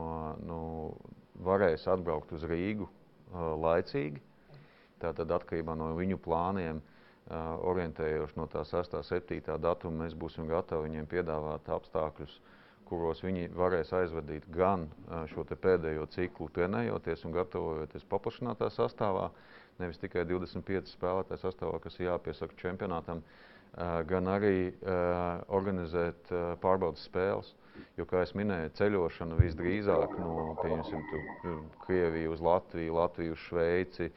no 0.46 0.60
varēs 1.46 1.86
atbraukt 1.90 2.34
uz 2.36 2.44
Rīgu 2.48 2.88
uh, 2.88 3.54
laicīgi. 3.62 4.22
Tātad 5.02 5.32
atkarībā 5.36 5.76
no 5.78 5.92
viņu 5.98 6.18
plāniem, 6.24 6.80
uh, 6.80 7.54
orientējoši 7.70 8.40
no 8.40 8.48
tā 8.50 8.64
6. 8.66 8.98
un 8.98 9.06
7. 9.06 9.58
datuma, 9.62 10.04
mēs 10.04 10.16
būsim 10.18 10.48
gatavi 10.50 10.88
viņiem 10.88 11.10
piedāvāt 11.10 11.68
apstākļus, 11.76 12.38
kuros 12.86 13.22
viņi 13.26 13.50
varēs 13.54 13.92
aizvadīt 13.98 14.48
gan 14.54 14.88
uh, 14.88 15.24
šo 15.30 15.46
pēdējo 15.52 16.08
ciklu 16.14 16.50
trenējoties 16.56 17.26
un 17.26 17.36
gatavojoties 17.36 18.08
paplašinātā 18.10 18.72
sastāvā, 18.74 19.30
nevis 19.82 20.00
tikai 20.00 20.24
25 20.28 20.92
spēlētāju 20.94 21.42
sastāvā, 21.42 21.80
kas 21.84 21.98
ir 22.00 22.08
jāpiesaka 22.10 22.56
čempionātam, 22.60 23.22
gan 24.08 24.30
arī 24.32 24.72
organizēt 25.52 26.30
pārbaudas 26.62 27.04
spēles. 27.08 27.52
Jo, 27.98 28.06
kā 28.08 28.22
jau 28.22 28.38
minēju, 28.40 28.70
ceļošana 28.78 29.36
visdrīzāk 29.36 30.14
no 30.16 30.54
Krievijas 31.84 32.32
uz 32.38 32.44
Latviju, 32.44 32.96
Latviju 32.96 33.36
uz 33.36 33.42
Šveici, 33.44 34.08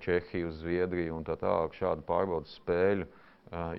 Čehiju 0.00 0.48
uz 0.48 0.62
Zviedriju 0.62 1.18
un 1.18 1.26
tā 1.28 1.36
tālāk. 1.36 1.76
Šādu 1.76 2.06
pārbaudas 2.08 2.56
spēļu 2.56 3.04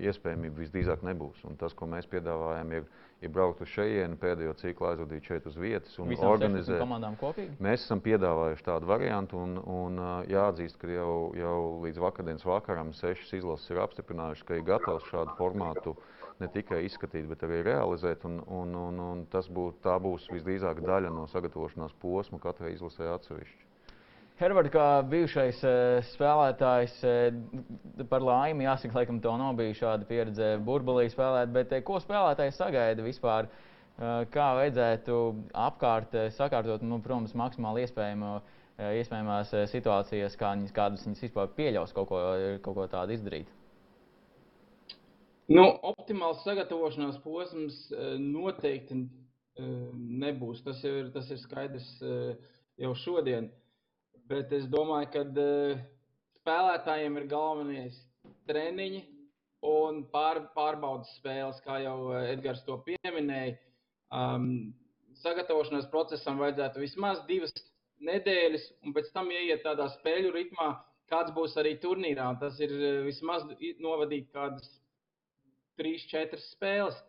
iespējamība 0.05 0.61
visdrīzāk 0.61 1.01
nebūs. 1.07 1.41
Un 1.49 1.57
tas, 1.57 1.73
ko 1.73 1.89
mēs 1.89 2.05
piedāvājam, 2.11 2.75
ir 2.77 2.85
ir 3.21 3.31
braukt 3.33 3.61
uz 3.65 3.69
šejienu, 3.73 4.17
pēdējo 4.21 4.53
ciklu 4.59 4.91
aizvadīt 4.91 5.29
šeit 5.29 5.47
uz 5.49 5.57
vietas 5.57 5.95
un 6.01 6.11
Visam 6.11 6.29
organizēt. 6.29 6.83
Mēs 7.63 7.85
esam 7.87 8.01
piedāvājuši 8.05 8.67
tādu 8.67 8.89
variantu 8.89 9.39
un, 9.41 9.57
un 9.57 10.01
jāatzīst, 10.29 10.77
ka 10.81 10.91
jau, 10.91 11.15
jau 11.37 11.57
līdz 11.85 12.01
vakardienas 12.03 12.45
vakaram 12.45 12.93
sešas 12.97 13.33
izlases 13.39 13.73
ir 13.73 13.81
apstiprinājušas, 13.85 14.45
ka 14.47 14.59
ir 14.59 14.67
gatavs 14.67 15.09
šādu 15.09 15.33
formātu 15.39 15.95
ne 16.37 16.49
tikai 16.53 16.83
izskatīt, 16.85 17.25
bet 17.29 17.45
arī 17.47 17.63
realizēt. 17.65 18.25
Un, 18.29 18.41
un, 18.45 18.75
un, 18.77 18.99
un 19.07 19.23
tas 19.33 19.49
būt, 19.49 19.81
tā 19.85 19.97
būs 20.01 20.29
visdrīzāk 20.33 20.83
daļa 20.85 21.13
no 21.13 21.25
sagatavošanās 21.31 21.97
posma 22.03 22.41
katrai 22.43 22.75
izlasē 22.75 23.09
atsevišķi. 23.15 23.66
Herberts, 24.37 24.69
kā 24.69 25.01
bijušais 25.09 25.63
uh, 25.65 25.95
spēlētājs, 26.11 26.99
uh, 27.09 28.03
par 28.05 28.21
laimi, 28.21 28.67
jāsaka, 28.67 28.99
laikam, 28.99 29.17
to 29.21 29.31
nav 29.41 29.55
bijusi 29.57 29.79
šāda 29.79 30.05
pieredze 30.05 30.49
burbulī 30.61 31.07
spēlēt, 31.09 31.49
bet 31.55 31.73
uh, 31.73 31.81
ko 31.85 31.97
spēlētājs 32.03 32.59
sagaida 32.61 33.05
vispār? 33.05 33.49
Kā 33.97 34.47
vajadzētu 34.53 35.13
apkārt 35.57 36.11
sakārtot, 36.35 36.83
nu, 36.85 36.99
protams, 37.01 37.31
maksimāli 37.33 37.81
iespējamo, 37.87 38.35
iespējamās 38.99 39.55
situācijas, 39.71 40.35
kā 40.37 40.51
viņas, 40.53 40.73
kādas 40.75 41.07
viņas 41.07 41.23
vispār 41.25 41.49
pieļaus 41.57 41.95
kaut 41.97 42.11
ko, 42.11 42.19
kaut 42.61 42.77
ko 42.77 42.85
tādu 42.91 43.15
izdarīt? 43.17 43.49
Nu, 45.49 45.63
optimāls 45.89 46.45
sagatavošanās 46.45 47.17
posms 47.25 47.87
noteikti 48.21 48.99
nebūs. 49.57 50.61
Tas 50.69 50.85
jau 50.85 50.93
ir, 50.99 51.09
tas 51.17 51.33
ir 51.33 51.41
skaidrs 51.41 51.89
jau 52.77 52.93
šodien. 53.01 53.49
Uh, 53.49 53.66
Bet 54.27 54.51
es 54.51 54.65
domāju, 54.67 55.07
ka 55.13 55.21
uh, 55.23 55.85
spēlētājiem 56.41 57.19
ir 57.21 57.29
galvenais 57.31 57.99
treniņi 58.47 59.05
un 59.67 60.03
pār, 60.11 60.41
pārbaudas 60.55 61.11
spēles, 61.17 61.61
kā 61.65 61.79
jau 61.83 62.11
eh, 62.13 62.31
Edgars 62.33 62.63
to 62.67 62.77
pieminēja. 62.85 63.57
Um, 64.13 64.75
sagatavošanās 65.23 65.89
procesam 65.91 66.39
vajadzētu 66.39 66.83
vismaz 66.83 67.23
divas 67.27 67.51
nedēļas, 68.07 68.67
un 68.85 68.95
pēc 68.95 69.09
tam 69.15 69.31
ieiet 69.33 69.63
tādā 69.65 69.89
spēļu 69.95 70.31
ritmā, 70.35 70.69
kāds 71.11 71.33
būs 71.35 71.57
arī 71.59 71.75
turnīrā. 71.83 72.29
Tas 72.41 72.59
ir 72.63 72.75
eh, 72.77 73.01
vismaz 73.07 73.47
novadīt 73.83 74.31
kādas 74.35 74.69
trīs, 75.79 76.07
četras 76.11 76.47
spēles. 76.53 76.99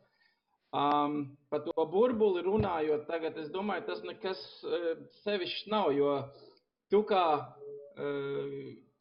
Um, 0.69 1.39
par 1.49 1.63
to 1.65 1.85
burbuli 1.89 2.43
runājot, 2.45 3.07
tagad 3.09 3.39
es 3.41 3.49
domāju, 3.49 3.87
tas 3.87 4.03
nekas 4.05 4.43
uh, 4.69 4.91
sevišķs 5.23 5.71
nav, 5.73 5.95
jo 5.97 6.11
uh, 6.19 6.48
tu 6.93 7.03
kā 7.09 7.25
uh, 7.39 8.53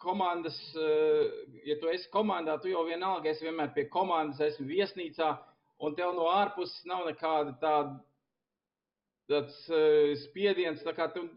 komandas, 0.02 0.58
uh, 0.76 1.28
ja 1.68 1.78
tu 1.82 1.92
esi 1.94 2.10
komandā, 2.14 2.58
tu 2.62 2.72
jau 2.72 2.84
vienalga 2.88 3.32
esi 3.32 3.48
vienmēr 3.48 3.74
pie 3.76 3.88
komandas, 3.94 4.42
esi 4.44 4.66
viesnīcā, 4.68 5.32
un 5.84 5.98
tev 5.98 6.16
no 6.18 6.30
ārpuses 6.34 6.86
nav 6.90 7.06
nekāda 7.10 7.56
tāda 7.62 7.98
tāds, 9.32 9.62
uh, 9.72 10.14
spiediens. 10.26 10.84
Tā 10.86 10.96
kā 10.98 11.10
tu, 11.16 11.28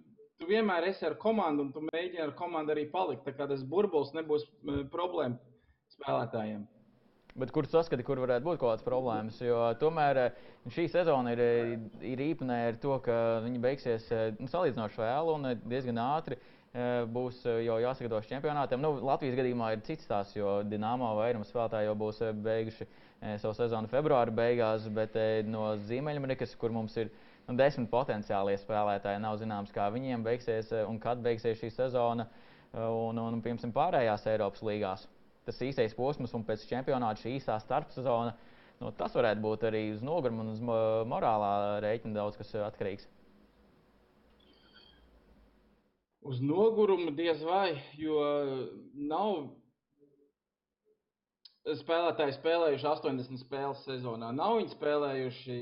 tu 0.40 0.50
vienmēr 0.50 0.90
esi 0.90 1.06
ar 1.08 1.18
komandu, 1.20 1.68
un 1.68 1.72
tu 1.76 1.84
mēģini 1.90 2.26
ar 2.26 2.34
komandu 2.38 2.74
arī 2.74 2.88
palikt. 2.92 3.24
Tā 3.28 3.36
kā 3.36 3.48
tas 3.50 3.64
burbulis 3.66 4.14
nebūs 4.16 4.46
problēma 4.92 5.38
spēlētājiem. 5.96 6.68
Bet 7.38 7.52
kur 7.54 7.66
saskati, 7.70 8.02
kur 8.06 8.18
varētu 8.18 8.46
būt 8.46 8.58
kaut 8.58 8.72
kādas 8.72 8.86
problēmas? 8.86 9.36
Jo 9.44 9.58
tomēr 9.78 10.18
šī 10.74 10.86
sezona 10.90 11.34
ir, 11.36 11.42
ir 12.02 12.22
īpatnē 12.24 12.56
ar 12.70 12.78
to, 12.82 12.96
ka 13.04 13.18
viņi 13.44 13.60
beigsies 13.62 14.08
nu, 14.40 14.48
salīdzinoši 14.50 14.98
vēl 14.98 15.30
un 15.36 15.52
diezgan 15.70 16.00
ātri. 16.02 16.40
Būs 17.10 17.40
jau 17.46 17.76
jāsagatavojas 17.82 18.28
čempionātiem. 18.30 18.82
Nu, 18.82 18.92
Latvijas 19.02 19.38
gadījumā 19.38 19.72
ir 19.74 19.84
cits 19.86 20.06
tās, 20.10 20.34
jo 20.36 20.60
Dienāmo 20.70 21.08
vairums 21.18 21.50
spēlētāji 21.50 21.88
jau 21.88 21.96
būs 21.98 22.20
beiguši 22.44 22.86
savu 23.42 23.54
sezonu 23.58 23.90
februāra 23.90 24.34
beigās, 24.34 24.86
bet 24.94 25.18
no 25.50 25.72
Ziemeļamerikas, 25.88 26.54
kur 26.58 26.74
mums 26.74 26.94
ir 27.02 27.10
nu, 27.48 27.56
desmit 27.58 27.90
potenciālie 27.90 28.58
spēlētāji. 28.62 29.22
Nav 29.22 29.38
zināms, 29.42 29.74
kā 29.74 29.88
viņiem 29.94 30.26
beigsies 30.26 30.70
un 30.82 30.98
kad 31.02 31.22
beigsies 31.22 31.58
šī 31.62 31.72
sezona. 31.74 32.26
Un, 32.70 33.18
un, 33.18 33.34
un 33.34 33.42
piemēram, 33.42 33.74
pārējās 33.74 34.28
Eiropas 34.30 34.62
līgās. 34.62 35.08
Tas 35.46 35.60
īstais 35.64 35.94
posms 35.96 36.34
un 36.36 36.44
pēc 36.46 36.66
čempionāta 36.68 37.22
šī 37.22 37.36
īsā 37.38 37.56
starpsezona. 37.62 38.34
Nu, 38.80 38.90
tas 38.96 39.14
varētu 39.16 39.42
būt 39.44 39.64
arī 39.68 39.86
uz 39.94 40.02
noguruma 40.04 40.44
un 40.44 40.52
uz 40.54 40.60
morālā 41.08 41.80
rēķina 41.84 42.16
daudz 42.16 42.38
kas 42.40 42.52
atkarīgs. 42.68 43.08
Uz 46.30 46.40
nogurumu 46.44 47.12
diez 47.16 47.40
vai, 47.44 47.78
jo 47.96 48.20
nav 48.92 49.48
spēlētāji 51.80 52.36
spēlējuši 52.36 52.88
80 52.92 53.40
spēles 53.40 53.84
sezonā. 53.88 54.28
Nav 54.36 54.58
viņi 54.60 54.74
spēlējuši 54.74 55.56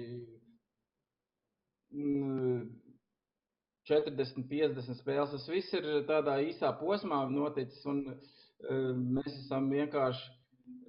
40, 3.88 4.48
50 4.50 4.98
spēles. 5.00 5.34
Tas 5.34 5.46
viss 5.50 5.74
ir 5.78 5.86
tādā 6.08 6.38
īsā 6.44 6.72
posmā 6.80 7.22
noticis, 7.32 7.80
un 7.88 8.02
uh, 8.12 8.37
mēs 8.66 9.34
esam 9.44 9.68
vienkārši 9.70 10.24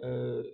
uh, 0.04 0.48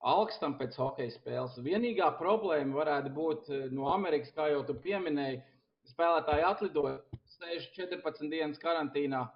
augstam 0.00 0.56
pēc 0.58 0.78
hokeja 0.80 1.12
spēles. 1.14 1.58
Vienīgā 1.64 2.12
problēma 2.18 2.78
varētu 2.78 3.12
būt 3.16 3.50
no 3.74 3.90
Amerikas, 3.92 4.32
kā 4.36 4.48
jau 4.52 4.62
tu 4.68 4.76
pieminēji, 4.84 5.42
spēlētāji 5.90 6.46
atlidoja, 6.46 7.00
sēž 7.36 7.68
14 7.76 8.30
dienas 8.32 8.60
karantīnā 8.62 9.26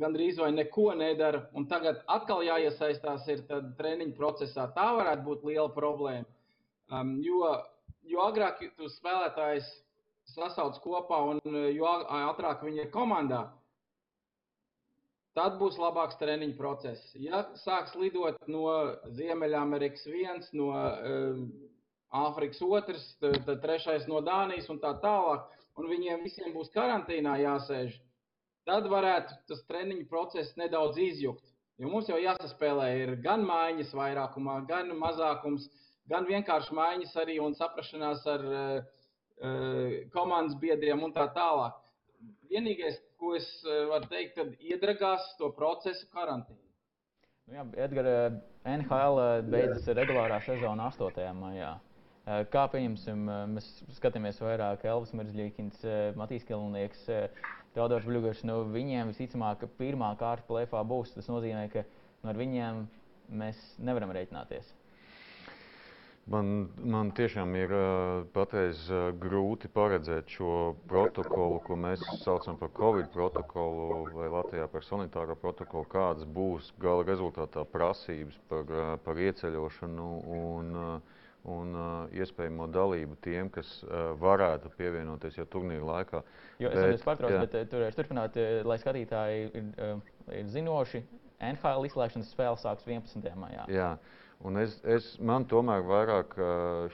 gandrīz 0.00 0.38
vai 0.40 0.50
neko 0.52 0.90
nedara, 0.96 1.46
un 1.56 1.66
tagad 1.68 2.02
atkal 2.12 2.42
jāiesaistās 2.46 3.26
ir 3.32 3.42
treniņu 3.78 4.14
procesā. 4.16 4.68
Tā 4.76 4.86
varētu 4.96 5.24
būt 5.26 5.44
liela 5.48 5.68
problēma. 5.72 6.24
Um, 6.92 7.16
jo, 7.24 7.50
jo 8.06 8.22
agrāk 8.24 8.62
tu 8.78 8.88
spēlētājs 8.92 9.68
sasauc 10.32 10.78
kopā 10.82 11.18
un 11.32 11.40
jo 11.74 11.86
ātrāk 11.86 12.62
viņi 12.66 12.84
ir 12.84 12.92
komandā, 12.94 13.46
tad 15.36 15.58
būs 15.60 15.76
labāks 15.80 16.18
treniņu 16.20 16.56
process. 16.58 17.12
Ja 17.20 17.44
sāks 17.60 17.94
lidot 18.00 18.40
no 18.48 18.64
Ziemeļamerikas 19.18 20.06
viens, 20.08 20.48
no 20.56 20.72
um, 20.72 21.46
Āfrikas 22.16 22.62
otrs, 22.64 23.04
tad, 23.20 23.50
trešais 23.60 24.06
no 24.08 24.22
Dānijas 24.24 24.70
un 24.72 24.80
tā 24.80 24.94
tālāk, 25.02 25.44
un 25.76 25.88
viņiem 25.90 26.22
visiem 26.24 26.54
būs 26.56 26.72
karantīnā 26.72 27.36
jāsēž 27.42 27.98
tad 28.66 28.88
varētu 28.90 29.36
tas 29.50 29.62
treniņu 29.70 30.08
process 30.10 30.56
nedaudz 30.58 30.98
izjukt. 30.98 31.44
Jo 31.78 31.90
mums 31.92 32.08
jau 32.10 32.18
jāsaspēlē 32.18 32.86
ir 33.02 33.14
gan 33.24 33.44
maiņas 33.46 33.92
vairākumā, 33.94 34.60
gan 34.68 34.90
mazākums, 34.98 35.68
gan 36.10 36.26
vienkārši 36.28 36.74
maiņas 36.74 37.16
arī 37.22 37.36
un 37.44 37.54
saprašanās 37.58 38.24
ar 38.32 38.46
uh, 38.48 38.94
komandas 40.14 40.56
biedriem 40.62 41.04
un 41.04 41.12
tā 41.14 41.28
tālāk. 41.36 41.76
Vienīgais, 42.50 42.96
ko 43.20 43.34
es 43.38 43.48
varu 43.64 44.08
teikt, 44.10 44.36
kad 44.38 44.54
iedragās 44.60 45.26
to 45.40 45.50
procesu 45.56 46.08
karantīnu. 46.14 46.62
Nu 47.46 47.60
jā, 47.60 47.64
Edgars, 47.86 48.40
NHL 48.66 49.20
beidzas 49.46 49.86
regulārā 49.94 50.40
sezona 50.42 50.88
8. 50.90 51.28
maijā. 51.38 51.76
Kā 52.50 52.64
pieņemsim, 52.72 53.20
mēs 53.52 53.68
skatāmies 54.00 54.40
vairāk 54.42 54.82
Elvis 54.90 55.12
Mirzļīkins, 55.14 55.84
Matīs 56.18 56.46
Kilnieks, 56.48 57.04
Teodors 57.76 58.08
Bļugačs, 58.08 58.42
nu, 58.48 58.64
viņiem 58.74 59.12
visticamāk, 59.12 59.60
ka 59.60 59.68
pirmā 59.78 60.08
kārta 60.18 60.48
plēfā 60.48 60.82
būs. 60.90 61.14
Tas 61.14 61.30
nozīmē, 61.30 61.68
ka 61.70 61.84
nu, 61.86 62.32
ar 62.32 62.40
viņiem 62.40 62.82
mēs 63.30 63.60
nevaram 63.78 64.10
reiķināties. 64.16 64.72
Man, 66.26 66.48
man 66.82 67.12
tiešām 67.14 67.52
ir 67.54 67.72
patreiz 68.34 68.80
grūti 69.22 69.68
paredzēt 69.70 70.32
šo 70.34 70.54
protokolu, 70.90 71.60
ko 71.62 71.76
mēs 71.78 72.02
saucam 72.24 72.58
par 72.58 72.72
Covid 72.74 73.12
protokolu 73.14 74.08
vai 74.10 74.26
Latvijā 74.32 74.66
par 74.72 74.82
sanitāro 74.82 75.36
protokolu, 75.38 75.86
kādas 75.92 76.26
būs 76.26 76.72
gala 76.82 77.06
rezultātā 77.06 77.62
prasības 77.70 78.40
par, 78.50 78.74
par 79.06 79.22
ieceļošanu 79.28 80.08
un 80.40 80.74
un 81.46 81.76
iespējamo 82.10 82.66
dalību 82.74 83.16
tiem, 83.22 83.50
kas 83.54 83.68
varētu 84.18 84.72
pievienoties 84.74 85.38
jau 85.38 85.46
turnīra 85.50 85.86
laikā. 85.92 86.22
Jo, 86.58 86.72
es 86.72 86.80
domāju, 86.80 87.02
pārtraucu, 87.06 87.38
bet 87.44 87.70
tur 87.70 87.86
turpināt, 88.00 88.38
uh, 88.40 88.58
lai 88.66 88.78
skatītāji 88.82 89.44
ir, 89.60 89.70
ir 90.40 90.50
zinoši, 90.50 91.04
NHL 91.52 91.86
izslēgšanas 91.86 92.32
spēle 92.32 92.58
sāks 92.60 92.86
11. 92.88 93.30
maijā. 93.38 93.66
Jā. 93.70 93.90
Un 94.44 94.60
es, 94.60 94.76
es, 94.84 95.14
man 95.18 95.46
tomēr 95.48 95.84
vairāk 95.86 96.36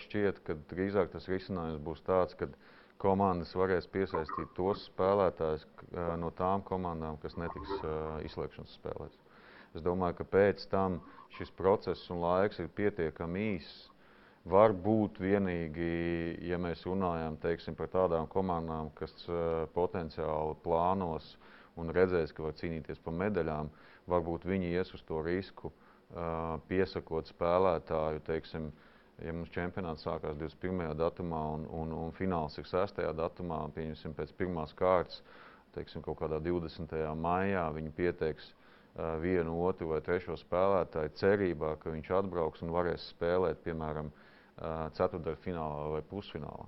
šķiet, 0.04 0.38
ka 0.46 0.56
drīzāk 0.70 1.10
tas 1.12 1.26
risinājums 1.28 1.82
būs 1.82 2.04
tāds, 2.06 2.36
ka 2.38 2.46
komandas 3.02 3.56
varēs 3.58 3.88
piesaistīt 3.90 4.52
tos 4.54 4.86
spēlētājus 4.92 5.66
no 6.22 6.30
tām 6.38 6.62
komandām, 6.62 7.18
kas 7.22 7.34
netiks 7.40 7.72
izslēgšanas 8.28 8.76
spēlēs. 8.78 9.18
Es 9.74 9.82
domāju, 9.82 10.20
ka 10.20 10.28
pēc 10.36 10.68
tam 10.70 11.00
šis 11.34 11.50
process 11.58 12.10
un 12.14 12.22
laiks 12.22 12.62
ir 12.62 12.70
pietiekami 12.76 13.48
īss, 13.56 13.88
Var 14.42 14.72
būt 14.74 15.20
vienīgi, 15.22 15.88
ja 16.50 16.56
mēs 16.58 16.80
runājam 16.82 17.36
teiksim, 17.38 17.76
par 17.78 17.86
tādām 17.92 18.26
komandām, 18.26 18.88
kas 18.98 19.12
uh, 19.28 19.68
potenciāli 19.74 20.56
plānos 20.64 21.36
un 21.78 21.92
redzēs, 21.94 22.32
ka 22.34 22.48
var 22.48 22.56
cīnīties 22.58 22.98
par 23.04 23.14
medaļām, 23.20 23.70
varbūt 24.10 24.48
viņi 24.50 24.72
ies 24.74 24.90
uz 24.98 25.04
to 25.06 25.20
risku, 25.22 25.70
piesakot 26.68 27.30
spēlētāju. 27.30 28.22
Teiksim, 28.26 28.70
ja 29.24 29.34
mums 29.36 29.52
čempionāts 29.54 30.04
sākās 30.06 30.36
21. 30.40 30.94
datumā 30.98 31.42
un, 31.56 31.68
un, 31.70 31.94
un 32.06 32.16
fināls 32.16 32.58
ir 32.60 32.68
6. 32.68 33.00
datumā, 33.18 33.62
pieņemsim 33.76 34.16
pēc 34.18 34.34
pirmās 34.36 34.74
kārtas, 34.76 35.22
teiksim, 35.76 36.04
kaut 36.04 36.20
kādā 36.20 36.40
20. 36.44 36.92
maijā 37.16 37.64
viņi 37.76 37.94
pieteiks 37.96 38.50
uh, 38.52 39.16
vienu, 39.22 39.56
otru 39.64 39.88
vai 39.94 40.02
trešo 40.04 40.36
spēlētāju 40.36 41.14
cerībā, 41.16 41.76
ka 41.80 41.94
viņš 41.94 42.12
atbrauks 42.18 42.64
un 42.64 42.74
varēs 42.74 43.08
spēlēt, 43.14 43.62
piemēram, 43.64 44.12
ceturtdaļu 44.94 45.38
finālā 45.42 45.86
vai 45.94 46.02
pusfinālā. 46.06 46.66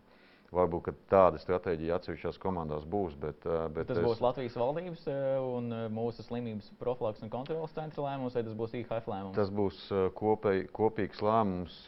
Varbūt 0.55 0.90
tāda 1.11 1.40
stratēģija 1.42 1.98
atsevišķās 1.98 2.38
komandās 2.42 2.84
būs. 2.90 3.16
Bet, 3.20 3.46
bet 3.74 3.88
tas 3.90 3.98
es... 3.98 4.05
būs 4.07 4.22
Latvijas 4.22 4.59
valdības 4.61 5.07
un 5.42 5.70
mūsu 5.94 6.24
slimības 6.26 6.70
profilaks 6.80 7.24
un 7.24 7.32
kontrolas 7.32 7.74
centra 7.76 8.07
lēmums, 8.07 8.36
vai 8.36 8.44
tas 8.46 8.57
būs 8.59 8.76
IHF 8.80 9.11
lēmums? 9.11 9.36
Tas 9.38 9.52
būs 9.55 9.80
kopēj, 10.18 10.66
kopīgs 10.76 11.22
lēmums, 11.24 11.78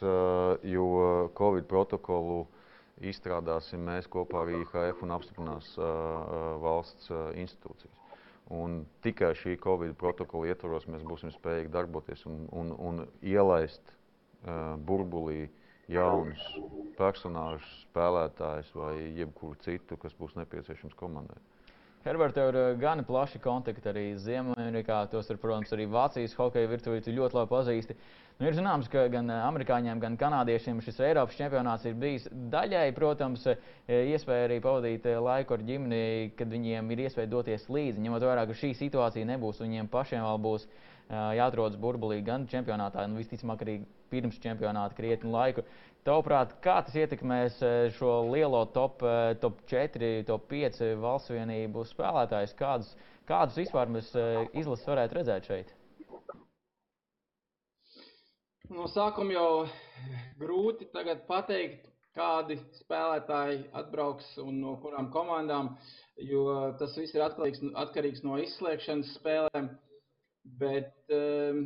jo 0.67 0.87
Covid 1.39 1.69
protokolu 1.71 2.43
izstrādāsim 3.07 3.83
mēs 3.87 4.09
kopā 4.09 4.43
ar 4.43 4.51
IHF 4.57 5.05
un 5.05 5.13
apstiprinās 5.15 5.75
valsts 6.63 7.11
institūcijas. 7.37 8.03
Un 8.49 8.85
tikai 9.03 9.33
šī 9.35 9.57
Covid 9.59 9.97
protokola 9.99 10.47
ietvaros 10.53 10.85
mēs 10.87 11.03
būsim 11.03 11.33
spējīgi 11.35 11.71
darboties 11.73 12.23
un, 12.29 12.45
un, 12.55 12.71
un 12.71 13.01
ielaist 13.19 13.83
uh, 13.91 14.77
burbulī 14.79 15.49
jaunus 15.91 16.43
personāžus, 16.97 17.67
spēlētājus 17.87 18.73
vai 18.75 18.95
jebkuru 19.17 19.55
citu, 19.63 19.97
kas 20.01 20.15
būs 20.17 20.35
nepieciešams 20.39 20.97
komandai. 20.99 21.37
Herbert, 22.07 22.37
tev 22.37 22.53
ir 22.53 22.57
eh, 22.61 22.75
gan 22.79 23.01
plaši 23.03 23.39
kontakti 23.43 23.89
arī 23.89 24.05
Ziemeļamerikā, 24.21 25.01
tos 25.11 25.27
ir, 25.27 25.39
protams, 25.41 25.73
arī 25.75 25.89
Vācijas 25.91 26.35
hokeja 26.37 26.69
virtuvē, 26.71 27.01
tu 27.03 27.11
ļoti 27.11 27.35
labi 27.35 27.51
pazīsti. 27.51 27.97
Nu, 28.37 28.45
ir 28.47 28.55
zināms, 28.55 28.87
ka 28.91 29.07
gan 29.11 29.27
eh, 29.33 29.41
amerikāņiem, 29.43 29.99
gan 29.99 30.15
kanādiešiem 30.21 30.79
šis 30.85 31.01
Eiropas 31.03 31.35
čempionāts 31.35 31.87
ir 31.89 31.97
bijis 31.99 32.29
daļai, 32.53 32.85
protams, 32.95 33.43
eh, 33.51 33.59
iespēja 34.13 34.47
arī 34.47 34.61
pavadīt 34.63 35.09
laiku 35.19 35.57
ar 35.57 35.65
ģimeni, 35.67 36.31
kad 36.39 36.53
viņiem 36.53 36.95
ir 36.95 37.03
iespēja 37.09 37.33
doties 37.33 37.67
līdzi. 37.67 38.03
Ņemot 38.05 38.27
vērā, 38.29 38.47
ka 38.47 38.55
šī 38.55 38.71
situācija 38.77 39.27
nebūs, 39.33 39.59
viņiem 39.65 39.91
pašiem 39.91 40.23
vēl 40.23 40.43
būs 40.47 40.69
jāatrodas 41.07 41.79
burbulī 41.79 42.17
gan 42.23 42.49
čempionātā, 42.51 43.05
gan 43.05 43.13
visticamāk 43.15 43.61
arī 43.63 43.77
pirms 44.11 44.39
čempionāta 44.43 44.97
krietni 44.97 45.31
laiku. 45.33 45.65
Tavuprāt, 46.07 46.53
kā 46.63 46.77
tas 46.87 46.95
ietekmēs 46.95 47.57
šo 47.97 48.11
lielo 48.31 48.61
top, 48.71 49.01
top 49.41 49.59
4, 49.67 50.11
top 50.29 50.45
5 50.53 50.93
valsts 51.03 51.33
vienību 51.35 51.83
spēlētājus? 51.89 52.55
Kādus, 52.59 52.93
kādus 53.27 53.59
vispār 53.59 53.91
mēs 53.91 54.13
izlases 54.55 54.87
varētu 54.87 55.19
redzēt 55.19 55.51
šeit? 55.51 55.73
No 58.71 58.87
sākuma 58.91 59.31
jau 59.31 59.51
grūti 60.39 60.87
pateikt, 61.27 61.85
kādi 62.17 62.57
spēlētāji 62.79 63.61
atbrauks 63.77 64.33
un 64.43 64.61
no 64.63 64.73
kurām 64.81 65.07
komandām, 65.13 65.75
jo 66.29 66.73
tas 66.79 66.95
viss 66.97 67.15
ir 67.15 67.23
atkarīgs, 67.23 67.61
atkarīgs 67.83 68.23
no 68.25 68.39
izslēgšanas 68.43 69.13
spēlēm. 69.19 69.69
Bet 70.59 71.11
um, 71.11 71.63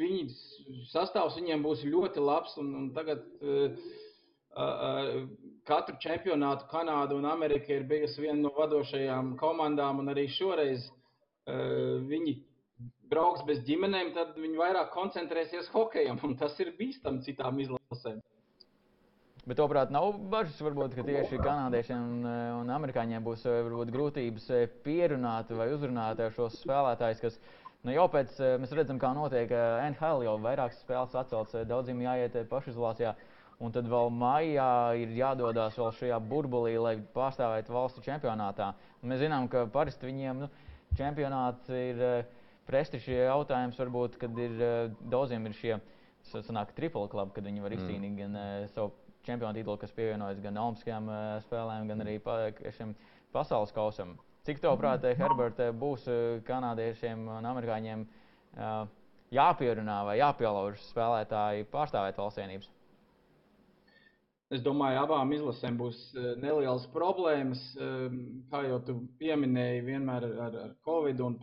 viņi 0.00 0.84
sastāvs 0.90 1.38
viņiem 1.40 1.64
būs 1.64 1.84
ļoti 1.86 2.22
labs. 2.24 2.56
Un, 2.60 2.70
un 2.78 2.86
tagad 2.96 3.24
uh, 3.40 3.74
uh, 4.54 5.10
katru 5.68 5.98
čempionātu 6.02 6.68
Kanāda 6.70 7.16
un 7.16 7.28
Amerika 7.30 7.74
ir 7.74 7.88
bijusi 7.90 8.26
viena 8.26 8.40
no 8.46 8.54
vadošajām 8.56 9.34
komandām. 9.40 10.02
Arī 10.12 10.26
šoreiz 10.32 10.88
uh, 10.88 12.00
viņi 12.08 12.38
brauks 13.10 13.44
bez 13.46 13.62
ģimenēm, 13.66 14.14
tad 14.16 14.36
viņi 14.38 14.58
vairāk 14.60 14.92
koncentrēsies 14.94 15.70
hokejam. 15.74 16.20
Tas 16.40 16.58
ir 16.62 16.74
bīstami 16.78 17.24
citām 17.26 17.58
izlasēm. 17.62 18.20
Bet, 19.48 19.58
otrādi, 19.58 19.94
nav 19.94 20.12
bažas, 20.30 20.58
varbūt, 20.62 20.92
ka 20.94 21.02
tieši 21.02 21.38
kanādiešiem 21.40 22.00
un, 22.00 22.26
un 22.60 22.68
amerikāņiem 22.70 23.24
būs 23.24 23.46
varbūt, 23.48 23.90
grūtības 23.94 24.44
pierunāt 24.84 25.50
vai 25.56 25.70
uzrunāt 25.72 26.20
šos 26.36 26.58
spēlētājus, 26.60 27.22
kas 27.24 27.38
nu, 27.86 27.92
jau 27.94 28.06
pēc 28.12 28.38
mēs 28.62 28.72
redzam, 28.76 28.98
kā 29.02 29.12
notiek 29.16 29.52
NHL, 29.90 30.24
jau 30.26 30.38
vairākas 30.42 30.80
spēles 30.84 31.16
atcelts, 31.18 31.58
daudziem 31.68 32.02
jāiet 32.04 32.38
pašizolācijā. 32.50 33.14
Un 33.60 33.74
tad 33.76 33.84
vēl 33.92 34.08
maijā 34.16 34.96
ir 34.96 35.10
jādodas 35.18 35.74
vēl 35.76 35.90
šajā 35.98 36.16
burbulī, 36.30 36.78
lai 36.80 36.94
pārstāvētu 37.12 37.74
valsts 37.74 38.00
čempionātā. 38.06 38.70
Un 39.02 39.12
mēs 39.12 39.20
zinām, 39.20 39.50
ka 39.52 39.66
parasti 39.68 40.08
viņiem 40.08 40.40
nu, 40.46 40.48
čempionāts 40.96 41.68
ir 41.76 42.00
prestižs 42.68 43.10
jautājums, 43.12 43.76
varbūt, 43.76 44.16
kad 44.22 44.40
ir 44.40 44.56
daudziem 45.12 45.44
ir 45.50 45.58
šie 45.58 45.76
sanāk, 46.30 46.72
triple 46.76 47.04
club, 47.12 47.34
kad 47.36 47.44
viņi 47.44 47.64
var 47.64 47.74
mm. 47.74 47.82
izcīnīt 47.82 48.14
mm. 48.14 48.18
gan 48.22 48.72
savu 48.72 48.94
čempionu 49.28 49.60
titulu, 49.60 49.76
kas 49.80 49.92
pievienojas 49.96 50.40
gan 50.40 50.56
Olimpiskajām 50.62 51.12
spēlēm, 51.44 51.92
gan 51.92 52.04
arī 52.06 52.16
pa, 52.24 52.40
šim 52.76 52.94
pasaules 53.34 53.76
kausam. 53.76 54.16
Cik 54.48 54.62
tev, 54.62 54.78
prāt, 54.80 55.04
Herbert, 55.18 55.58
būs 55.76 56.06
kanādiešiem 56.46 57.26
un 57.28 57.48
amerikāņiem 57.50 58.04
uh, 58.06 58.86
jāpierunā 59.34 60.00
vai 60.08 60.18
jāpielauž 60.20 60.80
spēlētāji 60.88 61.66
pārstāvēt 61.72 62.18
valsts 62.18 62.40
vienības? 62.40 62.70
Es 64.50 64.64
domāju, 64.64 64.98
abām 65.04 65.30
izlasēm 65.30 65.76
būs 65.78 65.98
nelielas 66.42 66.88
problēmas. 66.90 67.60
Kā 68.50 68.64
jau 68.66 68.80
tu 68.82 68.96
pieminēji, 69.20 69.84
vienmēr 69.86 70.26
ar, 70.26 70.56
ar 70.64 70.72
Covid 70.88 71.22
un, 71.22 71.36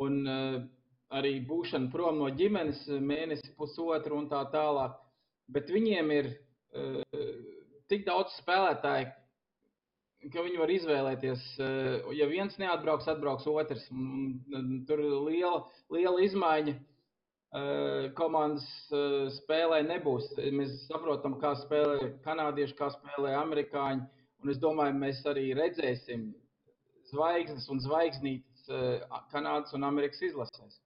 un 0.00 0.16
arī 1.12 1.34
būšana 1.44 1.92
prom 1.92 2.22
no 2.22 2.30
ģimenes 2.38 2.86
mēnesi, 2.88 3.52
pusotru 3.58 4.16
un 4.16 4.30
tā 4.32 4.46
tālāk. 4.54 4.96
Bet 5.52 5.68
viņiem 5.68 6.14
ir 6.16 6.30
tik 7.92 8.08
daudz 8.08 8.32
spēlētāju, 8.40 9.12
ka 10.32 10.42
viņi 10.44 10.60
var 10.60 10.72
izvēlēties. 10.72 11.46
Uh, 11.60 12.10
ja 12.16 12.28
viens 12.30 12.58
neatbrauks, 12.60 13.08
atbrauks 13.10 13.46
otrs. 13.50 13.86
Tur 14.88 15.02
liela, 15.28 15.64
liela 15.94 16.22
izmaiņa. 16.26 16.76
Uh, 17.56 18.08
komandas 18.18 18.66
uh, 18.92 19.28
spēlē 19.32 19.80
nebūs. 19.86 20.32
Mēs 20.52 20.74
saprotam, 20.90 21.38
kā 21.40 21.54
spēlē 21.62 22.10
kanādieši, 22.26 22.76
kā 22.76 22.90
spēlē 22.92 23.36
amerikāņi. 23.38 24.04
Un 24.44 24.52
es 24.52 24.58
domāju, 24.60 24.98
mēs 25.00 25.22
arī 25.30 25.48
redzēsim 25.56 26.28
zvaigznes 27.12 27.70
un 27.72 27.80
zvaigznītes 27.80 28.66
Kanādas 29.30 29.72
un 29.78 29.86
Amerikas 29.86 30.24
izlasēs. 30.26 30.80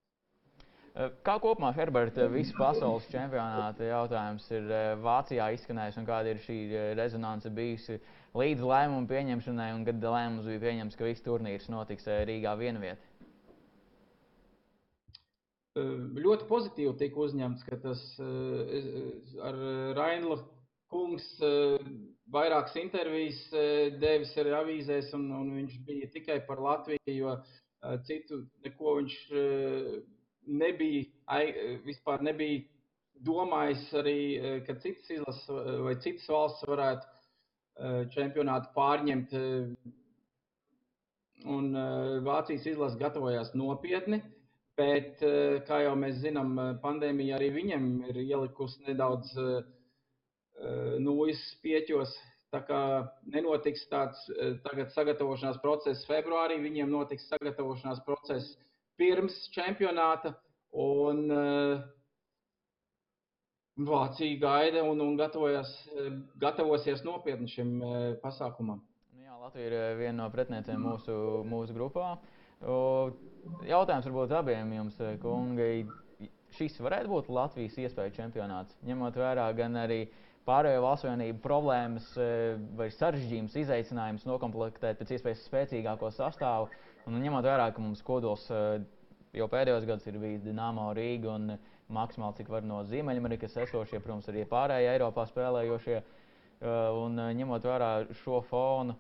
Eh, 0.91 1.13
kā 1.23 1.37
kopumā, 1.39 1.69
Herberta, 1.77 2.25
visu 2.33 2.57
pasaules 2.59 3.05
čempionāta 3.13 3.87
jautājums 3.87 4.49
ir 4.51 4.65
eh, 4.75 4.89
Vācijā 4.99 5.47
izskanējis 5.55 6.01
un 6.01 6.09
kāda 6.09 6.33
ir 6.33 6.41
šī 6.43 6.57
eh, 6.67 6.89
rezonance 6.99 7.53
bijusi 7.55 8.01
līdz 8.35 8.67
lēmumu 8.67 9.07
pieņemšanai 9.11 9.69
un 9.77 9.87
kad 9.87 10.03
lēmums 10.03 10.51
bija 10.51 10.65
pieņemts, 10.67 10.99
ka 10.99 11.07
viss 11.07 11.23
turnīrs 11.23 11.71
notiks 11.71 12.11
Rīgā 12.27 12.57
vienvietā? 12.59 13.07
Ļoti 15.79 16.51
pozitīvi 16.51 16.97
tika 16.99 17.23
uzņemts, 17.23 17.63
ka 17.63 17.79
tas 17.79 18.01
ar 19.47 19.59
Rainlu 19.95 20.41
kungs 20.91 21.29
vairākas 22.35 22.75
intervijas 22.83 23.45
devis 24.03 24.35
arī 24.43 24.57
avīzēs, 24.59 25.15
un, 25.17 25.31
un 25.39 25.55
viņš 25.61 25.79
bija 25.87 26.11
tikai 26.11 26.41
par 26.49 26.59
Latviju, 26.67 27.15
jo 27.15 27.37
citu 28.11 28.43
neko 28.67 28.99
viņš 28.99 29.21
nebija, 30.51 31.41
vispār 31.87 32.23
nebija 32.27 32.65
domājis 33.25 33.89
arī, 34.01 34.19
e, 34.37 34.53
ka 34.67 34.77
citas 34.81 35.09
izlases 35.13 35.49
e, 35.53 35.79
vai 35.85 35.95
citas 36.03 36.29
valsts 36.31 36.69
varētu 36.69 37.09
e, 37.09 37.91
čempionātu 38.15 38.73
pārņemt. 38.77 39.35
Un 41.51 41.71
Vācijas 42.21 42.67
izlase 42.69 42.99
gatavojās 43.01 43.55
nopietni, 43.57 44.19
bet, 44.77 45.23
kā 45.65 45.79
jau 45.81 45.95
mēs 45.97 46.19
zinām, 46.21 46.51
pandēmija 46.83 47.39
arī 47.39 47.47
viņiem 47.55 47.87
ir 48.11 48.19
ielikusi 48.21 48.85
nedaudz 48.85 49.31
nūjas 51.01 51.41
pieķos. 51.65 52.13
Tā 52.53 52.61
kā 52.69 52.83
nenotiks 53.33 53.87
tāds 53.89 54.21
tagad 54.67 54.93
sagatavošanās 54.93 55.63
process 55.65 56.05
februārī, 56.11 56.61
viņiem 56.61 56.93
notiks 56.93 57.25
sagatavošanās 57.33 58.05
process 58.05 58.53
pirms 59.01 59.39
čempionāta. 59.55 60.37
Un, 60.77 61.25
uh, 61.35 61.81
Vācija 63.81 64.37
gaida 64.43 64.83
un, 64.85 65.01
un 65.01 65.17
gatavosies 65.17 67.01
nopietni 67.07 67.49
šim 67.49 67.79
uh, 67.81 67.97
pasākumam. 68.21 68.83
Nu 69.17 69.25
jā, 69.25 69.39
Latvija 69.41 69.71
ir 69.71 69.99
viena 69.99 70.19
no 70.21 70.29
pretiniecēm 70.35 70.85
mūsu, 70.85 71.17
mūsu 71.49 71.77
grupā. 71.77 72.13
Jautājums 72.61 74.05
varbūt 74.05 74.35
abiem 74.37 74.73
jums, 74.77 74.99
kungi. 75.23 75.87
Šis 76.59 76.77
varētu 76.83 77.09
būt 77.09 77.31
Latvijas 77.33 77.79
iespēja 77.81 78.13
čempionāts, 78.19 78.77
ņemot 78.85 79.17
vērā 79.17 79.47
gan 79.57 79.79
arī 79.81 80.03
pārējo 80.49 80.83
valstu 80.83 81.09
vienību 81.09 81.41
problēmas 81.45 82.09
vai 82.77 82.89
sarežģījumus, 82.93 83.57
izaicinājumus 83.63 84.27
nokomplektēt 84.29 84.99
pēc 85.01 85.15
iespējas 85.17 85.45
spēcīgāko 85.47 86.11
sastāvu. 86.17 86.69
Un 87.09 87.21
ņemot 87.23 87.47
vērā, 87.47 87.71
ka 87.75 87.83
mums 87.83 88.03
kodols 88.05 88.47
jau 88.51 89.47
pēdējos 89.51 89.87
gados 89.89 90.09
ir 90.11 90.19
bijis 90.21 90.45
Dienāmo 90.45 90.91
Rīga 90.97 91.35
un 91.35 91.55
maksimāli 91.91 92.41
cik 92.41 92.51
var 92.53 92.67
no 92.67 92.83
Ziemeļamerikas 92.87 93.57
esošie, 93.65 94.01
protams, 94.03 94.29
arī 94.31 94.45
pārējie 94.49 94.93
Eiropā 94.95 95.27
spēlējošie. 95.31 96.01
Uh, 96.01 96.19
un 96.61 97.17
ņemot 97.17 97.65
vērā 97.65 97.91
šo 98.21 98.43
fonu, 98.45 98.93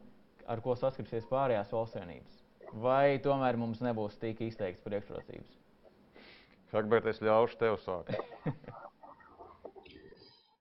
ar 0.49 0.63
ko 0.65 0.73
saskarsies 0.81 1.27
pārējās 1.29 1.73
valstsienības, 1.75 2.39
vai 2.81 3.19
tomēr 3.21 3.59
mums 3.61 3.83
nebūs 3.85 4.17
tik 4.23 4.41
izteikts 4.47 4.85
priekšrocības? 4.87 5.59
Herbert, 6.73 7.11
es 7.11 7.21
ļaušu 7.21 7.59
tev 7.61 7.77
sākt. 7.83 8.15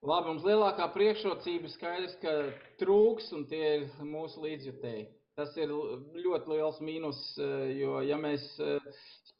Labi, 0.10 0.30
mums 0.32 0.46
lielākā 0.48 0.88
priekšrocība 0.96 1.70
skaidrs, 1.72 2.16
ka 2.22 2.34
trūks 2.82 3.32
un 3.36 3.46
tie 3.48 3.64
ir 3.78 3.88
mūsu 4.04 4.44
līdzjutēji. 4.46 5.08
Tas 5.40 5.56
ir 5.56 5.72
ļoti 5.72 6.52
liels 6.52 6.82
mīnus, 6.84 7.24
uh, 7.40 7.66
jo 7.72 8.02
ja 8.04 8.20
mēs 8.20 8.52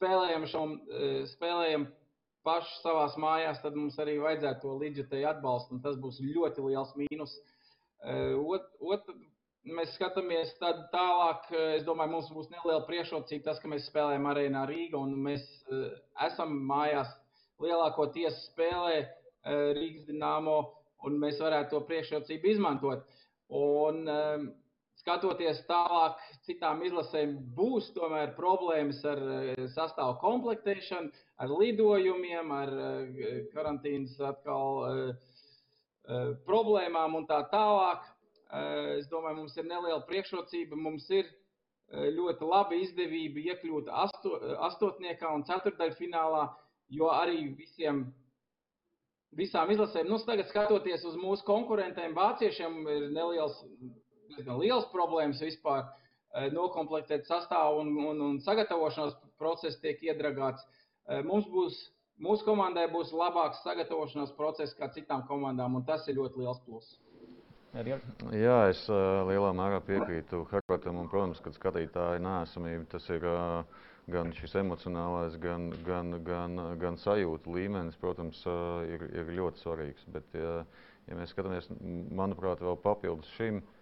spēlējam, 0.00 0.46
šo, 0.48 0.62
e, 0.88 1.08
spēlējam 1.28 1.84
paši 2.46 2.78
savā 2.80 3.04
mājās, 3.20 3.60
tad 3.60 3.76
mums 3.76 3.98
arī 4.00 4.16
vajadzētu 4.22 4.64
to 4.64 4.76
līdzjutēju 4.80 5.28
atbalstu. 5.34 5.80
Tas 5.84 5.98
būs 6.00 6.22
ļoti 6.24 6.64
liels 6.64 6.94
mīnus. 6.96 7.36
Ot, 8.40 8.70
ot, 8.80 9.10
mēs 9.68 9.92
skatāmies 9.98 10.54
tālāk. 10.62 11.50
Es 11.76 11.84
domāju, 11.84 12.14
mums 12.14 12.30
būs 12.32 12.48
neliela 12.48 12.86
priekšrocība 12.88 13.50
tas, 13.50 13.60
ka 13.60 13.68
mēs 13.68 13.90
spēlējam 13.90 14.28
arēnā 14.30 14.64
Rīgā 14.70 14.96
un 14.96 15.18
mēs 15.26 15.44
esam 16.24 16.56
mājās 16.70 17.12
lielākoties 17.60 18.46
spēlē 18.48 19.02
Rīgas 19.76 20.08
dīnāmo 20.08 20.56
un 21.04 21.20
mēs 21.20 21.40
varētu 21.44 21.74
to 21.74 21.84
priekšrocību 21.92 22.54
izmantot. 22.54 23.04
Un, 23.60 24.06
skatoties 25.00 25.62
tālāk, 25.68 26.20
citām 26.46 26.82
izlasēm 26.86 27.34
būs 27.56 27.90
tomēr 27.96 28.34
problēmas 28.36 29.00
ar 29.08 29.20
eh, 29.36 29.64
sastāvu 29.74 30.18
komplektēšanu, 30.22 31.10
ar 31.40 31.54
lidojumiem, 31.62 32.54
ar 32.54 32.72
eh, 32.86 33.42
karantīnas 33.54 34.16
atkal 34.30 34.80
eh, 34.90 35.34
problēmām 36.48 37.18
un 37.20 37.28
tā 37.28 37.42
tālāk. 37.52 38.08
Es 38.98 39.04
domāju, 39.06 39.44
mums 39.44 39.52
ir 39.60 39.66
neliela 39.68 40.00
priekšrocība. 40.08 40.74
Mums 40.74 41.04
ir 41.14 41.28
ļoti 42.16 42.48
laba 42.50 42.74
izdevība 42.74 43.44
iekļūt 43.52 43.90
asto, 43.94 44.32
astotniekā 44.66 45.30
un 45.30 45.44
ceturdaļfinālā, 45.46 46.40
jo 46.90 47.12
arī 47.14 47.44
visiem 47.54 48.08
visām 49.38 49.70
izlasēm. 49.70 50.10
Nu, 50.10 50.18
tagad 50.26 50.50
skatoties 50.50 51.06
uz 51.06 51.14
mūsu 51.20 51.46
konkurentiem, 51.46 52.16
vāciešiem 52.16 52.80
ir 52.90 53.06
neliels 53.14 53.60
diezgan 54.36 54.60
liels 54.60 54.86
problēmas 54.94 55.42
vispār 55.42 55.84
eh, 55.84 56.48
noklāpēt 56.54 57.28
sastāvu 57.28 57.82
un, 57.84 57.92
un, 58.10 58.22
un 58.28 58.38
sagatavošanās 58.44 59.16
process 59.40 59.80
tiek 59.82 60.00
iedragāts. 60.06 60.66
Eh, 61.08 61.22
mums 61.26 61.48
būs, 61.50 61.78
mūsu 62.22 62.46
komandai 62.46 62.88
būs 62.92 63.12
labāks 63.16 63.62
sagatavošanās 63.66 64.34
process 64.38 64.76
kā 64.78 64.90
citām 64.94 65.26
komandām, 65.28 65.78
un 65.78 65.86
tas 65.86 66.06
ir 66.08 66.20
ļoti 66.20 66.44
liels 66.44 66.60
pluss. 66.66 66.98
Jā, 67.70 68.56
es 68.66 68.80
uh, 68.90 69.20
lielā 69.28 69.52
mērā 69.54 69.78
piekrītu 69.86 70.40
Harvartam. 70.50 70.96
Un, 70.98 71.06
protams, 71.06 71.38
kad 71.44 71.54
skatītāji 71.54 72.18
nēsamība, 72.24 72.88
tas 72.90 73.04
ir 73.14 73.22
uh, 73.30 73.60
gan 74.10 74.32
šis 74.34 74.56
emocionālais, 74.58 75.36
gan, 75.38 75.68
gan, 75.86 76.16
gan, 76.26 76.58
gan 76.82 76.98
sajūta 76.98 77.54
līmenis, 77.54 78.00
protams, 78.02 78.42
uh, 78.50 78.82
ir, 78.90 79.06
ir 79.14 79.30
ļoti 79.38 79.62
svarīgs. 79.62 80.08
Bet, 80.10 80.34
ja, 80.34 80.64
ja 81.06 81.20
mēs 81.20 81.30
skatāmies, 81.30 81.70
manuprāt, 82.10 82.58
vēl 82.66 82.74
papildus 82.82 83.30
šim, 83.36 83.62
uh, 83.62 83.79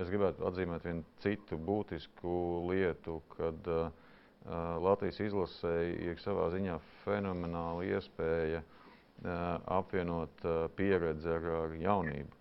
es 0.00 0.08
gribētu 0.08 0.46
atzīmēt 0.48 0.84
vienu 0.86 1.02
citu 1.22 1.58
būtisku 1.60 2.34
lietu, 2.70 3.18
kad 3.36 3.68
eh, 3.68 3.88
Latvijas 4.82 5.20
izlasēji 5.22 5.98
ir 6.10 6.22
savā 6.22 6.48
ziņā 6.54 6.78
fenomenāla 7.04 7.84
iespēja 7.90 8.62
eh, 8.62 9.42
apvienot 9.76 10.46
pieredzi 10.78 11.34
ar, 11.36 11.50
ar 11.64 11.76
jaunību. 11.78 12.38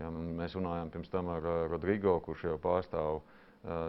Ja, 0.00 0.08
mēs 0.12 0.56
runājām 0.56 0.88
pirms 0.92 1.10
tam 1.12 1.28
ar 1.28 1.44
Rodrigo, 1.68 2.14
kurš 2.24 2.46
jau 2.46 2.58
pārstāv 2.60 3.18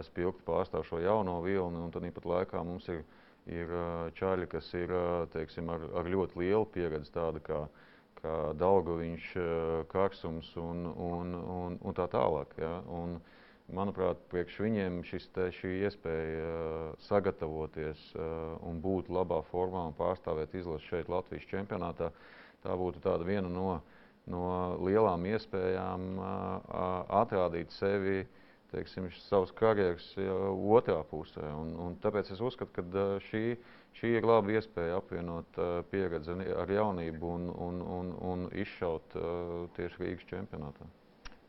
spilgti 0.04 0.44
pārstāv 0.46 0.84
šo 0.86 1.00
jauno 1.00 1.38
vilni, 1.42 1.80
un 1.80 1.90
tad 1.90 2.04
pat 2.14 2.26
laikā 2.28 2.60
mums 2.62 2.84
ir, 2.92 3.00
ir 3.48 3.72
čaļi, 4.18 4.46
kas 4.52 4.68
ir 4.76 4.92
teiksim, 5.32 5.72
ar, 5.72 5.86
ar 5.96 6.10
ļoti 6.12 6.42
lielu 6.42 6.68
pieredzi, 6.76 7.10
tāda 7.16 7.40
kā, 7.42 7.62
kā 8.24 8.34
Daugoviņš, 8.58 9.30
Karsums 9.92 10.50
un, 10.60 10.84
un, 10.88 11.32
un, 11.36 11.78
un 11.80 11.96
tā 11.96 12.08
tālāk. 12.10 12.56
Ja? 12.60 12.78
Un, 12.88 13.18
manuprāt, 13.74 14.20
priekš 14.32 14.58
viņiem 14.64 15.00
te, 15.32 15.48
šī 15.56 15.72
iespēja 15.86 16.48
sagatavoties 17.06 18.10
un 18.64 18.80
būt 18.84 19.08
labā 19.12 19.40
formā 19.48 19.86
un 19.88 19.96
pārstāvēt 19.96 20.56
izlasi 20.60 20.90
šeit 20.90 21.08
Latvijas 21.12 21.48
čempionātā, 21.48 22.10
tā 22.64 22.76
būtu 22.76 23.00
viena 23.24 23.48
no, 23.48 23.78
no 24.28 24.44
lielām 24.84 25.24
iespējām 25.32 26.10
atrādīt 27.24 27.72
sevi 27.72 28.20
uh, 28.20 28.40
teiksim, 28.74 29.08
savas 29.28 29.52
karjeras 29.56 30.06
otrā 30.18 30.98
pusē. 31.10 31.46
Un, 31.54 31.72
un 31.86 31.96
tāpēc 32.02 32.32
es 32.34 32.42
uzskatu, 32.42 32.72
ka 32.74 33.06
šī, 33.28 33.44
šī 34.00 34.16
ir 34.18 34.26
laba 34.28 34.56
iespēja 34.56 34.98
apvienot 34.98 35.62
pieredzi 35.92 36.36
ar 36.58 36.74
jaunību 36.74 37.32
un, 37.38 37.48
un, 37.68 37.80
un, 37.98 38.12
un 38.32 38.44
izšaut 38.64 39.16
tieši 39.78 40.02
Rīgas 40.02 40.28
čempionātā. 40.32 40.90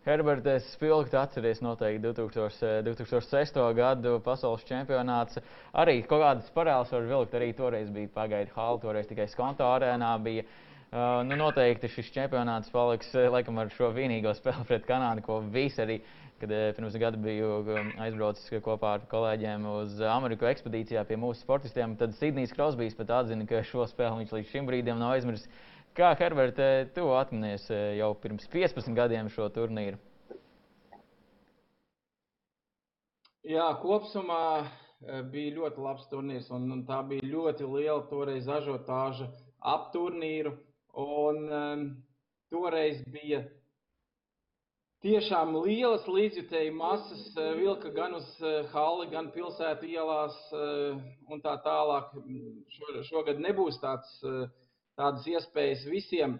Herberts, 0.05 0.45
es 0.45 0.67
spilgti 0.75 1.17
atceries 1.17 1.63
noteikti 1.65 2.03
2000, 2.05 2.83
2006. 2.85 3.55
gadu 3.73 4.19
pasaules 4.21 4.61
čempionāts. 4.69 5.39
Arī 5.73 6.03
kaut 6.05 6.21
kādas 6.21 6.51
parāles 6.53 6.93
var 6.93 7.09
vilkt, 7.09 7.33
arī 7.33 7.49
toreiz 7.57 7.89
bija 7.89 8.13
pagaidu 8.13 8.53
hāla, 8.53 8.81
toreiz 8.83 9.09
tikai 9.09 9.25
Skonto 9.31 9.65
arēnā 9.65 10.11
bija. 10.21 10.45
Uh, 10.45 10.74
nu, 10.95 11.35
noteikti 11.39 11.89
šis 11.91 12.11
čempionāts 12.15 12.71
paliks 12.71 13.09
laikam 13.13 13.57
ar 13.59 13.71
šo 13.75 13.89
vienīgo 13.95 14.31
spēli 14.37 14.67
pret 14.69 14.85
Kanādu, 14.87 15.25
ko 15.25 15.41
visi 15.51 15.81
arī 15.83 15.99
uh, 15.99 16.25
kad 16.39 16.51
eh, 16.51 16.73
pirms 16.75 16.95
gada 16.99 17.17
biju 17.17 17.51
um, 17.63 17.91
aizbraucis 18.03 18.49
kopā 18.63 18.95
ar 18.97 19.05
kolēģiem 19.11 19.67
uz 19.71 20.01
Ameriku 20.09 20.47
ekspedīcijā 20.49 21.05
pie 21.07 21.17
mūsu 21.19 21.45
sportistiem. 21.45 21.95
Tad 21.99 22.15
Sidnijs 22.19 22.53
Krosbīs 22.55 22.97
pat 22.97 23.13
atzina, 23.21 23.47
ka 23.47 23.63
šo 23.63 23.85
spēli 23.87 24.23
viņš 24.23 24.35
līdz 24.35 24.51
šim 24.51 24.67
brīdim 24.67 24.99
nav 24.99 25.15
aizmirsis. 25.15 25.47
Kā 25.95 26.11
Herbert, 26.19 26.59
eh, 26.59 26.89
tu 26.95 27.07
atminies 27.15 27.69
eh, 27.71 27.95
jau 28.01 28.11
pirms 28.19 28.49
15 28.51 28.97
gadiem 28.97 29.31
šo 29.31 29.47
turnīru? 29.55 30.01
Jā, 33.45 33.69
kopumā 33.79 34.65
bija 35.31 35.53
ļoti 35.59 35.81
labs 35.85 36.07
turnīrs, 36.09 36.47
un, 36.51 36.65
un 36.73 36.79
tā 36.87 36.99
bija 37.05 37.23
ļoti 37.29 37.67
liela 37.69 38.01
toreiz 38.09 38.47
ažotāža 38.49 39.29
ap 39.61 39.91
turnīru. 39.93 40.55
Un, 40.95 41.39
um, 41.51 41.87
toreiz 42.49 43.01
bija 43.11 43.41
tiešām 45.05 45.53
lielas 45.61 46.05
līdzjutēju 46.09 46.73
masas 46.73 47.25
eh, 47.37 47.51
vilka 47.59 47.91
gan 47.93 48.15
uz 48.17 48.25
eh, 48.41 48.63
halli, 48.71 49.09
gan 49.11 49.29
pilsētu 49.35 49.89
ielās 49.91 50.37
eh, 50.55 50.95
un 51.29 51.43
tā 51.43 51.57
tālāk. 51.65 52.15
Šo, 52.73 53.03
šogad 53.11 53.41
nebūs 53.43 53.77
tāds, 53.83 54.15
tādas 54.97 55.27
iespējas 55.29 55.85
visiem 55.91 56.39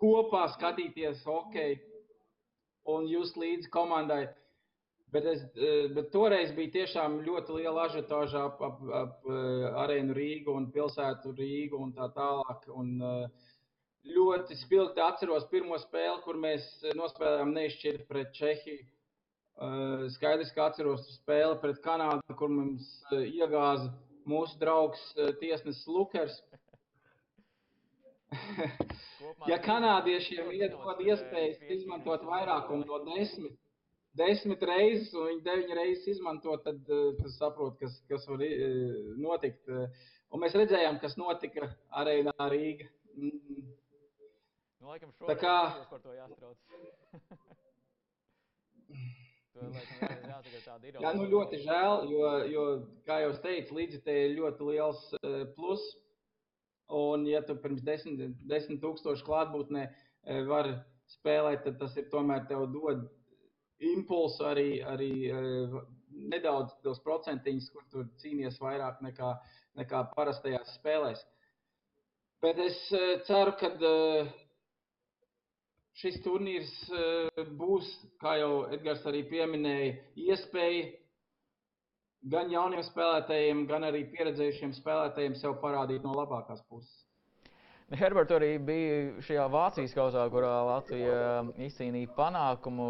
kopā 0.00 0.46
skatīties 0.56 1.22
hokeju 1.28 1.78
un 2.90 3.06
just 3.12 3.36
līdzi 3.38 3.70
komandai. 3.70 4.24
Bet, 5.10 5.24
es, 5.26 5.40
bet 5.94 6.12
toreiz 6.14 6.52
bija 6.54 6.70
tiešām 6.80 7.20
ļoti 7.26 7.56
liela 7.56 7.88
ažiotāža 7.88 8.44
ap, 8.46 8.60
ap, 8.62 8.82
ap 8.94 9.30
arēnu 9.84 10.14
Rīgu 10.14 10.54
un 10.54 10.68
pilsētu 10.70 11.32
Rīgu 11.34 11.80
un 11.82 11.90
tā 11.96 12.06
tālāk. 12.14 12.68
Un, 12.70 12.92
uh, 13.02 13.48
ļoti 14.06 14.56
spilgti 14.56 15.02
atceros 15.04 15.46
pirmo 15.50 15.78
spēli, 15.80 16.20
kur 16.24 16.38
mēs 16.40 16.66
nospēlējām 16.96 17.52
neizšķirti 17.56 18.06
pret 18.08 18.32
Čehiju. 18.36 18.86
Skaidrs, 20.14 20.52
ka 20.56 20.70
atceros 20.70 21.04
spēli 21.18 21.58
pret 21.60 21.82
Kanādu, 21.84 22.36
kur 22.38 22.48
mums 22.52 22.86
iegāza 23.12 23.90
mūsu 24.28 24.56
draugs 24.60 25.02
tiesnesis 25.40 25.84
Lukers. 25.88 26.38
ja 29.50 29.58
kanādiešiem 29.60 30.52
ir 30.54 30.70
dod 30.72 31.00
iespējas 31.02 31.58
izmantot 31.76 32.22
vairākumu 32.24 32.86
no 32.86 33.00
desmit, 33.10 33.58
desmit 34.18 34.62
reizes, 34.66 35.12
un 35.14 35.28
viņi 35.28 35.44
deviņas 35.46 35.78
reizes 35.78 36.08
izmanto, 36.16 36.56
tad 36.64 36.80
tas 37.20 37.36
saprot, 37.38 37.76
kas, 37.82 38.00
kas 38.10 38.26
var 38.30 38.42
notikt. 39.20 39.68
Un 40.30 40.42
mēs 40.44 40.54
redzējām, 40.54 40.98
kas 41.02 41.16
notika 41.18 41.70
arēnā 42.00 42.34
Rīga. 42.52 42.86
Mm. 43.18 43.70
Nu, 44.80 44.88
laikam 44.88 45.10
šodien 45.12 45.36
kā... 45.42 45.56
par 45.90 46.00
to 46.00 46.12
jāstrauc. 46.16 46.56
to, 49.54 49.66
laikam, 49.66 50.22
jāsaka, 50.30 50.60
tāda 50.64 50.88
ir. 50.88 51.00
Jā, 51.04 51.10
nu 51.18 51.26
ļoti 51.28 51.60
žēl, 51.66 52.06
jo, 52.08 52.30
jo 52.48 52.62
kā 53.08 53.18
jau 53.24 53.32
es 53.34 53.42
teicu, 53.44 53.76
līdzi 53.76 54.00
te 54.06 54.14
ir 54.22 54.36
ļoti 54.38 54.68
liels 54.70 55.02
uh, 55.18 55.42
plus. 55.56 55.84
Un, 56.96 57.26
ja 57.28 57.42
tu 57.46 57.58
pirms 57.60 57.84
desmit, 57.86 58.38
desmit 58.50 58.80
tūkstošu 58.82 59.26
klātbūtnē 59.26 59.84
uh, 59.90 60.40
var 60.48 60.70
spēlēt, 61.12 61.66
tad 61.66 61.76
tas 61.82 61.98
ir 62.00 62.08
tomēr 62.14 62.48
tev 62.48 62.64
dod 62.72 63.04
impulsu 63.80 64.44
arī, 64.50 64.68
arī 64.84 65.12
uh, 65.32 65.80
nedaudz 66.32 66.76
tos 66.84 67.00
procentiņus, 67.04 67.70
kur 67.72 67.86
tu 67.92 68.04
cīnies 68.22 68.60
vairāk 68.60 69.00
nekā, 69.04 69.34
nekā 69.80 70.04
parastajās 70.16 70.76
spēlēs. 70.80 71.24
Bet 72.44 72.60
es 72.60 72.78
uh, 72.96 73.18
ceru, 73.28 73.56
ka 73.60 73.72
uh, 73.76 74.30
šis 76.00 76.20
turnīrs 76.24 76.72
eh, 76.94 77.44
būs, 77.60 77.88
kā 78.22 78.36
jau 78.40 78.52
Edgars 78.74 79.04
arī 79.08 79.22
pieminēja, 79.28 79.92
iespēja 80.28 80.88
gan 82.32 82.52
jauniem 82.52 82.82
spēlētājiem, 82.86 83.66
gan 83.68 83.86
arī 83.88 84.04
pieredzējušiem 84.12 84.74
spēlētājiem 84.76 85.36
sev 85.40 85.58
parādīt 85.62 86.04
no 86.04 86.14
labākās 86.16 86.62
puses. 86.68 86.92
Herberts 87.90 88.30
arī 88.36 88.52
bija 88.62 89.22
šajā 89.26 89.44
Vācijas 89.50 89.94
kausā, 89.96 90.22
kurā 90.30 90.52
Latvija 90.68 91.14
eh, 91.14 91.48
izcīnīja 91.66 92.12
panākumu 92.14 92.86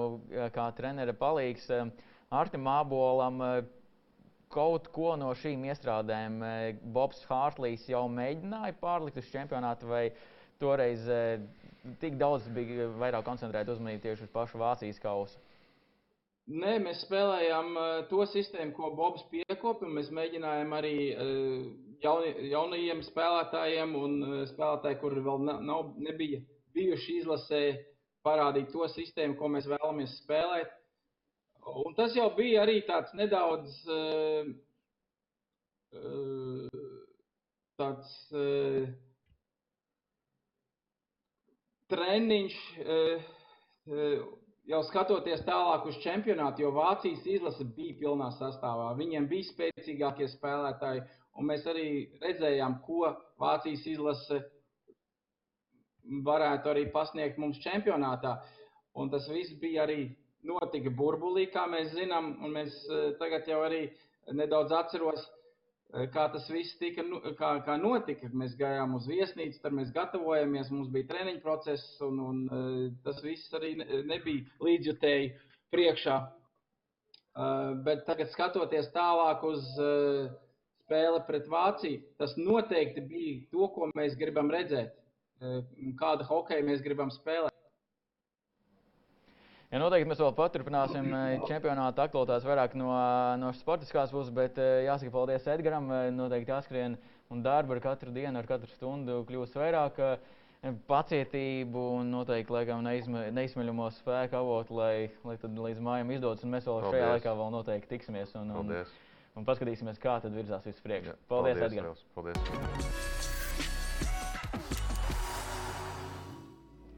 kā 0.53 0.66
trenera 0.76 1.14
palīgs 1.16 1.70
Artim 2.28 2.66
Mābolam. 2.68 3.40
Kaut 4.51 4.88
ko 4.90 5.14
no 5.16 5.30
šīm 5.38 5.62
iestrādēm 5.70 6.40
Bobs 6.92 7.22
Hārtlīs 7.30 7.84
jau 7.88 8.03
mēģināja 8.11 8.74
pārlikt 8.80 9.20
uz 9.22 9.28
čempionātu, 9.30 9.86
vai 9.86 10.09
toreiz 10.59 11.07
tik 12.03 12.18
daudz 12.18 12.48
bija 12.53 12.88
vairāk 12.98 13.24
koncentrēta 13.28 13.76
uzmanība 13.76 14.09
tieši 14.09 14.26
uz 14.26 14.32
pašu 14.34 14.59
Vācijas 14.61 14.98
kausu? 15.01 15.38
Nē, 16.51 16.80
mēs 16.82 17.05
spēlējām 17.05 17.76
to 18.11 18.24
sistēmu, 18.26 18.72
ko 18.74 18.88
Bobs 18.98 19.22
piekopa. 19.30 19.86
Mēs 19.86 20.09
mēģinājām 20.11 20.72
arī 20.74 20.94
jauni, 22.03 22.32
jaunajiem 22.51 23.05
spēlētājiem 23.07 23.94
un 23.94 24.16
spēlētājiem, 24.51 24.98
kuri 24.98 25.22
vēl 25.28 25.44
nav, 25.46 25.92
nebija 26.03 26.40
bijuši 26.74 27.20
izlasē, 27.20 27.62
parādīt 28.26 28.72
to 28.74 28.88
sistēmu, 28.90 29.38
ko 29.38 29.53
mēs 29.55 29.68
vēlamies 29.70 30.16
spēlēt. 30.24 30.74
Un 31.84 31.94
tas 31.94 32.18
jau 32.18 32.26
bija 32.34 32.64
arī 32.64 32.80
tāds 32.88 33.14
nedaudz 33.14 33.78
tāds 37.78 38.18
treniņš, 41.94 42.59
jau 44.70 44.80
skatoties 44.86 45.42
tālāk 45.46 45.86
uz 45.90 45.98
čempionātu, 46.04 46.64
jo 46.64 46.70
Vācijas 46.76 47.26
izlase 47.26 47.66
bija 47.76 47.96
pilnā 48.04 48.30
sastāvā. 48.36 48.92
Viņiem 48.98 49.26
bija 49.30 49.48
spēcīgākie 49.48 50.28
spēlētāji, 50.30 51.02
un 51.38 51.50
mēs 51.50 51.66
arī 51.70 51.86
redzējām, 52.22 52.78
ko 52.86 53.10
Vācijas 53.42 53.86
izlase 53.90 54.40
varētu 56.26 56.72
arī 56.72 56.86
pasniegt 56.94 57.38
mums 57.38 57.60
čempionātā. 57.64 58.38
Un 58.98 59.10
tas 59.10 59.26
viss 59.30 59.54
bija 59.60 59.84
arī 59.86 60.00
notika 60.46 60.90
burbulī, 60.96 61.46
kā 61.52 61.66
mēs 61.70 61.92
zinām, 61.94 62.32
un 62.44 62.54
mēs 62.54 62.78
eh, 62.88 63.10
tagad 63.20 63.48
jau 63.50 63.60
arī 63.66 63.84
nedaudz 64.34 64.72
atceros, 64.74 65.26
kā 66.14 66.26
tas 66.32 66.49
viss 66.51 66.76
tika, 66.80 67.05
nu, 67.07 67.20
kā, 67.38 67.53
kā 67.66 67.76
notika. 67.80 68.30
Mēs 68.32 68.57
gājām 68.59 68.95
uz 68.99 69.09
viesnīcu, 69.11 69.61
tad 69.62 69.76
mēs 69.76 69.93
gatavojamies, 69.97 70.70
mums 70.74 70.91
bija 70.95 71.09
treniņu 71.11 71.43
process, 71.45 71.97
un, 72.07 72.20
un 72.26 72.43
eh, 72.47 72.84
tas 73.07 73.22
viss 73.24 73.57
arī 73.59 73.74
nebija 73.80 74.47
līdzjutēji 74.62 75.32
priekšā. 75.74 76.16
Eh, 76.20 77.74
bet 77.86 78.07
tagad 78.09 78.32
skatoties 78.34 78.91
tālāk 78.95 79.45
uz 79.51 79.68
spēli 80.84 81.22
pret 81.28 81.47
Vāciju, 81.51 82.03
tas 82.18 82.34
noteikti 82.38 83.07
bija 83.07 83.38
to, 83.53 83.70
ko 83.74 83.93
mēs 83.95 84.16
gribam 84.18 84.51
redzēt, 84.51 84.97
kādu 86.01 86.26
hokeju 86.26 86.66
mēs 86.66 86.82
gribam 86.82 87.14
spēlēt. 87.14 87.49
Ja 89.70 89.78
noteikti 89.78 90.08
mēs 90.10 90.18
vēl 90.18 90.32
paturpināsim 90.34 91.12
eh, 91.14 91.36
čempionāta 91.46 92.02
aktualitātes 92.08 92.46
vairāk 92.48 92.72
no, 92.78 92.90
no 93.38 93.52
sportiskās 93.54 94.10
puses, 94.10 94.32
bet 94.34 94.58
eh, 94.58 94.80
jāsaka 94.88 95.12
paldies 95.14 95.46
Edgaram. 95.52 95.86
Eh, 95.94 96.08
noteikti 96.14 96.50
jāskrien 96.50 96.96
un 97.30 97.44
darba 97.44 97.76
ar 97.76 97.82
katru 97.84 98.10
dienu, 98.14 98.34
ar 98.40 98.48
katru 98.50 98.70
stundu 98.74 99.20
kļūst 99.28 99.58
vairāk. 99.60 100.02
pacietību 100.90 101.84
un 102.00 102.10
noteikti 102.12 102.52
laikam, 102.52 102.82
neizsmeļamo 102.84 103.86
spēku 103.96 104.36
avotu, 104.36 104.74
lai, 104.76 105.06
lai 105.24 105.36
tad 105.40 105.54
līdz 105.56 105.80
mājām 105.86 106.10
izdodas. 106.12 106.44
Un 106.44 106.52
mēs 106.52 106.66
vēl 106.66 106.82
Paldies. 106.82 106.98
šajā 106.98 107.14
laikā 107.14 107.36
vēl 107.38 107.54
noteikti 107.54 107.94
tiksimies 107.94 108.34
un, 108.34 108.50
un, 108.50 108.66
Paldies. 108.66 108.92
un 109.38 109.48
paskatīsimies, 109.48 110.02
kā 110.02 110.18
tad 110.20 110.36
virzās 110.36 110.66
viss 110.66 110.84
priekš. 110.84 111.14
Jā, 111.14 111.16
Paldies, 111.30 111.62
Edgars! 111.70 111.88
Liels. 111.88 112.04
Paldies. 112.18 113.09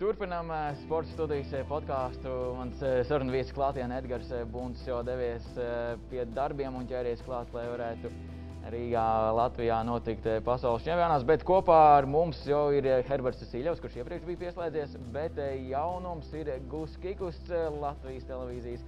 Turpinām 0.02 0.48
sporta 0.80 1.12
studijas 1.12 1.52
podkāstu. 1.68 2.30
Mans 2.58 2.80
sarunu 3.06 3.30
viesis 3.30 3.54
klātienē 3.54 4.00
Edgars 4.00 4.32
Bunts 4.50 4.80
jau 4.82 4.96
devies 5.06 5.44
pie 6.10 6.24
darbiem 6.34 6.74
un 6.74 6.88
ķēries 6.90 7.22
klāt, 7.22 7.52
lai 7.54 7.68
varētu 7.70 8.10
Rīgā, 8.74 9.04
Latvijā 9.38 9.76
notikt 9.86 10.26
pasaules 10.42 10.82
čempionāts. 10.82 11.22
Bet 11.28 11.46
kopā 11.46 11.78
ar 12.00 12.10
mums 12.10 12.40
jau 12.50 12.64
ir 12.74 12.88
Herberts 13.06 13.46
Sīļovs, 13.46 13.84
kurš 13.84 14.00
iepriekš 14.00 14.26
bija 14.26 14.40
pieslēdzies, 14.42 14.98
bet 15.14 15.38
jaunums 15.68 16.34
ir 16.34 16.50
Gus 16.72 16.98
Kikus, 17.04 17.38
eh, 17.46 17.70
Latvijas 17.70 18.26
televīzijas 18.26 18.82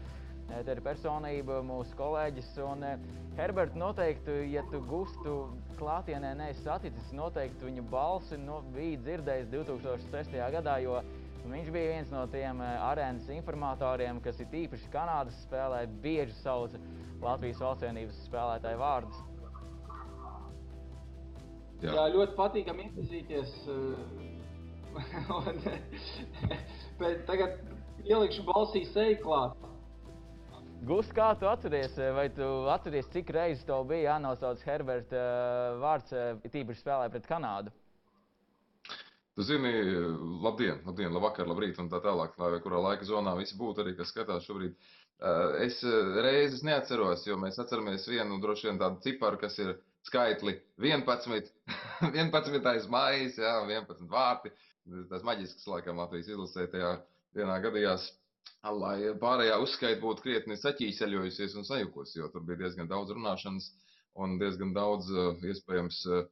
ētera 0.52 0.82
personība, 0.84 1.60
mūsu 1.64 1.96
kolēģis. 1.98 2.50
Un, 2.64 2.84
eh, 2.84 2.98
Herbert, 3.38 3.74
noteikti, 3.74 4.52
ja 4.52 4.62
tu 4.70 4.80
gustu 4.88 5.34
klātienē 5.78 6.34
neesi 6.38 6.62
saticis, 6.62 7.12
noteikti 7.16 7.66
viņa 7.66 7.84
balsi 7.90 8.38
no, 8.38 8.60
bija 8.74 9.00
dzirdējis 9.02 9.50
2006. 9.52 10.38
gadā, 10.54 10.78
jo 10.84 11.00
viņš 11.44 11.70
bija 11.72 11.92
viens 11.96 12.10
no 12.14 12.26
tiem 12.32 12.62
eh, 12.62 12.76
arēnas 12.90 13.28
informatoriem, 13.34 14.20
kas 14.24 14.40
ir 14.40 14.50
tīpaši 14.52 14.90
Kanādas 14.92 15.38
spēlē, 15.48 15.84
bieži 16.04 16.36
sauca 16.42 16.80
Latvijas 17.24 17.62
valstsienības 17.64 18.24
spēlētāju 18.28 18.80
vārdus. 18.80 19.22
Jā, 21.82 21.92
Jā 21.92 22.08
ļoti 22.14 22.36
patīkami 22.38 22.88
iepazīties. 22.88 23.54
eh, 23.68 24.32
un, 25.40 25.62
bet 27.00 27.24
tagad 27.26 27.58
ielikšu 28.06 28.44
balsī 28.46 28.84
seju 28.92 29.18
klāt. 29.24 29.73
Gus, 30.84 31.08
kā 31.16 31.30
tu 31.40 31.46
atceries, 31.48 31.94
eh, 31.96 32.10
vai 32.12 32.26
tu 32.34 32.44
atceries, 32.68 33.06
cik 33.12 33.30
reizes 33.32 33.64
tev 33.64 33.86
bija 33.88 34.10
jānosauc 34.10 34.60
Herberta 34.66 35.16
eh, 35.16 35.76
vārds, 35.80 36.12
eh, 36.12 36.50
tīpaši 36.52 36.82
spēlē 36.82 37.06
pret 37.12 37.28
Kanādu? 37.28 37.72
Tu 39.34 39.46
zini, 39.48 39.70
labdien, 40.44 40.82
labdien, 40.84 41.08
labvakar, 41.14 41.48
labrīt 41.48 41.80
un 41.80 41.88
tā 41.90 42.02
tālāk, 42.04 42.36
lai 42.38 42.60
kurā 42.62 42.82
laika 42.84 43.08
zonā 43.08 43.32
visi 43.38 43.56
būtu 43.58 43.82
arī, 43.82 43.94
kas 43.98 44.12
skatās 44.12 44.44
šobrīd. 44.46 44.76
Es 45.64 45.80
reizes 46.22 46.62
neatceros, 46.66 47.24
jo 47.26 47.38
mēs 47.40 47.58
atceramies 47.58 48.04
vienu 48.06 48.38
droši 48.42 48.68
vien 48.68 48.78
tādu 48.78 49.00
ciparu, 49.02 49.40
kas 49.40 49.56
ir 49.62 49.72
skaitli 50.06 50.54
11, 50.78 51.50
11. 52.12 52.86
maijas, 52.92 53.40
jā, 53.40 53.56
11 53.64 54.06
vārti. 54.10 54.52
Tas 55.10 55.26
maģisks, 55.26 55.66
laikam, 55.70 55.98
Latvijas 56.02 56.30
izlasē 56.30 56.68
tajā 56.70 56.92
dienā 57.34 57.58
gadījās, 57.64 58.10
lai 58.72 59.12
pārējā 59.20 59.58
uzskaita 59.60 60.00
būtu 60.00 60.24
krietni 60.24 60.56
saķīseļojusies 60.56 61.56
un 61.60 61.66
sajukusi, 61.68 62.18
jo 62.20 62.30
tur 62.32 62.44
bija 62.48 62.62
diezgan 62.64 62.88
daudz 62.88 63.12
runāšanas 63.12 63.70
un 64.24 64.38
diezgan 64.40 64.72
daudz 64.76 65.10
eh, 65.10 65.46
iespējams 65.50 66.00
eh, 66.06 66.24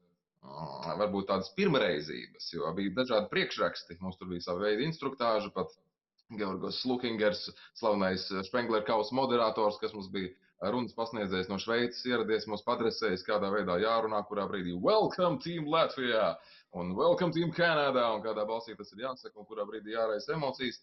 varbūt 1.01 1.29
tādas 1.29 1.53
pirmreizības, 1.57 2.53
jo 2.55 2.71
bija 2.77 2.95
dažādi 3.03 3.31
priekšraksti. 3.31 3.99
Mums 4.01 4.19
tur 4.19 4.31
bija 4.33 4.47
sava 4.47 4.65
veida 4.65 4.87
instruktāža, 4.87 5.53
pat 5.55 5.75
Georgos 6.39 6.81
Slukingers, 6.83 7.51
slavenais 7.79 8.25
Spengler 8.49 8.87
kausa 8.87 9.15
moderators, 9.15 9.79
kas 9.83 9.93
mums 9.95 10.09
bija 10.15 10.33
runas 10.73 10.95
pasniedzējs 10.97 11.51
no 11.51 11.59
Šveices, 11.61 12.05
ieradies 12.07 12.47
mums 12.51 12.63
padresējis, 12.67 13.25
kādā 13.27 13.51
veidā 13.53 13.77
jārunā, 13.83 14.23
kurā 14.29 14.47
brīdī 14.51 14.75
Welcome 14.79 15.43
Team 15.43 15.67
Latvijā 15.71 16.37
un 16.79 16.95
Welcome 16.97 17.35
Team 17.35 17.53
Canada 17.53 18.09
un 18.15 18.23
kādā 18.25 18.47
balsī 18.49 18.77
tas 18.79 18.93
ir 18.95 19.05
jāsaka 19.05 19.43
un 19.43 19.49
kurā 19.49 19.67
brīdī 19.69 19.97
jāraisa 19.97 20.37
emocijas. 20.39 20.81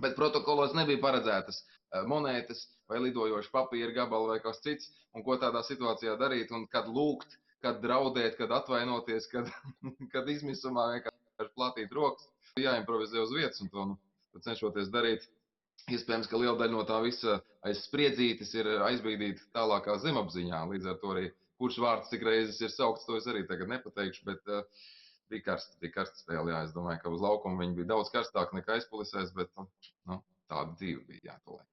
Bet 0.00 0.16
protokolos 0.16 0.74
nebija 0.76 1.00
paredzētas 1.02 1.62
eh, 1.62 2.02
monētas 2.08 2.64
vai 2.88 3.00
lidojoši 3.06 3.52
papīra 3.52 3.92
gabali 3.96 4.34
vai 4.34 4.40
kas 4.44 4.62
cits, 4.64 4.90
un 5.16 5.24
ko 5.26 5.36
tādā 5.40 5.62
situācijā 5.66 6.16
darīt, 6.20 6.52
un 6.56 6.66
kad 6.72 6.88
lūgt, 6.88 7.36
kad 7.62 7.82
draudēt, 7.84 8.36
kad 8.40 8.52
atvainoties, 8.52 9.28
kad, 9.32 9.50
kad 10.14 10.28
izmisumā 10.28 10.88
vienkārši 10.96 11.54
platīt 11.56 11.92
rokas. 11.96 12.28
Jāimprovizē 12.60 13.22
uz 13.22 13.30
vietas, 13.32 13.62
un 13.64 13.70
to 13.72 13.84
nu, 13.92 14.00
cenšoties 14.44 14.90
darīt. 14.92 15.28
Iespējams, 15.90 16.28
ka 16.30 16.38
liela 16.38 16.58
daļa 16.60 16.74
no 16.74 16.82
tā 16.86 16.98
visa 17.02 17.38
aiz 17.66 17.80
spriedzītes 17.86 18.52
ir 18.54 18.68
aizbīdīta 18.86 19.48
tālākā 19.56 19.96
zemapziņā. 20.02 20.60
Līdz 20.70 20.90
ar 20.92 20.98
to 21.00 21.14
arī 21.14 21.30
kurš 21.58 21.78
vārds 21.82 22.10
cik 22.12 22.26
reizes 22.26 22.60
ir 22.62 22.70
saukts, 22.74 23.06
to 23.06 23.16
es 23.18 23.26
arī 23.30 23.46
tagad 23.48 23.70
nepateikšu. 23.72 24.26
Bet, 24.28 24.52
uh, 24.52 24.84
bija 25.30 25.46
karsta, 25.50 25.76
bija 25.80 25.96
karsta 25.98 26.22
spēle. 26.22 26.52
Jā, 26.52 26.62
es 26.66 26.72
domāju, 26.76 27.02
ka 27.02 27.12
uz 27.12 27.22
laukuma 27.24 27.62
viņi 27.62 27.78
bija 27.80 27.92
daudz 27.94 28.10
karstāki 28.14 28.58
nekā 28.58 28.78
aizkulisēs, 28.78 29.34
bet 29.36 29.52
nu, 29.58 29.68
nu, 30.10 30.18
tāda 30.50 30.74
dzīve 30.78 31.04
bija 31.08 31.32
jāpaliek. 31.32 31.68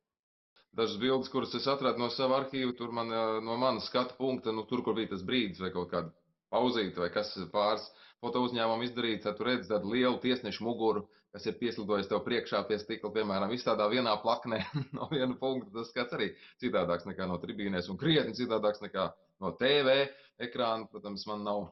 Dažas 0.80 1.00
bildes, 1.02 1.32
kuras 1.34 1.56
es 1.58 1.66
atradu 1.68 2.00
no 2.00 2.12
sava 2.14 2.43
arhīva, 2.43 2.76
tur 2.78 2.91
man, 2.93 3.10
no 3.43 3.56
manas 3.58 3.89
skatu 3.89 4.14
punkta, 4.20 4.54
nu, 4.54 4.68
tur, 4.70 4.84
kur 4.86 4.95
bija 4.97 5.16
tas 5.16 5.26
brīdis 5.26 5.62
vai 5.64 5.72
kaut 5.74 5.89
kāda 5.91 6.14
pauzīte 6.54 7.02
vai 7.02 7.10
kas 7.14 7.34
pāris 7.54 7.88
foto 8.22 8.43
uzņēmumu 8.45 8.86
izdarīt, 8.86 9.24
tad 9.24 9.38
tu 9.39 9.47
redz 9.47 9.70
tādu 9.70 9.93
lielu 9.93 10.20
tiesnešu 10.22 10.66
muguru, 10.66 11.06
kas 11.34 11.45
ir 11.45 11.58
pieslidojis 11.60 12.10
tev 12.10 12.22
priekšā 12.26 12.62
pie 12.70 12.80
stikla, 12.82 13.12
piemēram, 13.16 13.52
viss 13.54 13.68
tādā 13.68 13.86
vienā 13.91 14.16
plaknē 14.24 14.62
no 14.97 15.10
viena 15.12 15.36
punkta. 15.39 15.72
Tas 15.78 15.91
skats 15.93 16.18
arī 16.18 16.32
citādāks 16.62 17.08
nekā 17.10 17.28
no 17.30 17.38
tribīnēs 17.41 17.89
un 17.93 18.00
krietni 18.02 18.38
citādāks 18.38 18.82
nekā 18.86 19.10
no 19.43 19.54
TV 19.60 20.02
ekrāna. 20.41 20.89
Protams, 20.91 21.26
man 21.30 21.45
nav 21.45 21.68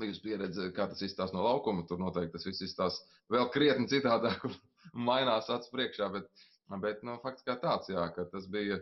bijusi 0.00 0.22
pieredze, 0.24 0.68
kā 0.76 0.86
tas 0.90 1.02
izstāsta 1.06 1.36
no 1.36 1.44
laukuma. 1.46 1.86
Tur 1.88 2.00
noteikti 2.02 2.36
tas 2.36 2.46
viss 2.48 2.64
izstāsta 2.66 3.20
vēl 3.32 3.50
krietni 3.54 3.90
citādāk 3.90 4.46
un 4.48 4.56
mainās 5.10 5.50
acu 5.52 5.72
priekšā. 5.76 6.10
Bet, 6.16 6.46
bet 6.82 7.04
nu, 7.06 7.18
fakts 7.24 7.46
kā 7.46 7.56
tāds, 7.62 7.90
jā, 7.92 8.06
ka 8.16 8.26
tas 8.32 8.46
bija, 8.50 8.80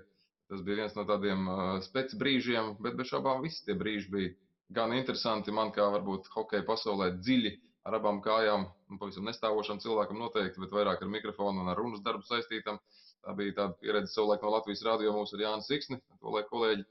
tas 0.53 0.65
bija 0.67 0.85
viens 0.85 0.99
no 0.99 1.07
tādiem 1.09 1.49
uh, 1.49 1.63
speci 1.85 2.19
brīžiem, 2.21 2.77
bet 2.85 2.99
bez 2.99 3.11
šaubām 3.13 3.43
visi 3.45 3.65
tie 3.67 3.77
brīži 3.79 4.13
bija 4.15 4.35
gan 4.75 4.93
interesanti 4.93 5.55
man, 5.55 5.73
kā 5.73 5.87
varbūt 5.95 6.29
hokeja 6.35 6.67
pasaulē 6.69 7.13
dziļi 7.19 7.55
ar 7.89 7.97
abām 7.97 8.21
kājām, 8.25 8.67
nu, 8.91 8.99
pavisam 9.01 9.29
nestāvošam 9.29 9.81
cilvēkam 9.81 10.19
noteikti, 10.21 10.61
bet 10.61 10.75
vairāk 10.77 11.03
ar 11.03 11.13
mikrofonu 11.13 11.63
un 11.63 11.71
ar 11.73 11.79
runas 11.81 12.03
darbu 12.05 12.27
saistītam. 12.29 12.81
Tā 13.25 13.35
bija 13.37 13.55
tāda 13.57 13.77
pieredze 13.81 14.13
savulaik 14.13 14.45
no 14.45 14.53
Latvijas 14.53 14.85
radio 14.87 15.13
mums 15.17 15.33
ar 15.35 15.43
Jānis 15.43 15.69
Siksni, 15.71 15.99
to 16.21 16.33
lai 16.35 16.45
kolēģi 16.49 16.85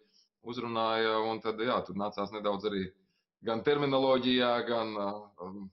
uzrunāja, 0.47 1.13
un 1.30 1.39
tad, 1.43 1.61
jā, 1.63 1.78
tur 1.86 1.97
nācās 1.99 2.34
nedaudz 2.34 2.67
arī 2.69 2.88
gan 3.46 3.64
terminoloģijā, 3.64 4.52
gan 4.68 4.94
um, 4.98 5.64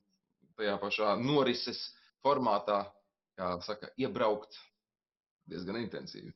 tajā 0.59 0.77
pašā 0.83 1.17
norises 1.21 1.81
formātā, 2.25 2.85
kā 3.39 3.57
saka, 3.67 3.91
iebraukt 4.01 4.59
diezgan 5.51 5.81
intensīvi. 5.83 6.33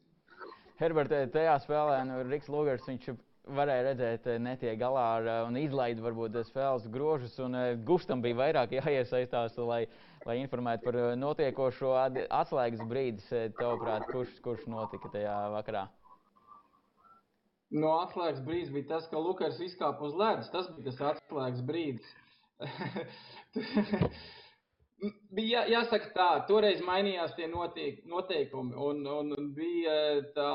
Herbert, 0.78 1.12
eh, 1.12 1.26
tajā 1.32 1.56
spēlē 1.64 2.04
nu, 2.06 2.22
Riks 2.28 2.48
Lugers, 2.52 2.86
viņš 2.86 3.10
varēja 3.54 3.84
redzēt, 3.88 4.26
eh, 4.26 4.38
netiek 4.38 4.78
galā 4.80 5.04
ar 5.18 5.26
eh, 5.26 5.40
un 5.48 5.56
izlaida 5.60 6.04
varbūt 6.04 6.36
eh, 6.36 6.46
spēles 6.48 6.88
grožus. 6.92 7.38
Un 7.44 7.56
Gustam 7.88 8.22
bija 8.24 8.38
vairāk 8.38 8.74
jāiesaistās, 8.78 9.56
lai, 9.58 9.84
lai 10.26 10.38
informētu 10.42 10.88
par 10.88 11.00
notiekošo 11.18 11.94
atslēgas 12.40 12.84
brīdis. 12.88 13.28
Tavuprāt, 13.58 14.08
kurš, 14.12 14.36
kurš 14.44 14.66
notika 14.70 15.10
tajā 15.14 15.38
vakarā? 15.56 15.86
No 17.70 17.90
atslēgas 18.02 18.40
brīdis 18.46 18.72
bija 18.72 18.88
tas, 18.94 19.08
ka 19.10 19.20
Lukas 19.20 19.58
izkāpa 19.60 20.06
uz 20.08 20.14
ledus. 20.16 20.48
Tas 20.54 20.70
bija 20.76 20.90
tas 20.90 21.00
atslēgas 21.12 21.64
brīdis. 21.68 22.14
bija 25.34 25.62
jā, 25.62 25.78
jāsaka 25.78 26.10
tā, 26.14 26.28
toreiz 26.48 26.80
mainījās 26.82 27.34
tie 27.36 27.46
notiek, 27.50 28.00
noteikumi 28.10 28.74
un, 28.74 29.04
un, 29.06 29.30
un 29.36 29.50
bija 29.54 29.94
tā 30.34 30.50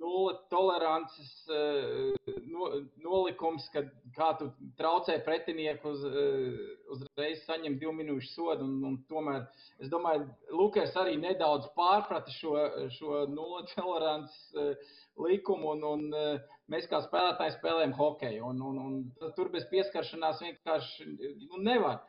nulle 0.00 0.34
tolerances 0.50 1.30
eh, 1.54 2.34
no, 2.50 2.70
nolikums, 3.04 3.68
kad 3.74 3.90
kā 4.16 4.32
tu 4.40 4.50
traucē 4.78 5.20
pretinieku 5.26 5.94
uz, 5.94 6.04
eh, 6.08 6.60
uzreiz 6.96 7.44
saņem 7.46 7.78
divu 7.78 7.94
minūšu 8.00 8.32
sodu. 8.32 8.66
Un, 8.66 8.78
un 8.90 8.98
tomēr 9.10 9.46
es 9.78 9.92
domāju, 9.92 10.26
Lukas 10.50 10.96
arī 10.98 11.16
nedaudz 11.20 11.70
pārprata 11.78 12.34
šo, 12.34 12.56
šo 12.96 13.24
nulle 13.30 13.62
tolerances 13.76 14.40
eh, 14.58 14.94
likumu. 15.30 15.76
Un, 15.76 15.86
un, 15.86 16.40
mēs 16.70 16.88
kā 16.90 17.02
spēlētāji 17.04 17.58
spēlējam 17.58 17.94
hokeju. 17.98 18.50
Un, 18.50 18.64
un, 18.66 18.80
un 18.86 19.34
tur 19.36 19.52
bez 19.54 19.68
pieskaršanās 19.70 20.42
vienkārši 20.42 21.12
nu, 21.46 21.62
nevar. 21.62 22.02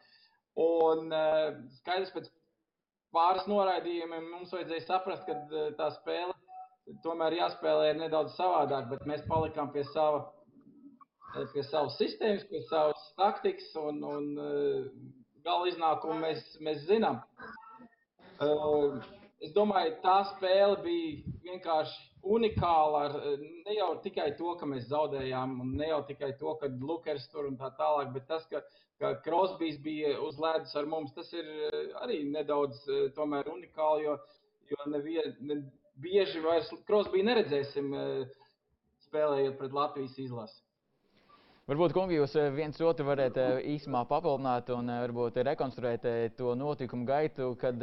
Un 0.59 1.07
uh, 1.15 1.53
skaidrs, 1.77 2.11
pēc 2.15 2.27
pāris 3.15 3.47
noraidījumiem 3.47 4.27
mums 4.33 4.51
vajadzēja 4.51 4.83
saprast, 4.87 5.23
ka 5.27 5.37
uh, 5.37 5.71
tā 5.77 5.87
spēle 5.95 6.35
tomēr 7.05 7.37
jāspēlē 7.37 7.93
nedaudz 7.99 8.35
savādāk, 8.35 8.89
bet 8.91 9.07
mēs 9.07 9.23
palikām 9.29 9.71
pie 9.71 9.85
sava, 9.93 10.25
eh, 11.37 11.45
pie 11.53 11.63
savas 11.63 11.95
sistēmas, 12.01 12.43
pie 12.49 12.61
savas 12.67 13.05
taktikas 13.15 13.69
un, 13.79 14.01
un 14.03 14.25
gala 15.45 15.69
iznākumu 15.71 16.19
mēs, 16.19 16.41
mēs 16.59 16.81
zinām. 16.89 17.21
Es 19.41 19.53
domāju, 19.55 19.93
tā 20.03 20.17
spēle 20.33 20.81
bija 20.83 21.35
vienkārši 21.45 22.10
unikāla 22.23 23.01
ar 23.07 23.17
ne 23.39 23.75
jau 23.75 23.91
tikai 24.03 24.31
to, 24.37 24.53
ka 24.59 24.67
mēs 24.69 24.87
zaudējām, 24.91 25.59
un 25.63 25.75
ne 25.79 25.89
jau 25.89 26.01
tikai 26.07 26.33
to, 26.39 26.55
ka 26.61 26.69
Lukers 26.81 27.27
tur 27.31 27.49
un 27.49 27.57
tā 27.59 27.71
tālāk, 27.77 28.11
bet 28.13 28.27
tas, 28.29 28.45
ka, 28.51 28.61
ka 29.01 29.15
Krosbīs 29.25 29.79
bija 29.81 30.17
uz 30.21 30.39
ledus 30.41 30.75
ar 30.75 30.89
mums, 30.89 31.13
tas 31.17 31.31
ir 31.33 31.47
arī 32.01 32.23
nedaudz 32.29 32.83
tomēr 33.17 33.49
unikāli, 33.51 34.05
jo, 34.09 34.17
jo 34.71 34.89
nevien, 34.93 35.37
ne, 35.41 35.61
bieži 36.01 36.41
vairs 36.43 36.69
Krosbī 36.87 37.23
neredzēsim 37.25 37.93
spēlējot 39.07 39.57
pret 39.59 39.73
Latvijas 39.75 40.19
izlasi. 40.21 40.61
Varbūt, 41.69 41.93
kungi, 41.95 42.17
jūs 42.17 42.33
viens 42.55 42.79
otru 42.83 43.05
varat 43.07 43.37
īsumā 43.69 44.01
papildināt 44.09 44.71
un 44.73 44.89
varbūt 44.91 45.37
rekonstruēt 45.45 46.07
to 46.35 46.55
notikumu 46.57 47.05
gaitu, 47.07 47.53
kad 47.61 47.77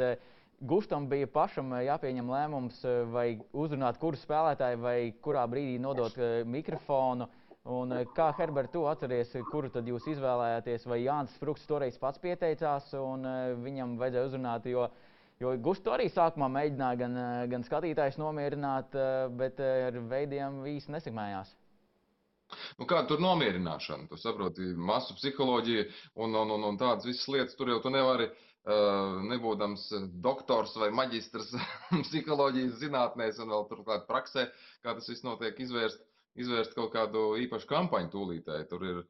Gustam 0.59 1.05
bija 1.07 1.27
pašam 1.31 1.71
jāpieņem 1.79 2.29
lēmums, 2.33 2.79
vai 3.13 3.27
uzrunāt 3.55 3.99
kuru 3.99 4.17
spēlētāju, 4.19 4.79
vai 4.83 4.95
kurā 5.23 5.45
brīdī 5.47 5.77
nodot 5.79 6.17
mikrofonu. 6.45 7.29
Un 7.69 7.93
kā 8.15 8.29
Herbert, 8.35 8.71
tu 8.73 8.83
atceries, 8.89 9.31
kuru 9.51 9.69
tad 9.71 9.87
jūs 9.87 10.07
izvēlējāties? 10.11 10.87
Vai 10.89 10.99
Jānis 11.05 11.35
Sprūks 11.37 11.67
toreiz 11.69 11.99
pats 12.01 12.19
pieteicās 12.19 12.91
un 12.99 13.23
viņam 13.63 13.95
vajadzēja 14.01 14.31
uzrunāt? 14.31 14.67
Jo, 14.67 14.89
jo 15.39 15.53
Gustu 15.63 15.93
arī 15.95 16.09
sākumā 16.11 16.51
mēģināja 16.51 16.99
gan, 17.05 17.15
gan 17.53 17.63
skatītājs 17.67 18.19
nomierināt, 18.19 18.99
bet 19.39 19.63
ar 19.63 20.01
veidiem 20.11 20.59
īsti 20.75 20.97
nesekmējās. 20.97 21.55
Nu, 22.79 22.87
kāda 22.89 23.05
tur 23.11 23.21
nomierināšana? 23.21 24.09
Tu 24.09 24.17
saproti, 24.17 24.73
masu 24.73 25.13
psiholoģija 25.19 25.83
un, 26.17 26.33
un, 26.33 26.55
un, 26.55 26.63
un 26.71 26.79
tādas 26.81 27.05
visas 27.05 27.27
lietas. 27.29 27.53
Tur 27.59 27.69
jau 27.69 27.77
tu 27.83 27.91
nevari, 27.93 28.25
uh, 28.25 28.48
nebūdams 28.69 29.85
doktors 30.23 30.75
vai 30.77 30.89
maģistrs 30.95 31.53
psiholoģijas 32.05 32.79
zinātnēs 32.81 33.39
un 33.43 33.53
vēl 33.53 33.67
turklāt 33.69 34.07
praksē, 34.09 34.49
kā 34.85 34.93
tas 34.97 35.09
viss 35.09 35.25
notiek, 35.25 35.57
izvērst, 35.59 36.03
izvērst 36.39 36.75
kaut 36.77 36.93
kādu 36.93 37.31
īpašu 37.45 37.69
kampaņu 37.69 38.11
tūlītēji. 38.13 38.67
Tur 38.69 38.85
ir, 38.85 39.01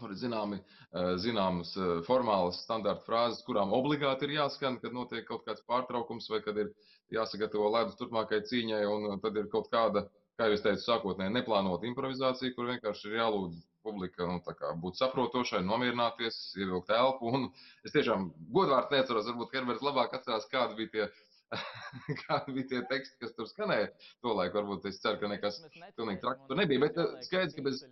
tur 0.00 0.14
ir 0.14 0.20
zināmi, 0.20 0.60
uh, 0.60 1.14
zināmas 1.20 1.74
uh, 1.76 1.98
formālas 2.06 2.62
standarta 2.64 3.04
frāzes, 3.04 3.44
kurām 3.46 3.74
obligāti 3.76 4.28
ir 4.28 4.38
jāskan, 4.38 4.80
kad 4.82 4.96
notiek 4.96 5.26
kaut 5.28 5.44
kāds 5.48 5.64
pārtraukums 5.68 6.30
vai 6.32 6.40
kad 6.46 6.58
ir 6.62 6.72
jāsagatavo 7.12 7.70
ledus 7.76 7.98
turpmākai 8.00 8.42
cīņai, 8.48 8.84
un 8.90 9.20
tad 9.22 9.36
ir 9.36 9.50
kaut 9.52 9.68
kāda 9.72 10.06
kā 10.36 10.50
jau 10.50 10.58
teicu, 10.60 10.82
sākotnēji 10.84 11.32
neplānota 11.32 11.88
improvizācija, 11.88 12.52
kur 12.56 12.68
vienkārši 12.72 13.08
ir 13.08 13.20
jālūdz 13.20 13.62
publika 13.86 14.26
nu, 14.28 14.40
būt 14.82 14.98
saprotošai, 15.00 15.62
nomierināties, 15.66 16.38
ievilkt 16.58 16.92
elpu. 16.94 17.32
Un 17.38 17.48
es 17.86 17.94
tiešām 17.94 18.30
godvārds 18.56 18.92
neatceros, 18.94 19.30
varbūt 19.30 19.56
Herberts 19.56 19.86
labāk 19.86 20.16
atcerās, 20.18 20.50
kādi 20.52 20.82
bija 20.82 20.92
tie. 20.96 21.08
Kādi 22.26 22.56
bija 22.56 22.66
tie 22.72 22.78
teksti, 22.90 23.20
kas 23.22 23.36
tur 23.36 23.46
skanēja? 23.46 23.92
Tolaik 24.26 24.56
varbūt 24.56 24.88
es 24.90 24.96
ceru, 24.98 25.20
ka 25.20 25.28
nekas 25.30 25.60
pilnīgi 25.94 26.18
traks 26.24 26.48
tur 26.48 26.58
nebija. 26.58 26.82
Bet 26.82 26.98
eh, 26.98 27.12
skaidrs, 27.22 27.54
ka 27.54 27.62
bez. 27.62 27.84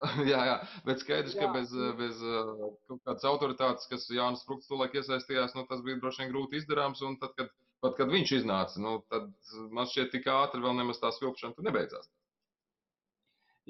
jā, 0.30 0.44
jā, 0.52 0.54
bet 0.86 1.02
skaidrs, 1.02 1.34
jā. 1.34 1.40
ka 1.42 1.56
bez, 1.56 1.74
bez 1.98 2.22
eh, 2.22 2.52
kaut 2.86 3.02
kādas 3.08 3.26
autoritātes, 3.32 3.90
kas 3.90 4.06
Jānis 4.14 4.46
Sprūks 4.46 4.70
tolaik 4.70 4.94
iesaistījās, 5.02 5.58
nu, 5.58 5.66
tas 5.72 5.82
bija 5.82 5.98
droši 5.98 6.22
vien 6.22 6.30
grūti 6.30 6.62
izdarāms. 6.62 7.02
Un 7.10 7.18
tad, 7.18 7.34
kad 7.34 7.50
pat 7.84 7.96
kad 7.98 8.12
viņš 8.12 8.32
iznāca, 8.40 8.80
nu, 8.84 8.98
tad 9.12 9.30
man 9.74 9.88
šķiet, 9.88 10.12
tik 10.14 10.28
ātri 10.30 10.62
vēl 10.64 10.76
nemaz 10.78 11.00
tā 11.02 11.12
svilpšana 11.16 11.66
nebeidzās. 11.66 12.10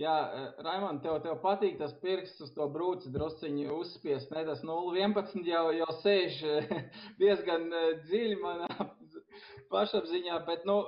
Jā, 0.00 0.16
eh, 0.32 0.44
Raimond, 0.64 1.02
tev, 1.04 1.18
tev 1.20 1.34
patīk 1.42 1.74
tas 1.76 1.92
pirksts 2.00 2.40
uz 2.46 2.52
to 2.54 2.64
brūci 2.72 3.10
drusciņu 3.12 3.74
uzspiest, 3.82 4.30
ne 4.32 4.46
tas 4.46 4.62
0,11 4.64 5.44
jau, 5.44 5.64
jau 5.76 5.88
sēž 5.98 6.38
eh, 6.48 6.70
diezgan 7.20 7.66
eh, 7.68 7.90
dziļi 8.06 8.38
manā 8.40 8.86
pašapziņā, 9.74 10.38
bet, 10.46 10.64
nu, 10.68 10.78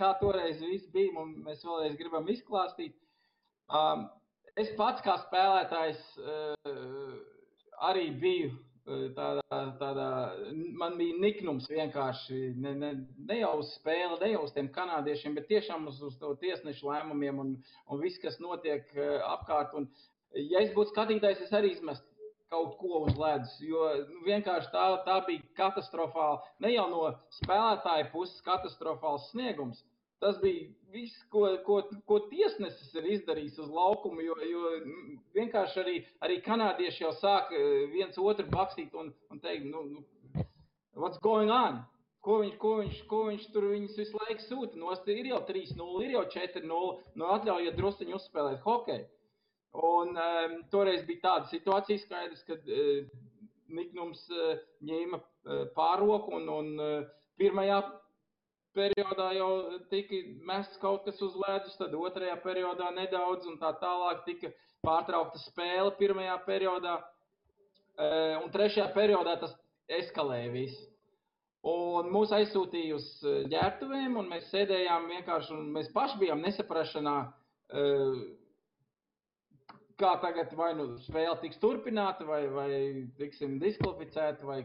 kā 0.00 0.14
toreiz 0.18 0.58
viss 0.64 0.90
bija, 0.90 1.12
un 1.20 1.36
mēs 1.44 1.62
vēlreiz 1.62 1.94
gribam 2.00 2.26
izklāstīt. 2.32 2.96
Um, 3.70 4.06
es 4.58 4.72
pats 4.78 5.04
kā 5.04 5.14
spēlētājs 5.20 6.00
uh, 6.18 7.18
arī 7.86 8.06
biju 8.22 8.54
tādā, 9.16 9.60
tādā, 9.80 10.08
man 10.80 10.96
bija 10.98 11.16
niknums 11.22 11.68
vienkārši 11.70 12.40
ne, 12.60 12.74
ne, 12.82 12.92
ne 13.28 13.40
jau 13.40 13.54
uz 13.62 13.72
spēli, 13.78 14.18
ne 14.20 14.30
jau 14.34 14.44
uz 14.46 14.54
tiem 14.56 14.70
kanādiešiem, 14.74 15.34
bet 15.38 15.48
tiešām 15.50 15.88
uz, 15.90 16.00
uz 16.06 16.16
to 16.20 16.34
tiesnešu 16.42 16.90
lēmumiem 16.90 17.42
un, 17.44 17.56
un 17.88 18.02
viss, 18.02 18.20
kas 18.22 18.40
notiek 18.42 18.88
apkārt. 19.30 19.74
Un, 19.78 19.88
ja 20.34 20.62
es 20.64 20.74
būtu 20.76 20.94
skatītājs, 20.94 21.44
es 21.46 21.54
arī 21.56 21.74
izmestu 21.74 22.10
kaut 22.50 22.74
ko 22.80 23.04
uz 23.06 23.14
ledus, 23.14 23.52
jo 23.62 23.84
nu, 24.08 24.24
vienkārši 24.26 24.72
tā, 24.72 24.84
tā 25.06 25.20
bija 25.26 25.44
katastrofāla, 25.58 26.40
ne 26.64 26.72
jau 26.72 26.88
no 26.90 27.04
spēlētāja 27.36 28.08
puses 28.10 28.42
katastrofāls 28.42 29.28
sniegums, 29.30 29.84
Tas 30.20 30.36
bija 30.42 30.68
viss, 30.92 31.16
ko, 31.32 31.46
ko, 31.64 31.78
ko 32.08 32.18
tiesnesis 32.28 32.90
ir 32.98 33.06
izdarījis 33.16 33.60
uz 33.64 33.70
laukuma. 33.72 34.20
Jo, 34.24 34.36
jo 34.44 34.72
vienkārši 35.36 35.80
arī, 35.84 35.94
arī 36.26 36.40
kanādieši 36.44 37.06
jau 37.06 37.14
sāk 37.16 37.54
eh, 37.56 37.86
viens 37.92 38.18
otru 38.20 38.48
bakstīt 38.52 38.96
un, 38.98 39.14
un 39.32 39.40
teikt, 39.40 39.64
nu, 39.70 39.86
nu, 39.94 40.44
what's 40.98 41.20
going 41.24 41.52
on? 41.54 41.80
Ko 42.20 42.42
viņš, 42.42 42.56
ko 42.60 42.74
viņš, 42.82 42.98
ko 43.08 43.22
viņš 43.30 43.46
tur 43.54 43.70
visu 43.72 44.18
laiku 44.20 44.44
sūta? 44.44 44.76
Nost 44.76 45.06
ir 45.08 45.30
jau 45.30 45.40
3-0, 45.48 46.02
ir 46.04 46.12
jau 46.18 46.26
4-0. 46.34 46.90
Nu, 47.16 47.30
atļaujiet 47.38 47.78
druskuļi 47.78 48.16
uzspēlēt 48.18 48.60
hokeju. 48.66 49.06
Un 49.86 50.18
um, 50.18 50.56
toreiz 50.72 51.06
bija 51.08 51.22
tāda 51.24 51.48
situācija, 51.48 52.02
skaidrs, 52.02 52.42
kad 52.44 52.68
uh, 52.68 53.06
Niknums 53.72 54.26
uh, 54.34 54.58
ņēma 54.84 55.20
uh, 55.22 55.64
pāroku 55.76 56.34
un, 56.36 56.48
un 56.52 56.70
uh, 56.76 57.08
pirmajā 57.40 57.78
periodā 58.76 59.30
jau 59.36 59.50
tika 59.90 60.20
mests 60.46 60.78
kaut 60.82 61.06
kas 61.06 61.20
uz 61.24 61.36
ledus, 61.42 61.76
tad 61.78 61.94
otrajā 61.96 62.36
periodā 62.44 62.90
nedaudz, 62.96 63.48
un 63.50 63.58
tā 63.60 63.72
tālāk 63.82 64.22
tika 64.26 64.52
pārtraukta 64.86 65.40
spēle 65.42 65.94
pirmajā 65.98 66.36
periodā. 66.46 67.00
E, 68.00 68.06
un 68.40 68.48
trešajā 68.54 68.88
periodā 68.94 69.36
tas 69.42 69.56
eskalēja 70.00 70.52
viss. 70.54 70.86
Un 71.70 72.08
mūs 72.14 72.30
aizsūtīja 72.32 72.96
uz 72.96 73.08
e, 73.20 73.34
ģērbtuvēm, 73.52 74.16
un 74.16 74.30
mēs 74.30 74.48
sēdējām 74.52 75.10
vienkārši, 75.16 75.56
un 75.56 75.72
mēs 75.74 75.90
paši 75.92 76.20
bijām 76.22 76.40
nesaprašanā, 76.46 77.16
e, 77.68 77.88
kā 80.00 80.14
tagad 80.22 80.54
vai 80.56 80.70
nu 80.78 80.94
spēle 81.04 81.36
tiks 81.42 81.60
turpināta, 81.60 82.24
vai, 82.24 82.46
vai 82.54 82.70
tiksim 83.18 83.58
diskvalificēta, 83.60 84.46
vai, 84.48 84.62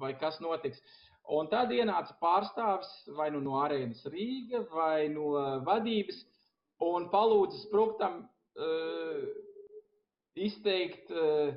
vai 0.00 0.14
kas 0.20 0.40
notiks. 0.40 0.80
Un 1.28 1.48
tad 1.52 1.72
ienāca 1.76 2.14
pārstāvis 2.22 2.88
vai 3.18 3.28
nu 3.34 3.42
no 3.44 3.58
arēnas 3.60 4.00
Rīga 4.08 4.62
vai 4.72 5.10
no 5.12 5.34
vadības 5.66 6.22
un 6.84 7.08
palūdza 7.12 7.58
Sprūktam 7.66 8.22
uh, 8.24 9.26
izteikt, 10.38 11.10
uh, 11.12 11.52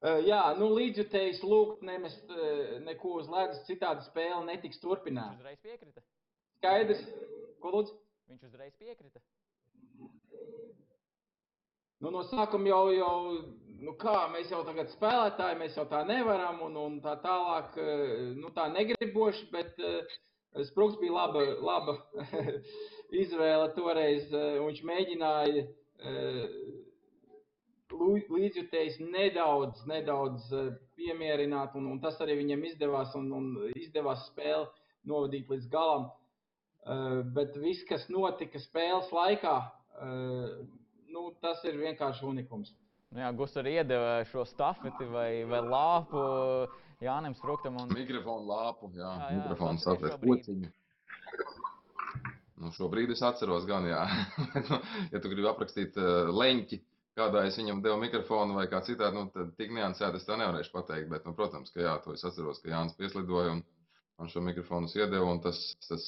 uh, 0.00 0.20
jā, 0.26 0.40
nu, 0.58 0.70
līdzjutējs 0.78 1.42
lūgt 1.44 1.82
nemest 1.86 2.30
uh, 2.32 2.78
neko 2.86 3.18
uz 3.20 3.30
ledus, 3.32 3.64
citādi 3.68 4.06
spēle 4.06 4.44
netiks 4.46 4.80
turpināta. 4.82 5.36
Viņš 5.36 5.42
uzreiz 5.42 5.64
piekrita. 5.66 6.04
Skaidrs, 6.58 7.02
ko 7.62 7.74
lūdzu? 7.74 7.98
Viņš 8.32 8.48
uzreiz 8.50 8.74
piekrita. 8.78 9.22
Nu, 11.98 12.12
no 12.14 12.22
sākuma 12.30 12.70
jau, 12.70 12.82
jau 12.94 13.14
nu 13.84 13.94
kā, 13.98 14.14
mēs 14.32 14.50
jau 14.52 14.62
tagad 14.66 14.90
spēlētāji, 14.92 15.58
mēs 15.60 15.76
jau 15.78 15.84
tā 15.90 16.02
nevaram 16.08 16.62
un, 16.66 16.76
un 16.80 16.96
tā 17.04 17.14
tālāk, 17.22 17.76
eh, 17.78 18.32
nu 18.38 18.50
tā 18.56 18.68
negriboši, 18.72 19.50
bet 19.54 19.78
uh, 19.84 20.16
Sprūks 20.64 20.96
bija 20.98 21.12
laba, 21.12 21.42
laba 21.62 21.94
izvēle 23.22 23.68
toreiz, 23.76 24.30
uh, 24.32 24.58
viņš 24.64 24.84
mēģināja 24.88 25.66
līdzjutējs 27.88 28.98
nedaudz, 29.00 29.84
nedaudz 29.90 30.48
piemierināt, 30.98 31.76
un, 31.78 31.88
un 31.92 32.00
tas 32.02 32.18
arī 32.24 32.36
viņam 32.40 32.64
izdevās, 32.68 33.14
un, 33.18 33.30
un 33.32 33.70
izdevās 33.76 34.26
spēli 34.28 34.66
novadīt 35.08 35.48
līdz 35.50 35.70
galam. 35.72 36.10
Bet 37.34 37.56
viss, 37.58 37.86
kas 37.88 38.06
notika 38.12 38.60
spēles 38.62 39.08
laikā, 39.12 39.56
nu, 41.10 41.24
tas 41.42 41.64
ir 41.68 41.80
vienkārši 41.80 42.28
unikums. 42.28 42.70
Nu 43.14 43.22
jā, 43.22 43.28
Gus 43.36 43.56
arī 43.56 43.78
iedeva 43.78 44.18
šo 44.28 44.44
stafeti 44.48 45.06
vai, 45.08 45.30
vai 45.48 45.62
lāpu 45.64 46.20
Jānim 47.04 47.36
Sprūktam. 47.38 47.78
Un... 47.80 47.94
Mikrofonu 47.96 48.44
lāpu, 48.50 48.90
jā, 48.96 49.08
jā, 49.08 49.30
jā 49.32 49.38
mikrofonu 49.38 49.82
saprast 49.82 50.20
pociņu. 50.24 50.70
Nu, 52.58 52.72
šobrīd 52.74 53.12
es 53.14 53.22
atceros 53.22 53.64
gan, 53.68 53.86
jā. 53.86 54.02
nu, 54.68 54.80
ja 55.12 55.20
tu 55.22 55.30
gribi 55.30 55.46
aprakstīt 55.48 55.96
uh, 56.00 56.32
leņķi, 56.34 56.80
kādā 57.18 57.44
es 57.46 57.58
viņam 57.60 57.84
devu 57.84 58.00
mikrofonu 58.02 58.56
vai 58.58 58.66
kā 58.70 58.82
citādi, 58.86 59.14
nu, 59.14 59.28
tad 59.34 59.54
tik 59.60 59.70
niansēti 59.76 60.18
es 60.18 60.26
tā 60.26 60.36
nevarēšu 60.40 60.74
pateikt. 60.74 61.08
Bet, 61.12 61.24
nu, 61.28 61.36
protams, 61.38 61.70
ka 61.74 61.84
jā, 61.84 61.94
to 62.02 62.16
es 62.18 62.26
atceros, 62.26 62.58
ka 62.60 62.72
Jānis 62.72 62.98
pieslidoja 62.98 63.54
un 63.54 63.62
man 64.18 64.32
šo 64.32 64.42
mikrofonu 64.42 64.90
iedeva. 64.90 65.30
Un 65.30 65.40
tas, 65.44 65.62
tas 65.86 66.04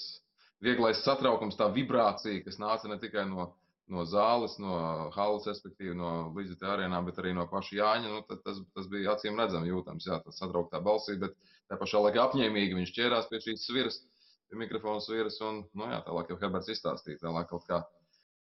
vieglais 0.61 1.01
satraukums, 1.07 1.57
tā 1.57 1.71
vibrācija, 1.73 2.43
kas 2.45 2.59
nāca 2.61 2.91
ne 2.91 2.99
tikai 3.01 3.29
no 3.31 3.53
no 3.91 4.05
zāles, 4.09 4.57
no 4.63 4.75
halas, 5.15 5.47
respektīvi 5.51 5.97
no 5.99 6.31
līdzekļu 6.37 6.69
arēnām, 6.73 7.07
bet 7.09 7.19
arī 7.21 7.33
no 7.37 7.47
paša 7.51 7.77
Jāņa. 7.77 8.13
Nu, 8.13 8.23
tas, 8.45 8.61
tas 8.77 8.89
bija 8.91 9.15
acīm 9.15 9.39
redzami 9.41 9.71
jūtams, 9.73 10.07
jā, 10.09 10.21
tas 10.25 10.39
satrauktā 10.41 10.81
balsī, 10.85 11.17
bet 11.21 11.35
tā 11.71 11.79
pašā 11.81 12.03
laikā 12.05 12.29
apņēmīgi 12.29 12.79
viņš 12.79 12.93
ķērās 12.97 13.31
pie 13.31 13.43
šīs 13.47 13.67
sviras. 13.67 14.03
pie 14.51 14.59
mikrofona 14.59 15.03
vīras. 15.07 15.41
Un, 15.47 15.65
nu, 15.79 15.89
jā, 15.91 16.03
tālāk 16.07 16.31
jau 16.31 16.39
Herberts 16.41 16.71
izstāstīja, 16.75 17.23
tālāk 17.23 17.51
kaut 17.51 17.67
kā. 17.69 17.83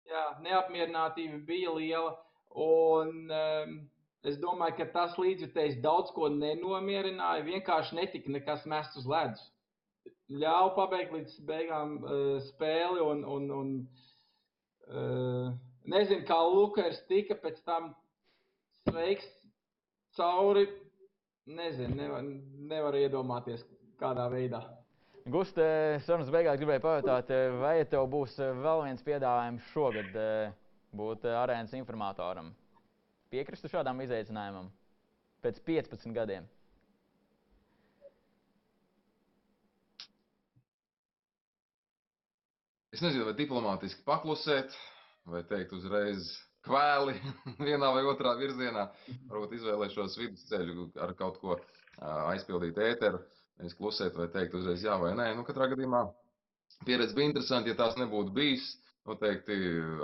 Jā, 0.10 0.28
neapmierinātība 0.46 1.42
bija 1.48 1.74
liela. 1.78 2.16
Un, 2.52 3.30
um, 3.32 3.76
es 4.28 4.38
domāju, 4.42 4.80
ka 4.82 4.90
tas 4.94 5.18
līdzjutējs 5.22 5.80
daudz 5.82 6.10
ko 6.16 6.30
nenomierināja. 6.34 7.46
Vienkārši 7.48 8.00
netika 8.02 8.34
nekas 8.34 8.66
mests 8.66 8.98
uz 8.98 9.06
ledus. 9.10 9.46
Ļāva 10.32 10.74
pabeigt 10.76 11.14
līdz 11.14 11.38
beigām 11.48 11.98
uh, 12.02 12.40
spēli. 12.50 13.04
Un, 13.06 13.24
un, 13.28 13.48
un, 13.62 13.72
uh, 13.86 14.11
nezinu, 14.92 16.24
kā 16.28 16.38
Lukers 16.48 17.02
tika 17.10 17.38
pēc 17.40 17.62
tam 17.68 17.92
sveiks 18.90 19.28
cauri. 20.18 20.68
Nezinu, 21.52 21.96
nevar, 21.98 22.22
nevar 22.70 22.96
iedomāties, 23.00 23.64
kādā 24.00 24.28
veidā. 24.32 24.62
Guste, 25.32 25.64
sarunas 26.06 26.30
beigās 26.34 26.60
gribēju 26.62 26.84
pajautāt, 26.84 27.32
vai 27.62 27.80
tev 27.90 28.06
būs 28.10 28.38
vēl 28.38 28.86
viens 28.86 29.04
piedāvājums 29.06 29.68
šogad 29.74 30.16
būt 30.98 31.26
arēnas 31.30 31.74
informatoram? 31.78 32.52
Piekristu 33.34 33.70
šādam 33.74 34.02
izaicinājumam 34.06 34.70
pēc 35.44 35.62
15 35.66 36.14
gadiem? 36.16 36.48
Es 43.02 43.06
nezinu, 43.08 43.24
vai 43.26 43.34
diplomātiski 43.34 44.04
paklusēt, 44.06 44.76
vai 45.26 45.40
teikt 45.50 45.72
uzreiz 45.74 46.28
kvēli 46.68 47.16
vienā 47.68 47.88
vai 47.96 48.04
otrā 48.06 48.36
virzienā. 48.38 48.84
Varbūt 49.32 49.56
izvēlēšos 49.58 50.18
vidusceļu 50.20 50.86
ar 51.02 51.16
kaut 51.18 51.40
ko 51.42 51.56
aizpildīt 52.30 52.78
ēteru, 52.78 53.24
nevis 53.58 53.74
klusēt 53.80 54.20
vai 54.22 54.28
teikt 54.36 54.54
uzreiz 54.60 54.86
jā 54.86 55.00
vai 55.02 55.16
nē. 55.18 55.32
Nu, 55.34 55.48
katrā 55.48 55.72
gadījumā 55.72 56.04
pieredze 56.86 57.18
bija 57.18 57.32
interesanti, 57.32 57.74
ja 57.74 57.80
tās 57.80 57.98
nebūtu 57.98 58.36
bijis. 58.38 58.70
Noteikti 59.10 59.58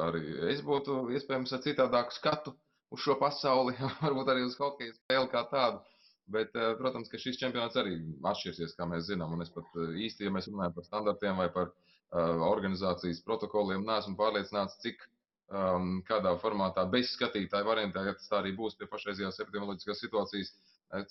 arī 0.08 0.24
es 0.56 0.66
būtu 0.66 1.04
iespējams 1.20 1.54
ar 1.54 1.62
citādāku 1.68 2.18
skatu 2.18 2.58
uz 2.90 3.06
šo 3.06 3.20
pasauli, 3.22 3.78
varbūt 4.08 4.34
arī 4.34 4.48
uz 4.50 4.58
hokeja 4.58 4.98
spēli 4.98 5.36
kā 5.36 5.46
tādu. 5.54 5.86
Bet, 6.34 6.58
protams, 6.82 7.14
ka 7.14 7.22
šis 7.22 7.38
čempionāts 7.44 7.78
arī 7.78 8.00
atšķirsies, 8.34 8.74
kā 8.74 8.90
mēs 8.90 9.06
zinām. 9.14 9.38
Un 9.38 9.46
es 9.46 9.54
pat 9.54 9.70
īsti, 9.86 10.26
ja 10.26 10.34
mēs 10.34 10.50
runājam 10.50 10.74
par 10.80 10.90
standartiem 10.90 11.46
vai 11.46 11.52
par 11.54 11.70
organizācijas 12.16 13.20
protokoliem, 13.26 13.84
neesmu 13.86 14.16
pārliecināts, 14.20 14.78
cik 14.84 15.02
um, 15.52 16.02
kādā 16.08 16.34
formātā 16.40 16.86
bez 16.92 17.12
skatītāja 17.18 17.68
variantā, 17.68 18.06
ja 18.08 18.16
tas 18.16 18.30
tā 18.32 18.40
arī 18.40 18.54
būs 18.56 18.78
pie 18.80 18.88
pašreizējās 18.88 19.42
epidemioloģiskās 19.44 20.04
situācijas, 20.06 20.54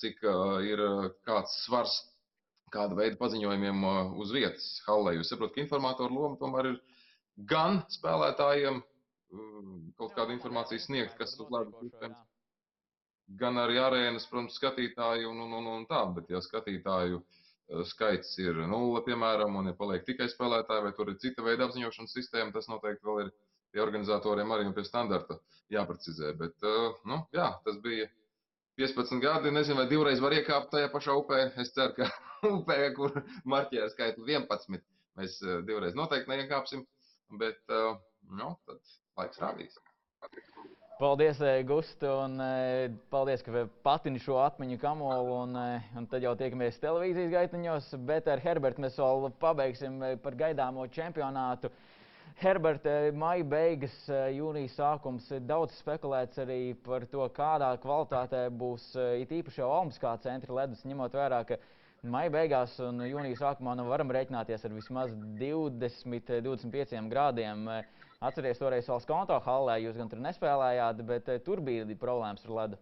cik 0.00 0.22
uh, 0.24 0.58
ir 0.64 0.80
kāds 1.28 1.58
svars 1.66 1.98
kāda 2.72 2.96
veida 2.98 3.18
paziņojumiem 3.20 3.84
uh, 3.84 4.14
uz 4.20 4.32
vietas 4.34 4.66
hallē. 4.86 5.16
Jūs 5.18 5.30
saprotat, 5.32 5.54
ka 5.56 5.64
informatoru 5.64 6.16
loma 6.16 6.40
tomēr 6.40 6.72
ir 6.72 6.78
gan 7.50 7.82
spēlētājiem 7.92 8.80
um, 8.80 9.76
kaut 10.00 10.16
kādu 10.16 10.34
informāciju 10.34 10.82
sniegt, 10.82 11.16
kas 11.20 11.36
uz 11.38 11.52
ledus 11.52 11.86
iespējams, 11.90 12.24
gan 13.40 13.58
arī 13.58 13.78
arēnas, 13.82 14.26
protams, 14.30 14.56
skatītāju 14.58 15.30
un, 15.30 15.42
un, 15.46 15.56
un, 15.60 15.72
un 15.76 15.86
tā, 15.90 16.02
bet 16.16 16.30
ja 16.30 16.42
skatītāju 16.42 17.22
skaits 17.90 18.36
ir 18.42 18.58
nulle, 18.70 19.02
piemēram, 19.06 19.56
un 19.58 19.70
ja 19.70 19.74
paliek 19.78 20.04
tikai 20.06 20.28
spēlētāji, 20.30 20.84
vai 20.86 20.92
tur 20.96 21.10
ir 21.10 21.18
cita 21.22 21.44
veida 21.46 21.66
apziņošanas 21.66 22.14
sistēma, 22.14 22.54
tas 22.54 22.68
noteikti 22.70 23.06
vēl 23.08 23.24
ir 23.24 23.32
pie 23.74 23.82
organizatoriem 23.82 24.52
arī 24.54 24.68
un 24.68 24.76
pie 24.76 24.84
standarta 24.86 25.38
jāprecizē. 25.74 26.32
Bet, 26.38 26.68
nu, 27.10 27.20
jā, 27.34 27.48
tas 27.66 27.80
bija 27.82 28.06
15 28.80 29.20
gadi. 29.24 29.52
Nezinu, 29.54 29.80
vai 29.80 29.88
divreiz 29.90 30.22
var 30.22 30.36
iekāpt 30.36 30.70
tajā 30.74 30.92
pašā 30.94 31.16
upē. 31.22 31.42
Es 31.62 31.74
ceru, 31.76 31.96
ka 31.98 32.10
upē, 32.56 32.78
kur 32.96 33.18
marķēra 33.48 33.90
skaitli 33.92 34.36
11, 34.36 34.86
mēs 35.20 35.40
divreiz 35.68 35.98
noteikti 35.98 36.32
neiekāpsim. 36.32 36.86
Bet, 37.40 37.58
nu, 38.30 38.52
tad 38.68 38.96
laiks 39.18 39.42
rādīs. 39.42 39.80
Paldies, 40.96 41.36
Gusta, 41.68 42.08
un 42.24 42.38
paldies, 43.12 43.42
ka 43.44 43.66
patini 43.84 44.16
šo 44.16 44.38
atmiņu 44.40 44.78
kamolu, 44.80 45.34
un, 45.42 45.58
un 45.92 46.06
tad 46.08 46.24
jau 46.24 46.30
tiekamies 46.40 46.78
televīzijas 46.80 47.34
gaitiņos, 47.34 47.90
bet 48.08 48.30
ar 48.32 48.40
Herbertu 48.40 48.80
mēs 48.80 48.96
vēl 48.96 49.26
pabeigsim 49.42 49.98
par 50.24 50.38
gaidāmo 50.40 50.86
čempionātu. 50.94 51.68
Herberta, 52.40 52.94
maija 53.12 53.44
beigas, 53.44 53.98
jūnija 54.08 54.72
sākums. 54.72 55.28
Daudz 55.44 55.76
spekulēts 55.82 56.40
arī 56.46 56.72
par 56.88 57.04
to, 57.12 57.28
kādā 57.36 57.74
kvalitātē 57.84 58.46
būs 58.48 58.88
it 59.20 59.36
īpaši 59.36 59.60
jau 59.60 59.68
Olimpiskā 59.74 60.16
centra 60.24 60.62
ledus, 60.62 60.86
ņemot 60.88 61.20
vērā, 61.20 61.42
ka 61.52 61.60
maija 62.08 62.32
beigās 62.40 62.80
un 62.88 63.04
jūnija 63.04 63.42
sākumā 63.42 63.76
nu 63.76 63.84
varam 63.92 64.16
rēķināties 64.16 64.64
ar 64.64 64.80
vismaz 64.80 65.12
20-25 65.44 67.12
grādiem. 67.12 67.68
Atcerieties, 68.24 68.60
toreiz 68.62 68.86
valsts 68.88 69.08
konto 69.08 69.36
hallē 69.44 69.80
jūs 69.82 69.96
gan 70.00 70.08
tur 70.08 70.20
nespēlējāt, 70.24 71.02
bet 71.08 71.26
tur 71.44 71.60
bija 71.64 71.84
problēmas 72.00 72.46
ar 72.46 72.54
ledu. 72.60 72.78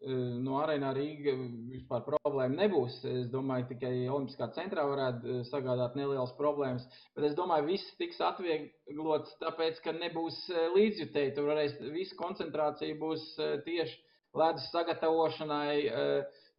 No 0.00 0.54
arēnā 0.62 0.94
Rīga 0.96 1.32
vispār 1.68 2.04
problēma 2.06 2.56
nebūs. 2.62 2.94
Es 3.04 3.26
domāju, 3.32 3.66
tikai 3.74 3.92
Olimpiskā 4.08 4.48
centrā 4.56 4.86
varētu 4.88 5.42
sagādāt 5.48 5.96
nelielas 5.96 6.32
problēmas. 6.38 6.86
Bet 7.16 7.26
es 7.28 7.34
domāju, 7.36 7.66
viss 7.68 7.96
tiks 8.00 8.20
atvieglots, 8.24 9.34
tāpēc, 9.42 9.80
ka 9.84 9.92
nebūs 9.96 10.38
līdzjutēji. 10.76 11.34
Tur 11.36 11.50
varēs 11.52 11.76
visa 11.92 12.16
koncentrācija 12.20 12.96
būs 13.00 13.26
tieši 13.66 13.98
ledus 14.40 14.70
sagatavošanai, 14.72 15.76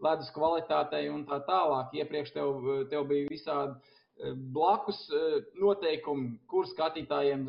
ledus 0.05 0.29
kvalitātei 0.37 1.07
un 1.09 1.25
tā 1.25 1.41
tālāk. 1.49 1.97
Iepriekš 1.97 2.37
tev, 2.37 2.61
tev 2.93 3.09
bija 3.09 3.29
visādi 3.29 3.97
blakus 4.53 5.03
noteikumi, 5.59 6.35
kur 6.49 6.67
skatītājiem 6.69 7.45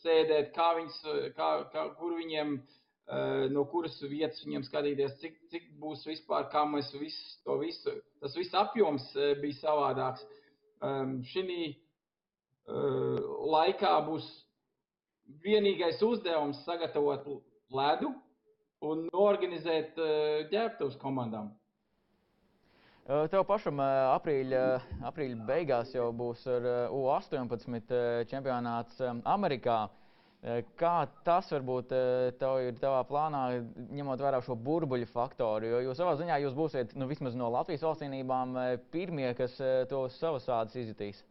sēdēt, 0.00 0.52
kā 0.56 0.70
viņus, 0.78 1.00
kā, 1.36 1.48
kā, 1.72 1.86
kur 1.98 2.14
viņiem 2.16 2.54
no 3.50 3.64
kuras 3.70 3.96
vietas 4.06 4.40
viņiem 4.44 4.64
skatīties, 4.68 5.16
cik, 5.20 5.38
cik 5.50 5.70
būs 5.82 6.04
vispār, 6.06 6.46
kā 6.52 6.62
mēs 6.68 6.92
visu 6.94 7.40
to 7.44 7.58
visu, 7.60 7.96
tas 8.22 8.36
viss 8.38 8.54
apjoms 8.54 9.08
bija 9.42 9.58
savādāks. 9.58 10.24
Šī 11.32 11.56
laikā 13.50 13.92
būs 14.06 14.28
vienīgais 15.42 16.02
uzdevums 16.06 16.62
sagatavot 16.64 17.26
ledu 17.74 18.14
un 18.86 19.08
organizēt 19.12 19.98
ģērbtuves 20.52 20.96
komandām. 21.02 21.50
Tev 23.10 23.42
pašam 23.42 23.80
aprīļa, 23.82 24.58
aprīļa 25.08 25.46
beigās 25.48 25.88
jau 25.96 26.12
būs 26.14 26.44
ar 26.46 26.66
U18 26.94 27.96
čempionāts 28.30 29.00
Amerikā. 29.26 29.78
Kā 30.78 30.92
tas 31.26 31.48
varbūt 31.50 31.90
tev 32.38 32.60
ir 32.68 32.78
tavā 32.78 33.00
plānā, 33.08 33.42
ņemot 33.98 34.22
vērā 34.22 34.38
šo 34.46 34.54
burbuļu 34.54 35.10
faktoru? 35.10 35.72
Jo 35.72 35.82
jūs 35.88 35.98
savā 35.98 36.14
ziņā 36.22 36.38
jūs 36.44 36.54
būsiet 36.54 36.94
nu, 36.94 37.10
vismaz 37.10 37.34
no 37.34 37.50
Latvijas 37.50 37.82
valstsvienībām 37.88 38.54
pirmie, 38.94 39.26
kas 39.34 39.58
to 39.90 40.06
savas 40.20 40.46
ādas 40.46 40.78
izjutīs. 40.78 41.24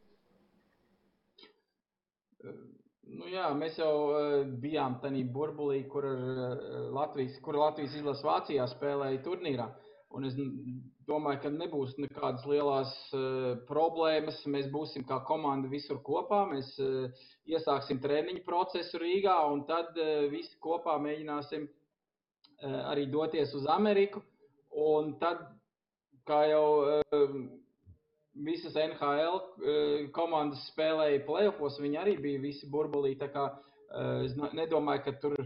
Nu 2.44 3.32
jā, 3.32 3.48
mēs 3.56 3.80
jau 3.80 3.96
bijām 4.60 5.00
tajā 5.00 5.24
burbulī, 5.32 5.86
kur 5.88 6.12
Latvijas, 6.92 7.40
kur 7.46 7.64
Latvijas 7.64 7.96
izlase 7.96 8.28
Vācijā 8.28 8.68
spēlēja 8.76 9.24
turnīrā. 9.24 9.72
Un 10.10 10.26
es 10.26 10.36
domāju, 11.10 11.42
ka 11.44 11.50
nebūs 11.54 11.96
nekādas 12.00 12.46
lielas 12.50 12.94
uh, 13.18 13.58
problēmas. 13.70 14.40
Mēs 14.52 14.70
būsim 14.74 15.06
kā 15.10 15.20
komanda 15.28 15.70
visur 15.72 16.00
kopā. 16.06 16.44
Mēs 16.52 16.72
uh, 16.84 17.10
iesāksim 17.50 18.02
treniņu 18.04 18.44
procesu 18.46 19.02
Rīgā, 19.02 19.36
un 19.52 19.66
tad 19.70 19.98
uh, 19.98 20.28
visi 20.32 20.56
kopā 20.64 21.00
mēģināsim 21.02 21.68
arī 22.60 23.06
doties 23.08 23.54
uz 23.56 23.64
Ameriku. 23.72 24.20
Un 24.76 25.14
tad, 25.22 25.46
kā 26.28 26.42
jau 26.50 27.00
visas 28.36 28.76
NHL 28.76 29.40
komandas 30.12 30.66
spēlēja 30.74 31.22
playoffs, 31.24 31.80
viņi 31.80 32.02
arī 32.02 32.18
bija 32.20 32.42
visi 32.44 32.68
burbulī. 32.68 33.16
Es 33.16 34.36
nedomāju, 34.36 35.06
ka 35.06 35.16
tur 35.24 35.38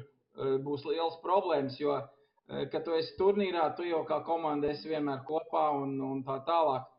būs 0.65 0.88
liels 0.90 1.22
problēmas, 1.22 1.77
jo 1.77 2.02
kad 2.48 2.81
tu 2.81 2.98
esi 2.98 3.14
turnīrā, 3.22 3.69
tu 3.77 3.85
jau 3.85 4.02
kā 4.10 4.23
komanda 4.26 4.73
esi 4.73 4.90
vienmēr 4.90 5.22
kopā 5.30 5.43
un, 5.81 5.99
un 6.01 6.23
tā 6.25 6.39
tālāk. 6.47 6.89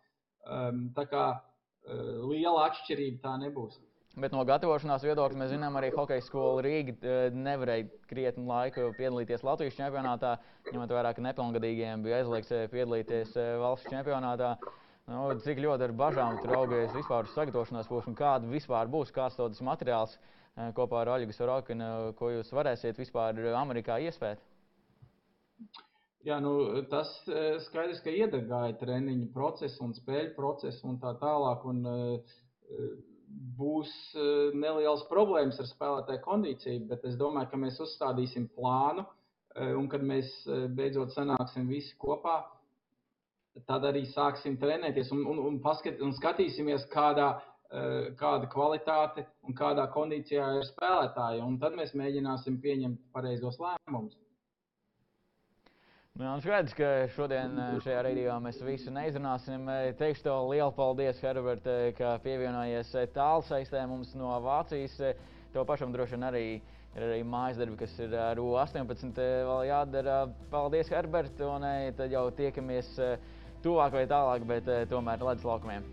Um, 0.44 0.86
tā 0.97 1.06
kā 1.09 1.24
uh, 1.32 2.22
liela 2.28 2.68
atšķirība 2.68 3.22
tā 3.24 3.35
nebūs. 3.40 3.81
Bet 4.14 4.31
no 4.31 4.44
gatavošanās 4.47 5.02
viedokļa 5.02 5.39
mēs 5.40 5.51
zinām, 5.51 5.74
arī 5.74 5.89
hokeja 5.90 6.22
skola 6.22 6.62
Rīga 6.62 7.14
nevarēja 7.35 7.89
krietni 8.06 8.44
laiku 8.47 8.93
piedalīties 8.94 9.43
Latvijas 9.43 9.74
čempionātā, 9.74 10.36
ņemot 10.68 10.94
vērā, 10.94 11.10
ka 11.16 11.24
nepilngadīgiem 11.24 12.05
bija 12.05 12.20
aizliegts 12.20 12.52
piedalīties 12.70 13.35
valsts 13.59 13.90
čempionātā. 13.90 14.52
Nu, 15.10 15.24
cik 15.43 15.59
ļoti 15.60 15.89
ar 15.89 15.97
bažām 15.98 16.39
tur 16.44 16.55
augies 16.60 16.94
vispār 16.94 17.26
uz 17.26 17.35
sagatavošanās 17.35 17.90
posmu, 17.90 18.14
kāda 18.16 18.47
vispār 18.48 18.86
būs, 18.93 19.10
kāds 19.12 19.40
tas 19.40 19.66
materiāls 19.66 20.14
kopā 20.78 21.02
ar 21.02 21.10
Oļegu 21.16 21.35
Sorokinu, 21.35 22.14
ko 22.16 22.31
jūs 22.36 22.55
varēsiet 22.55 23.02
vispār 23.02 23.43
Amerikā 23.59 23.98
iespēt? 24.06 24.39
Jā, 26.25 26.39
nu, 26.41 26.55
tas 26.89 27.11
skaidrs, 27.67 27.99
ka 28.05 28.13
iedegāja 28.13 28.79
treniņu 28.81 29.27
procesu 29.35 29.83
un 29.85 29.93
spēļu 29.93 30.33
procesu 30.39 30.87
un 30.89 30.97
tā 31.03 31.13
tālāk. 31.21 31.67
Un, 31.69 31.83
uh, 31.85 32.39
būs 33.59 33.91
uh, 34.17 34.55
nelielas 34.57 35.05
problēmas 35.11 35.59
ar 35.61 35.69
spēlētāju 35.69 36.23
kondīciju, 36.25 36.87
bet 36.89 37.05
es 37.09 37.19
domāju, 37.21 37.51
ka 37.51 37.61
mēs 37.61 37.81
uzstādīsim 37.83 38.49
plānu 38.57 39.05
un 39.55 39.85
kad 39.87 40.03
mēs 40.03 40.31
beidzot 40.75 41.13
sanāksim 41.15 41.69
visi 41.71 41.93
kopā, 42.03 42.41
tad 43.69 43.85
arī 43.87 44.03
sāksim 44.11 44.57
trenēties 44.59 45.13
un, 45.15 45.21
un, 45.31 45.39
un, 45.47 45.61
paskat, 45.63 46.01
un 46.03 46.11
skatīsimies, 46.17 46.89
kādā, 46.91 47.29
kāda 48.19 48.51
kvalitāte 48.51 49.29
un 49.47 49.55
kādā 49.55 49.87
kondīcijā 49.95 50.49
ir 50.59 50.67
spēlētāji. 50.73 51.45
Un 51.47 51.61
tad 51.63 51.79
mēs 51.79 51.95
mēģināsim 51.95 52.59
pieņemt 52.67 52.99
pareizos 53.15 53.61
lēmumus. 53.63 54.19
Nu, 56.15 56.23
jā, 56.28 56.32
skaidrs, 56.45 56.74
ka 56.78 56.89
šodien 57.11 57.57
šajā 57.82 58.03
raidījumā 58.07 58.36
mēs 58.45 58.61
visu 58.62 58.93
neizrunāsim. 58.95 59.65
Teikšu 59.99 60.23
tev 60.23 60.45
lielu 60.53 60.70
paldies, 60.77 61.19
Herbert, 61.19 61.66
ka 61.99 62.12
pievienojies 62.23 62.93
tālsaistē 63.16 63.81
mums 63.91 64.12
no 64.15 64.31
Vācijas. 64.45 64.95
Tev 65.51 65.66
pašam 65.66 65.91
droši 65.91 66.15
vien 66.15 66.27
arī 66.28 66.45
ir 66.53 67.09
arī 67.09 67.19
mājas 67.27 67.59
darbi, 67.59 67.81
kas 67.82 67.99
ir 67.99 68.15
ar 68.15 68.39
U18 68.39 69.19
vēl 69.51 69.65
jādara. 69.73 70.20
Paldies, 70.55 70.95
Herbert, 70.95 71.43
un 71.51 71.66
tad 71.99 72.15
jau 72.15 72.28
tiekamies 72.39 72.95
tuvāk 73.66 73.99
vai 73.99 74.07
tālāk, 74.15 74.47
bet 74.55 74.73
tomēr 74.95 75.27
ledus 75.32 75.51
laukumiem. 75.51 75.91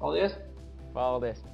Paldies! 0.00 0.40
Paldies! 0.96 1.44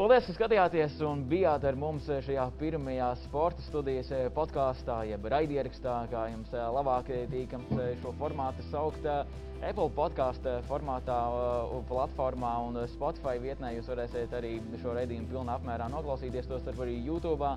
Paldies, 0.00 0.24
ka 0.24 0.32
skatījāties 0.32 0.94
un 1.04 1.26
bijāt 1.28 1.64
ar 1.68 1.76
mums 1.76 2.06
šajā 2.24 2.46
pirmajā 2.56 3.10
sporta 3.20 3.60
studijas 3.60 4.08
podkāstā, 4.32 4.94
jeb 5.10 5.26
raidierakstā, 5.28 5.96
kā 6.08 6.22
jums 6.30 6.54
labāk 6.56 7.10
tīkams 7.28 7.74
šo 8.00 8.14
formātu 8.16 8.64
saukt. 8.70 9.04
Apple 9.60 9.90
podkāstu 9.98 10.54
formātā, 10.70 11.18
platformā 11.90 12.54
un 12.70 12.80
Spotify 12.94 13.36
vietnē 13.44 13.74
jūs 13.74 13.92
varēsiet 13.92 14.32
arī 14.40 14.54
šo 14.80 14.96
raidījumu 14.96 15.28
pilnā 15.34 15.58
apmērā 15.60 15.90
noklausīties, 15.92 16.48
tos 16.48 16.64
starp 16.64 16.80
arī 16.86 16.96
YouTube. 17.04 17.52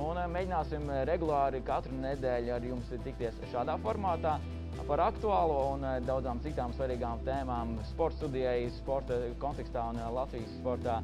Un 0.00 0.22
mēģināsim 0.32 0.88
regulāri 1.12 1.60
katru 1.68 2.00
nedēļu 2.00 2.56
ar 2.56 2.70
jums 2.72 2.96
tikties 3.04 3.36
šādā 3.52 3.76
formātā 3.84 4.38
par 4.86 5.02
aktuālo 5.06 5.58
un 5.74 5.84
eh, 5.86 5.98
daudzām 6.06 6.40
citām 6.44 6.74
svarīgām 6.76 7.22
tēmām 7.26 7.76
sporta 7.90 8.22
studijai, 8.22 8.70
sporta 8.78 9.18
kontekstā 9.42 9.88
un 9.92 10.00
eh, 10.00 10.10
Latvijas 10.18 10.58
sportā. 10.58 11.00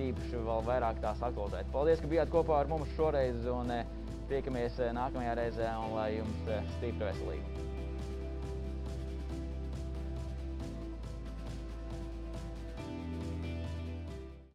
Tīpaši 0.00 0.44
vēl 0.46 0.62
vairāk 0.64 1.00
tās 1.02 1.20
aktualizēt. 1.26 1.68
Paldies, 1.74 2.00
ka 2.00 2.08
bijāt 2.08 2.30
kopā 2.32 2.60
ar 2.62 2.70
mums 2.70 2.92
šoreiz 2.96 3.44
un 3.52 3.74
eh, 3.74 3.96
tiekamies 4.30 4.78
nākamajā 4.96 5.34
reizē 5.42 5.74
un 5.82 5.98
lai 5.98 6.12
jums 6.18 6.46
stipra 6.78 7.10
veselība. 7.10 7.69